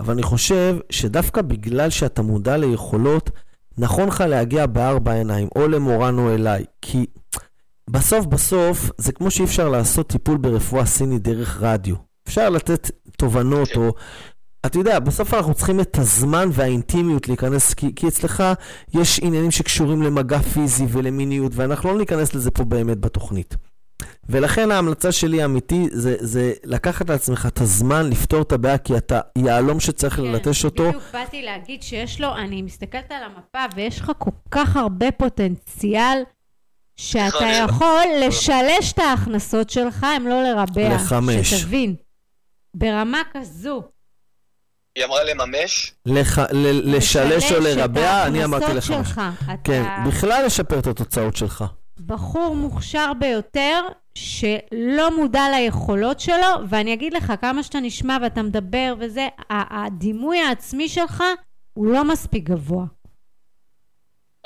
אבל 0.01 0.13
אני 0.13 0.23
חושב 0.23 0.77
שדווקא 0.91 1.43
בגלל 1.43 1.91
שאתה 1.91 2.23
מודע 2.23 2.57
ליכולות, 2.57 3.31
נכון 3.79 4.09
לך 4.09 4.21
להגיע 4.21 4.67
בארבע 4.67 5.13
עיניים, 5.13 5.49
או 5.57 5.69
למורן 5.69 6.19
או 6.19 6.35
אליי, 6.35 6.65
כי 6.83 7.07
בסוף 7.91 8.27
בסוף 8.27 8.91
זה 8.99 9.13
כמו 9.13 9.31
שאי 9.31 9.45
אפשר 9.45 9.69
לעשות 9.69 10.09
טיפול 10.09 10.37
ברפואה 10.37 10.87
סינית 10.87 11.23
דרך 11.23 11.63
רדיו. 11.63 11.97
אפשר 12.29 12.51
לתת 12.51 12.91
תובנות 13.19 13.69
כן. 13.69 13.81
או... 13.81 13.95
אתה 14.67 14.79
יודע, 14.79 14.99
בסוף 14.99 15.35
אנחנו 15.35 15.55
צריכים 15.55 15.81
את 15.81 15.99
הזמן 15.99 16.49
והאינטימיות 16.53 17.29
להיכנס, 17.29 17.75
כי, 17.75 17.95
כי 17.95 18.09
אצלך 18.09 18.43
יש 18.95 19.21
עניינים 19.23 19.51
שקשורים 19.51 20.03
למגע 20.03 20.39
פיזי 20.39 20.87
ולמיניות, 20.89 21.53
ואנחנו 21.55 21.93
לא 21.93 21.99
ניכנס 21.99 22.35
לזה 22.35 22.51
פה 22.51 22.65
באמת 22.65 22.99
בתוכנית. 23.01 23.55
ולכן 24.29 24.71
ההמלצה 24.71 25.13
שלי 25.13 25.43
האמיתי 25.43 25.89
זה, 25.93 26.17
זה 26.21 26.53
לקחת 26.65 27.11
לעצמך 27.11 27.47
את 27.47 27.61
הזמן 27.61 28.11
לפתור 28.11 28.43
את 28.43 28.53
הבעיה, 28.53 28.79
כי 28.79 28.97
אתה 28.97 29.21
יהלום 29.39 29.81
שצריך 29.81 30.19
ללטש 30.19 30.65
אותו. 30.65 30.85
כן, 30.85 30.89
בדיוק 30.89 31.13
באתי 31.13 31.43
להגיד 31.43 31.83
שיש 31.83 32.21
לו, 32.21 32.35
אני 32.37 32.63
מסתכלת 32.63 33.11
על 33.13 33.23
המפה 33.23 33.77
ויש 33.77 34.01
לך 34.01 34.13
כל 34.19 34.31
כך 34.51 34.77
הרבה 34.77 35.11
פוטנציאל 35.13 36.23
שאתה 36.97 37.47
יכול 37.65 38.05
לשלש 38.27 38.93
את 38.93 38.99
ההכנסות 38.99 39.71
שלך, 39.71 40.05
הם 40.17 40.27
לא 40.27 40.43
לרבע. 40.43 40.95
לחמש. 40.95 41.55
שתבין. 41.55 41.95
ברמה 42.75 43.23
כזו. 43.33 43.83
היא 44.97 45.05
אמרה 45.05 45.25
לממש, 45.25 45.95
לח, 46.07 46.39
ל, 46.39 46.97
לשלש 46.97 47.53
או 47.53 47.61
לרבע, 47.61 48.27
אני 48.27 48.45
אמרתי 48.45 48.75
לך. 48.75 48.85
שלך. 48.87 49.21
כן, 49.65 49.83
אתה 49.83 50.09
בכלל 50.09 50.43
לשפר 50.47 50.79
את 50.79 50.87
התוצאות 50.87 51.37
שלך. 51.37 51.65
בחור 52.07 52.55
מוכשר 52.57 53.13
ביותר, 53.19 53.83
שלא 54.15 55.17
מודע 55.17 55.43
ליכולות 55.57 56.21
שלו, 56.21 56.47
ואני 56.69 56.93
אגיד 56.95 57.13
לך, 57.15 57.33
כמה 57.41 57.63
שאתה 57.63 57.81
נשמע 57.81 58.17
ואתה 58.23 58.43
מדבר 58.43 58.95
וזה, 58.99 59.29
הדימוי 59.51 60.39
העצמי 60.39 60.89
שלך 60.89 61.23
הוא 61.75 61.87
לא 61.87 62.05
מספיק 62.05 62.45
גבוה. 62.45 62.85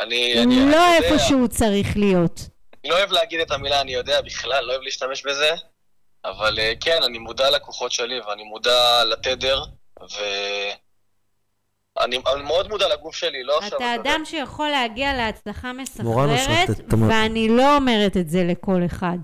אני... 0.00 0.32
הוא 0.34 0.42
אני- 0.42 0.62
אני 0.62 0.70
לא 0.70 0.76
יודע, 0.76 0.96
איפה 0.96 1.18
שהוא 1.18 1.48
צריך 1.48 1.96
להיות. 1.96 2.40
אני 2.84 2.90
לא 2.90 2.98
אוהב 2.98 3.10
להגיד 3.12 3.40
את 3.40 3.50
המילה 3.50 3.80
אני 3.80 3.92
יודע 3.94 4.20
בכלל, 4.20 4.64
לא 4.64 4.72
אוהב 4.72 4.82
להשתמש 4.82 5.22
בזה, 5.26 5.50
אבל 6.24 6.58
אה, 6.58 6.72
כן, 6.80 6.98
אני 7.06 7.18
מודע 7.18 7.50
לכוחות 7.50 7.92
שלי 7.92 8.20
ואני 8.20 8.42
מודע 8.44 9.04
לתדר, 9.04 9.62
ואני 10.00 10.72
אני 12.34 12.42
מאוד 12.42 12.68
מודע 12.68 12.88
לגוף 12.88 13.14
שלי, 13.14 13.42
לא 13.42 13.58
עכשיו... 13.58 13.78
אתה. 13.78 13.94
אדם 13.94 14.20
שיכול 14.24 14.68
להגיע 14.68 15.14
להצלחה 15.14 15.72
מורן, 16.02 16.30
מסחררת, 16.30 16.68
ואני 17.08 17.48
לא 17.48 17.76
אומרת 17.76 18.16
את 18.16 18.28
זה 18.28 18.44
לכל 18.44 18.84
אחד. 18.86 19.18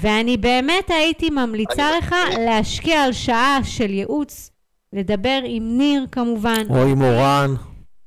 ואני 0.00 0.36
באמת 0.36 0.90
הייתי 0.90 1.30
ממליצה 1.30 1.90
לך. 1.98 2.14
להשקיע 2.46 3.02
על 3.02 3.12
שעה 3.12 3.58
של 3.64 3.90
ייעוץ, 3.90 4.50
לדבר 4.92 5.40
עם 5.44 5.78
ניר 5.78 6.06
כמובן. 6.12 6.62
או 6.70 6.82
עם 6.82 6.98
מורן. 6.98 7.54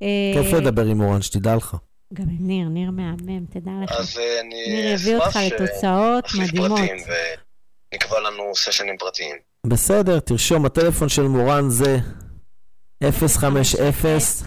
אה, 0.01 0.07
כיף 0.33 0.53
לדבר 0.53 0.85
עם 0.85 0.97
מורן, 0.97 1.21
שתדע 1.21 1.55
לך. 1.55 1.75
גם 2.13 2.25
עם 2.29 2.47
ניר, 2.47 2.67
ניר 2.67 2.91
מהמם, 2.91 3.45
תדע 3.45 3.71
לך. 3.83 3.91
אז 3.91 4.17
אה, 4.17 4.39
אני 4.39 4.67
ניר 4.67 4.93
יביא 4.93 5.15
אותך 5.15 5.27
אשמח 5.27 5.43
לתוצאות 5.43 6.27
מדהימות. 6.39 6.79
פרטים 6.79 6.97
ונקבע 7.93 8.19
לנו 8.19 8.55
סשנים 8.55 8.97
פרטיים. 8.97 9.50
בסדר, 9.67 10.19
תרשום, 10.19 10.65
הטלפון 10.65 11.09
של 11.09 11.21
מורן 11.21 11.69
זה 11.69 11.97
050 13.03 13.79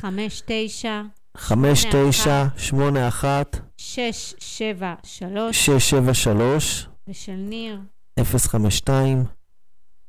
59 0.00 1.02
5981 1.36 3.56
673 3.76 5.56
673 5.56 6.86
ושל 7.08 7.32
ניר 7.32 7.78
052 8.20 9.24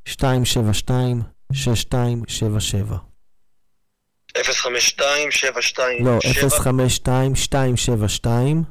272 0.08 1.22
6277 1.52 2.96
052 4.44 5.30
72 5.30 6.06
לא, 6.06 6.18
7 6.20 6.50
052 6.50 7.32
272 7.32 8.64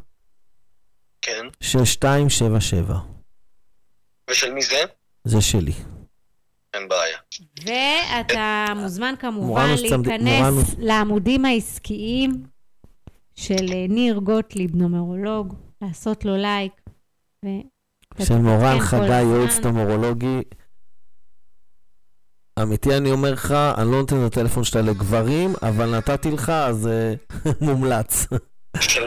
כן. 1.21 1.45
6277 1.61 2.93
ושל 4.29 4.53
מי 4.53 4.63
זה? 4.63 4.83
זה 5.23 5.41
שלי. 5.41 5.73
אין 6.75 6.87
בעיה. 6.87 7.17
ואתה 7.65 8.65
מוזמן 8.75 9.13
כמובן 9.19 9.75
להיכנס 9.81 10.75
לעמודים 10.77 11.45
העסקיים 11.45 12.43
של 13.35 13.73
אה, 13.73 13.85
ניר 13.89 14.17
גוטליב, 14.17 14.75
נומרולוג, 14.75 15.55
לעשות 15.81 16.25
לו 16.25 16.37
לייק. 16.37 16.71
ו... 17.45 17.47
של 18.23 18.37
מורן 18.37 18.79
חגי. 18.79 19.21
יועץ 19.21 19.59
נומרולוגי. 19.63 20.41
אמיתי 22.61 22.97
אני 22.97 23.11
אומר 23.11 23.31
לך, 23.31 23.51
אני 23.51 23.91
לא 23.91 23.99
נותן 23.99 24.15
את 24.15 24.31
הטלפון 24.31 24.63
שלה 24.63 24.81
לגברים, 24.81 25.53
אבל 25.61 25.97
נתתי 25.97 26.31
לך, 26.31 26.49
אז 26.49 26.87
אה, 26.87 27.13
מומלץ. 27.61 28.27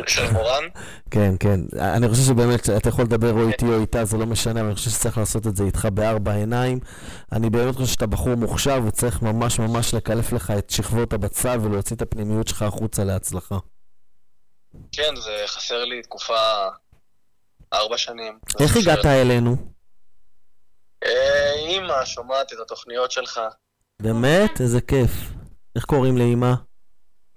של 0.06 0.32
מורן? 0.32 0.64
כן, 1.10 1.34
כן. 1.40 1.60
אני 1.78 2.08
חושב 2.08 2.22
שבאמת, 2.22 2.70
אתה 2.70 2.88
יכול 2.88 3.04
לדבר 3.04 3.32
או 3.32 3.48
איתי 3.48 3.64
או 3.64 3.80
איתה, 3.80 4.04
זה 4.04 4.16
לא 4.16 4.26
משנה, 4.26 4.60
אבל 4.60 4.68
אני 4.68 4.74
חושב 4.74 4.90
שצריך 4.90 5.18
לעשות 5.18 5.46
את 5.46 5.56
זה 5.56 5.64
איתך 5.64 5.88
בארבע 5.94 6.32
עיניים. 6.32 6.80
אני 7.32 7.50
באמת 7.50 7.74
חושב 7.74 7.92
שאתה 7.92 8.06
בחור 8.06 8.34
מוכשר 8.34 8.80
וצריך 8.86 9.22
ממש 9.22 9.58
ממש 9.58 9.94
לקלף 9.94 10.32
לך 10.32 10.52
את 10.58 10.70
שכבות 10.70 11.12
הבצל 11.12 11.58
ולהוציא 11.62 11.96
את 11.96 12.02
הפנימיות 12.02 12.48
שלך 12.48 12.62
החוצה 12.62 13.04
להצלחה. 13.04 13.56
כן, 14.92 15.16
זה 15.16 15.44
חסר 15.46 15.84
לי 15.84 16.02
תקופה 16.02 16.38
ארבע 17.72 17.98
שנים. 17.98 18.38
איך 18.60 18.76
הגעת. 18.76 19.06
אלינו? 19.06 19.56
אה, 21.04 21.52
אימא, 21.54 22.04
שומעת 22.04 22.52
את 22.52 22.58
התוכניות 22.62 23.10
שלך, 23.10 23.40
באמת? 24.02 24.60
איזה 24.60 24.80
כיף. 24.80 25.10
איך 25.76 25.84
קוראים 25.84 26.18
לאמא? 26.18 26.52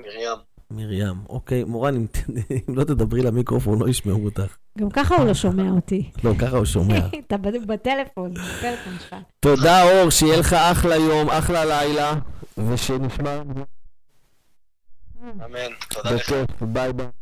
מרים. 0.01 0.50
מרים. 0.76 1.15
אוקיי, 1.30 1.63
מורן, 1.63 1.95
אם, 1.95 2.05
אם 2.69 2.76
לא 2.76 2.84
תדברי 2.84 3.22
למיקרופון, 3.22 3.80
לא 3.80 3.89
ישמעו 3.89 4.26
אותך. 4.26 4.55
גם 4.78 4.89
ככה 4.89 5.15
הוא 5.15 5.26
לא 5.26 5.34
שומע 5.34 5.72
אותי. 5.72 6.11
לא, 6.24 6.34
ככה 6.39 6.57
הוא 6.57 6.65
שומע. 6.65 6.99
אתה 7.28 7.38
בטלפון, 7.38 8.34
בטלפון 8.34 8.93
שלך. 8.99 9.15
תודה, 9.39 9.84
אור, 9.84 10.09
שיהיה 10.09 10.38
לך 10.38 10.53
אחלה 10.53 10.95
יום, 10.95 11.30
אחלה 11.30 11.65
לילה, 11.65 12.13
ושנשמע 12.57 13.41
אמן. 15.22 15.72
תודה 15.89 16.11
לך. 16.11 16.30
בכיף, 16.30 16.61
ביי 16.61 16.93
ביי. 16.93 17.20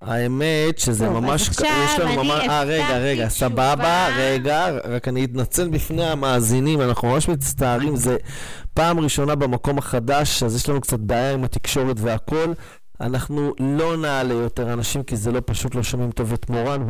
האמת 0.00 0.78
שזה 0.78 1.06
טוב, 1.06 1.16
אז 1.16 1.22
ממש... 1.22 1.48
עכשיו 1.48 1.68
יש 1.84 1.98
לנו 1.98 2.08
אני 2.08 2.16
ממש... 2.16 2.48
אה, 2.48 2.62
רגע, 2.62 2.98
רגע, 2.98 3.28
תשובה. 3.28 3.48
סבבה, 3.48 4.08
רגע, 4.16 4.66
רק 4.84 5.08
אני 5.08 5.24
אתנצל 5.24 5.68
בפני 5.68 6.04
המאזינים, 6.04 6.80
אנחנו 6.80 7.08
ממש 7.08 7.28
מצטערים, 7.28 7.96
זה 7.96 8.16
פעם 8.74 9.00
ראשונה 9.00 9.34
במקום 9.34 9.78
החדש, 9.78 10.42
אז 10.42 10.56
יש 10.56 10.68
לנו 10.68 10.80
קצת 10.80 10.98
בעיה 11.00 11.32
עם 11.32 11.44
התקשורת 11.44 11.96
והכל. 12.00 12.52
אנחנו 13.00 13.52
לא 13.60 13.96
נעלה 13.96 14.34
יותר 14.34 14.72
אנשים, 14.72 15.02
כי 15.02 15.16
זה 15.16 15.32
לא 15.32 15.40
פשוט, 15.46 15.74
לא 15.74 15.82
שומעים 15.82 16.10
טוב 16.12 16.32
את 16.32 16.50
מורן. 16.50 16.86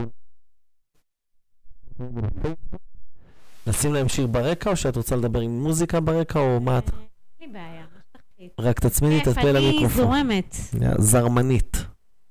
נשים 3.66 3.94
להם 3.94 4.08
שיר 4.08 4.26
ברקע, 4.26 4.70
או 4.70 4.76
שאת 4.76 4.96
רוצה 4.96 5.16
לדבר 5.16 5.40
עם 5.40 5.62
מוזיקה 5.62 6.00
ברקע, 6.00 6.38
או 6.38 6.61
מה 6.61 6.78
את... 6.78 6.90
אין 7.40 7.48
לי 7.52 7.52
בעיה. 7.52 7.84
רק 8.58 8.80
תצמידי 8.80 9.22
את 9.22 9.26
הפה 9.26 9.40
אני 9.40 9.52
למיקרופון. 9.52 10.04
זורמת. 10.04 10.56
זרמנית. 10.98 11.84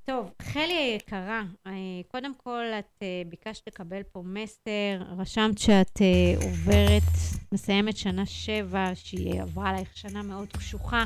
טוב, 0.09 0.31
חלי 0.41 0.73
היקרה, 0.73 1.43
אה, 1.67 1.71
קודם 2.07 2.35
כל 2.35 2.65
את 2.79 2.97
אה, 3.01 3.21
ביקשת 3.29 3.67
לקבל 3.67 4.03
פה 4.03 4.21
מסר, 4.25 5.01
רשמת 5.17 5.57
שאת 5.57 6.01
אה, 6.01 6.45
עוברת, 6.47 7.11
מסיימת 7.51 7.97
שנה 7.97 8.25
שבע, 8.25 8.91
שהיא 8.95 9.41
עברה 9.41 9.69
עלייך 9.69 9.97
שנה 9.97 10.21
מאוד 10.21 10.47
קשוחה, 10.53 11.03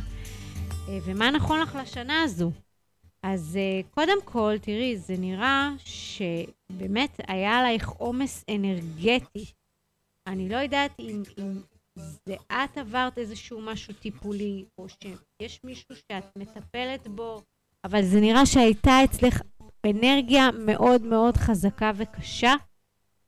ומה 1.06 1.32
נכון 1.32 1.62
לך 1.62 1.76
לשנה 1.76 2.24
הזו? 2.24 2.52
אז 3.24 3.60
קודם 3.92 4.18
כל, 4.26 4.56
תראי, 4.62 4.98
זה 4.98 5.16
נראה 5.18 5.70
שבאמת 5.78 7.20
היה 7.28 7.60
עלייך 7.60 7.90
עומס 7.90 8.46
אנרגטי. 8.50 9.46
אני 10.28 10.50
לא 10.50 10.58
יודעת 10.58 10.92
אם, 11.00 11.24
אם 11.38 11.62
זה 11.98 12.36
את 12.52 12.78
עברת 12.78 13.18
איזשהו 13.18 13.62
משהו 13.62 13.94
טיפולי, 13.94 14.66
או 14.78 14.86
שיש 14.90 15.60
מישהו 15.64 15.96
שאת 15.96 16.38
מטפלת 16.38 17.08
בו, 17.08 17.42
אבל 17.84 18.04
זה 18.04 18.22
נראה 18.22 18.46
שהייתה 18.46 19.04
אצלך 19.04 19.42
אנרגיה 19.86 20.50
מאוד 20.66 21.02
מאוד 21.02 21.38
חזקה 21.38 21.92
וקשה, 21.96 22.54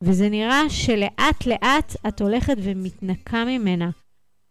וזה 0.04 0.30
נראה 0.30 0.70
שלאט 0.70 1.46
לאט 1.46 1.96
את 2.08 2.22
הולכת 2.22 2.56
ומתנקה 2.62 3.46
ממנה. 3.46 3.90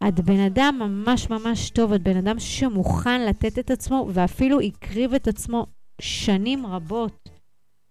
את 0.09 0.21
בן 0.21 0.41
אדם 0.41 0.77
ממש 0.79 1.31
ממש 1.31 1.71
טוב, 1.71 1.93
את 1.93 2.03
בן 2.03 2.17
אדם 2.17 2.39
שמוכן 2.39 3.27
לתת 3.27 3.59
את 3.59 3.71
עצמו, 3.71 4.09
ואפילו 4.13 4.61
הקריב 4.61 5.15
את 5.15 5.29
עצמו 5.29 5.67
שנים 6.01 6.67
רבות 6.67 7.29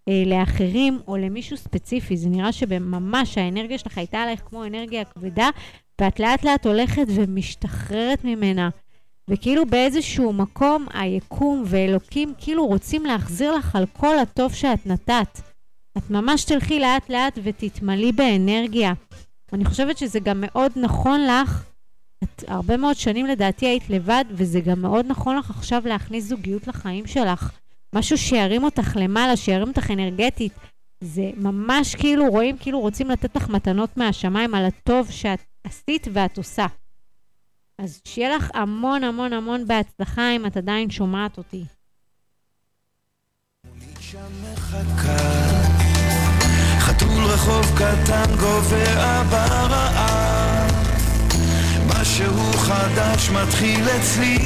אה, 0.10 0.24
לאחרים 0.26 1.00
או 1.08 1.18
למישהו 1.18 1.58
ספציפי. 1.58 2.18
זה 2.18 2.30
נראה 2.30 2.52
שממש 2.52 3.38
האנרגיה 3.38 3.78
שלך 3.78 3.98
הייתה 3.98 4.18
עלייך 4.18 4.42
כמו 4.46 4.66
אנרגיה 4.66 5.06
כבדה, 5.06 5.50
ואת 6.02 6.20
לאט 6.20 6.44
לאט 6.46 6.66
הולכת 6.66 7.06
ומשתחררת 7.16 8.24
ממנה. 8.24 8.70
וכאילו 9.28 9.66
באיזשהו 9.66 10.34
מקום 10.34 10.86
היקום 10.94 11.64
ואלוקים 11.66 12.34
כאילו 12.38 12.66
רוצים 12.66 13.06
להחזיר 13.06 13.56
לך 13.56 13.76
על 13.76 13.86
כל 13.98 14.20
הטוב 14.20 14.54
שאת 14.54 14.86
נתת. 14.86 15.40
את 15.98 16.10
ממש 16.10 16.44
תלכי 16.44 16.80
לאט 16.80 17.10
לאט 17.10 17.40
ותתמלאי 17.44 18.12
באנרגיה. 18.12 18.94
אני 19.54 19.66
חושבת 19.66 19.98
שזה 19.98 20.20
גם 20.20 20.42
מאוד 20.42 20.72
נכון 20.76 21.22
לך. 21.28 21.64
את 22.24 22.44
הרבה 22.48 22.78
מאוד 22.78 22.96
שנים 22.96 23.26
לדעתי 23.26 23.66
היית 23.66 23.90
לבד, 23.90 24.26
וזה 24.32 24.60
גם 24.60 24.82
מאוד 24.82 25.06
נכון 25.08 25.36
לך 25.36 25.50
עכשיו 25.50 25.82
להכניס 25.86 26.26
זוגיות 26.26 26.68
לחיים 26.68 27.08
שלך. 27.08 27.52
משהו 27.96 28.18
שירים 28.18 28.64
אותך 28.64 28.96
למעלה, 28.96 29.38
שירים 29.38 29.68
אותך 29.68 29.92
אנרגטית. 29.92 30.54
זה 31.04 31.30
ממש 31.38 31.96
כאילו, 31.96 32.28
רואים 32.30 32.58
כאילו 32.58 32.80
רוצים 32.80 33.10
לתת 33.10 33.36
לך 33.36 33.50
מתנות 33.50 33.98
מהשמיים 33.98 34.56
על 34.56 34.66
הטוב 34.66 35.12
שאת 35.12 35.40
עשית 35.64 36.08
ואת 36.14 36.38
עושה. 36.38 36.66
אז 37.78 38.02
שיהיה 38.06 38.36
לך 38.38 38.50
המון 38.54 39.04
המון 39.04 39.34
המון 39.34 39.68
בהצלחה 39.68 40.32
אם 40.36 40.46
את 40.46 40.58
עדיין 40.58 40.90
שומעת 40.90 41.38
אותי. 41.38 41.64
חתול 46.80 47.24
רחוב 47.24 47.66
קטן 47.76 48.36
גובע 48.40 49.24
ברעב 49.24 50.72
משהו 51.88 52.54
חדש 52.54 53.30
מתחיל 53.30 53.90
אצלי. 53.90 54.38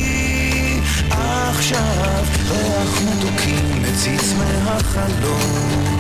עכשיו 1.10 2.24
ריח 2.50 3.02
מתוקים 3.02 3.84
מציץ 3.84 4.34
מהחלום 4.38 5.98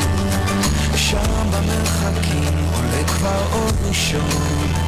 שם 0.95 1.49
במרחקים 1.51 2.53
עולה 2.73 3.03
כבר 3.07 3.47
עוד 3.51 3.75
ראשון 3.87 4.86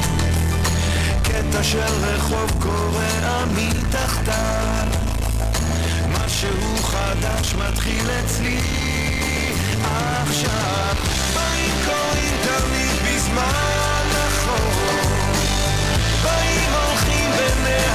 קטע 1.40 1.64
של 1.64 1.94
רחוב 2.02 2.52
קורע 2.60 3.46
מתחתיו 3.56 4.88
משהו 6.10 6.78
חדש 6.84 7.56
מתחיל 7.56 8.08
אצלי 8.12 8.60
עכשיו. 9.82 10.96
באים 11.36 11.76
קוראים 11.86 12.36
תמיד 12.44 13.16
בזמן 13.16 14.04
נכון 14.12 15.02
באים 16.24 16.72
הולכים 16.74 17.32
בני 17.32 17.86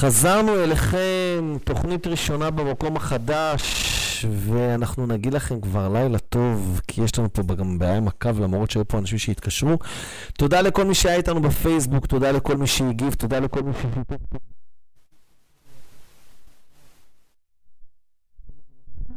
חזרנו 0.00 0.64
אליכם, 0.64 1.56
תוכנית 1.64 2.06
ראשונה 2.06 2.50
במקום 2.50 2.96
החדש, 2.96 4.26
ואנחנו 4.30 5.06
נגיד 5.06 5.34
לכם 5.34 5.60
כבר 5.60 5.88
לילה 5.88 6.18
טוב, 6.18 6.80
כי 6.88 7.02
יש 7.02 7.18
לנו 7.18 7.32
פה 7.32 7.42
גם 7.42 7.78
בעיה 7.78 7.96
עם 7.96 8.08
הקו, 8.08 8.30
למרות 8.40 8.70
שהיו 8.70 8.88
פה 8.88 8.98
אנשים 8.98 9.18
שהתקשרו. 9.18 9.78
תודה 10.32 10.60
לכל 10.60 10.84
מי 10.84 10.94
שהיה 10.94 11.16
איתנו 11.16 11.42
בפייסבוק, 11.42 12.06
תודה 12.06 12.30
לכל 12.30 12.56
מי 12.56 12.66
שהגיב, 12.66 13.14
תודה 13.14 13.38
לכל 13.38 13.62
מי 13.62 13.72
ששיתף. 13.72 14.16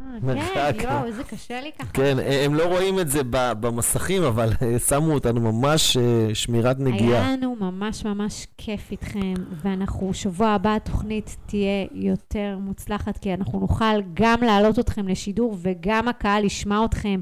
מרחק. 0.00 0.13
כן, 0.32 0.84
יואו, 0.84 1.04
איזה 1.04 1.24
קשה 1.24 1.60
לי 1.60 1.70
ככה. 1.78 1.92
כן, 1.92 2.16
הם 2.44 2.54
לא 2.54 2.64
רואים 2.64 3.00
את 3.00 3.10
זה 3.10 3.20
במסכים, 3.32 4.22
אבל 4.22 4.52
אה, 4.62 4.78
שמו 4.78 5.12
אותנו 5.12 5.52
ממש 5.52 5.96
אה, 5.96 6.34
שמירת 6.34 6.78
נגיעה. 6.78 7.26
היה 7.26 7.36
לנו 7.36 7.56
ממש 7.60 8.04
ממש 8.04 8.46
כיף 8.58 8.90
איתכם, 8.90 9.34
ואנחנו, 9.64 10.14
שבוע 10.14 10.48
הבא 10.48 10.74
התוכנית 10.74 11.36
תהיה 11.46 11.86
יותר 11.92 12.58
מוצלחת, 12.60 13.18
כי 13.18 13.34
אנחנו 13.34 13.60
נוכל 13.60 14.00
גם 14.14 14.40
להעלות 14.42 14.78
אתכם 14.78 15.08
לשידור, 15.08 15.56
וגם 15.62 16.08
הקהל 16.08 16.44
ישמע 16.44 16.84
אתכם. 16.84 17.20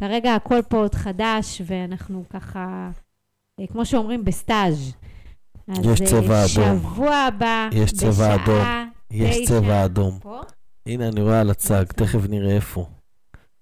כרגע 0.00 0.34
הכל 0.34 0.62
פה 0.68 0.76
עוד 0.76 0.94
חדש, 0.94 1.62
ואנחנו 1.66 2.24
ככה, 2.30 2.90
אה, 3.60 3.66
כמו 3.66 3.86
שאומרים, 3.86 4.24
בסטאז'. 4.24 4.92
אז, 5.68 5.86
יש 5.86 6.00
אה, 6.00 6.06
צבע 6.06 6.44
אדום. 6.44 6.78
שבוע 6.78 7.14
הבא, 7.14 7.68
יש 7.72 7.92
צבע 7.92 8.34
אדום. 8.34 8.90
יש. 9.10 9.48
צבע 9.48 9.84
אדום. 9.84 10.18
פה? 10.22 10.40
הנה, 10.86 11.08
אני 11.08 11.22
רואה 11.22 11.40
על 11.40 11.50
הצג, 11.50 11.84
תכף 11.84 12.28
נראה 12.28 12.54
איפה. 12.56 12.86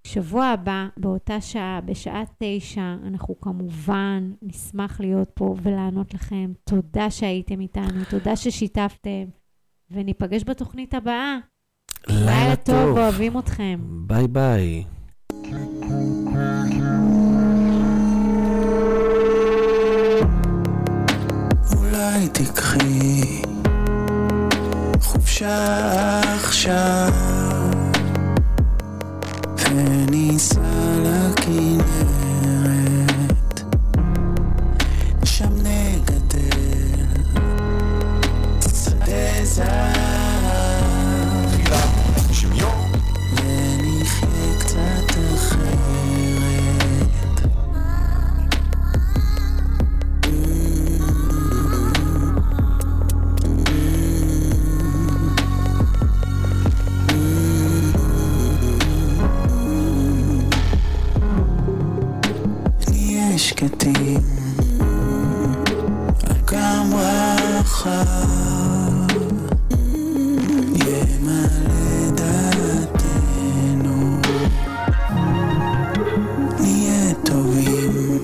שבוע 0.06 0.46
הבא, 0.46 0.86
באותה 0.96 1.40
שעה, 1.40 1.80
בשעה 1.80 2.22
תשע, 2.38 2.94
אנחנו 3.06 3.40
כמובן 3.40 4.32
נשמח 4.42 5.00
להיות 5.00 5.30
פה 5.34 5.54
ולענות 5.62 6.14
לכם. 6.14 6.52
תודה 6.64 7.10
שהייתם 7.10 7.60
איתנו, 7.60 8.04
תודה 8.10 8.36
ששיתפתם, 8.36 9.24
וניפגש 9.90 10.44
בתוכנית 10.44 10.94
הבאה. 10.94 11.38
לילה 12.08 12.56
טוב. 12.56 12.98
אוהבים 12.98 13.38
אתכם. 13.38 13.80
ביי 14.06 14.28
ביי. 14.28 14.84
אולי 21.76 22.28
תיקחי 22.32 23.41
חופשה 25.42 26.20
עכשיו 26.34 27.12
וניסע 29.58 30.60
לכנרת 31.02 32.11
שקטים 63.51 64.21
על 66.29 66.35
גם 66.45 66.89
רחב 66.93 67.97
ימלא 70.73 72.09
דעתנו 72.15 73.39
נהיה 76.59 77.13
טובים 77.25 78.17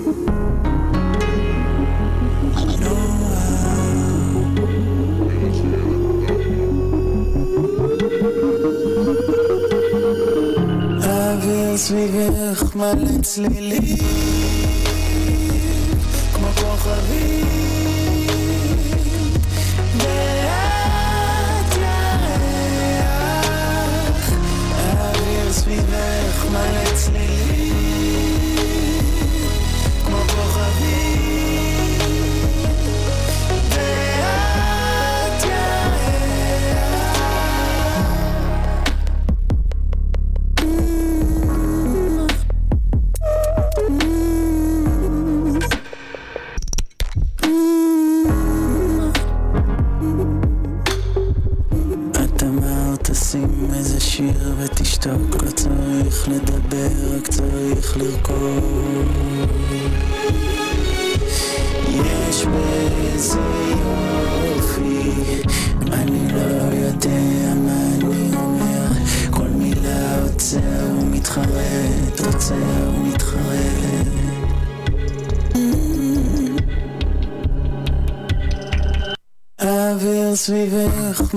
האוויר 11.01 11.78
סביבך 11.78 12.76
מלא 12.76 13.22
צלילים 13.22 13.66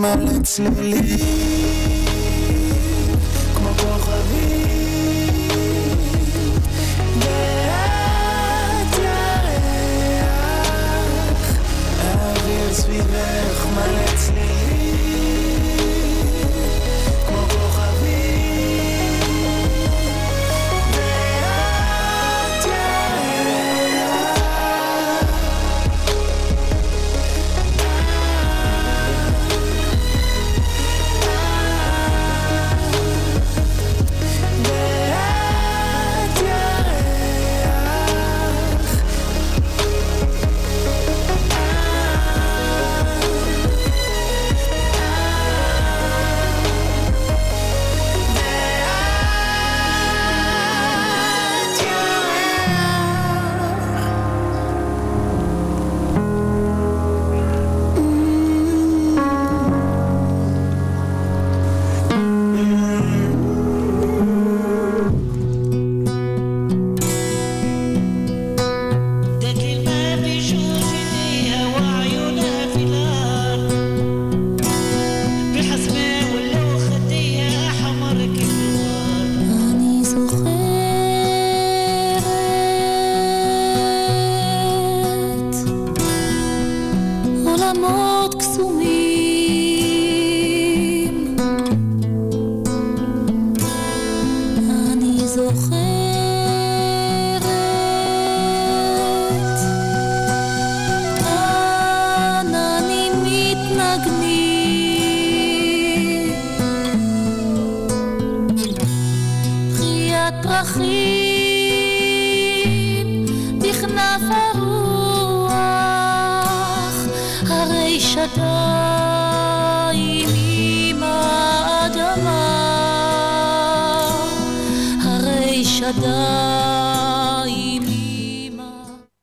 סביבך 0.02 0.16
מלא 0.16 0.44
צלילים 0.44 1.51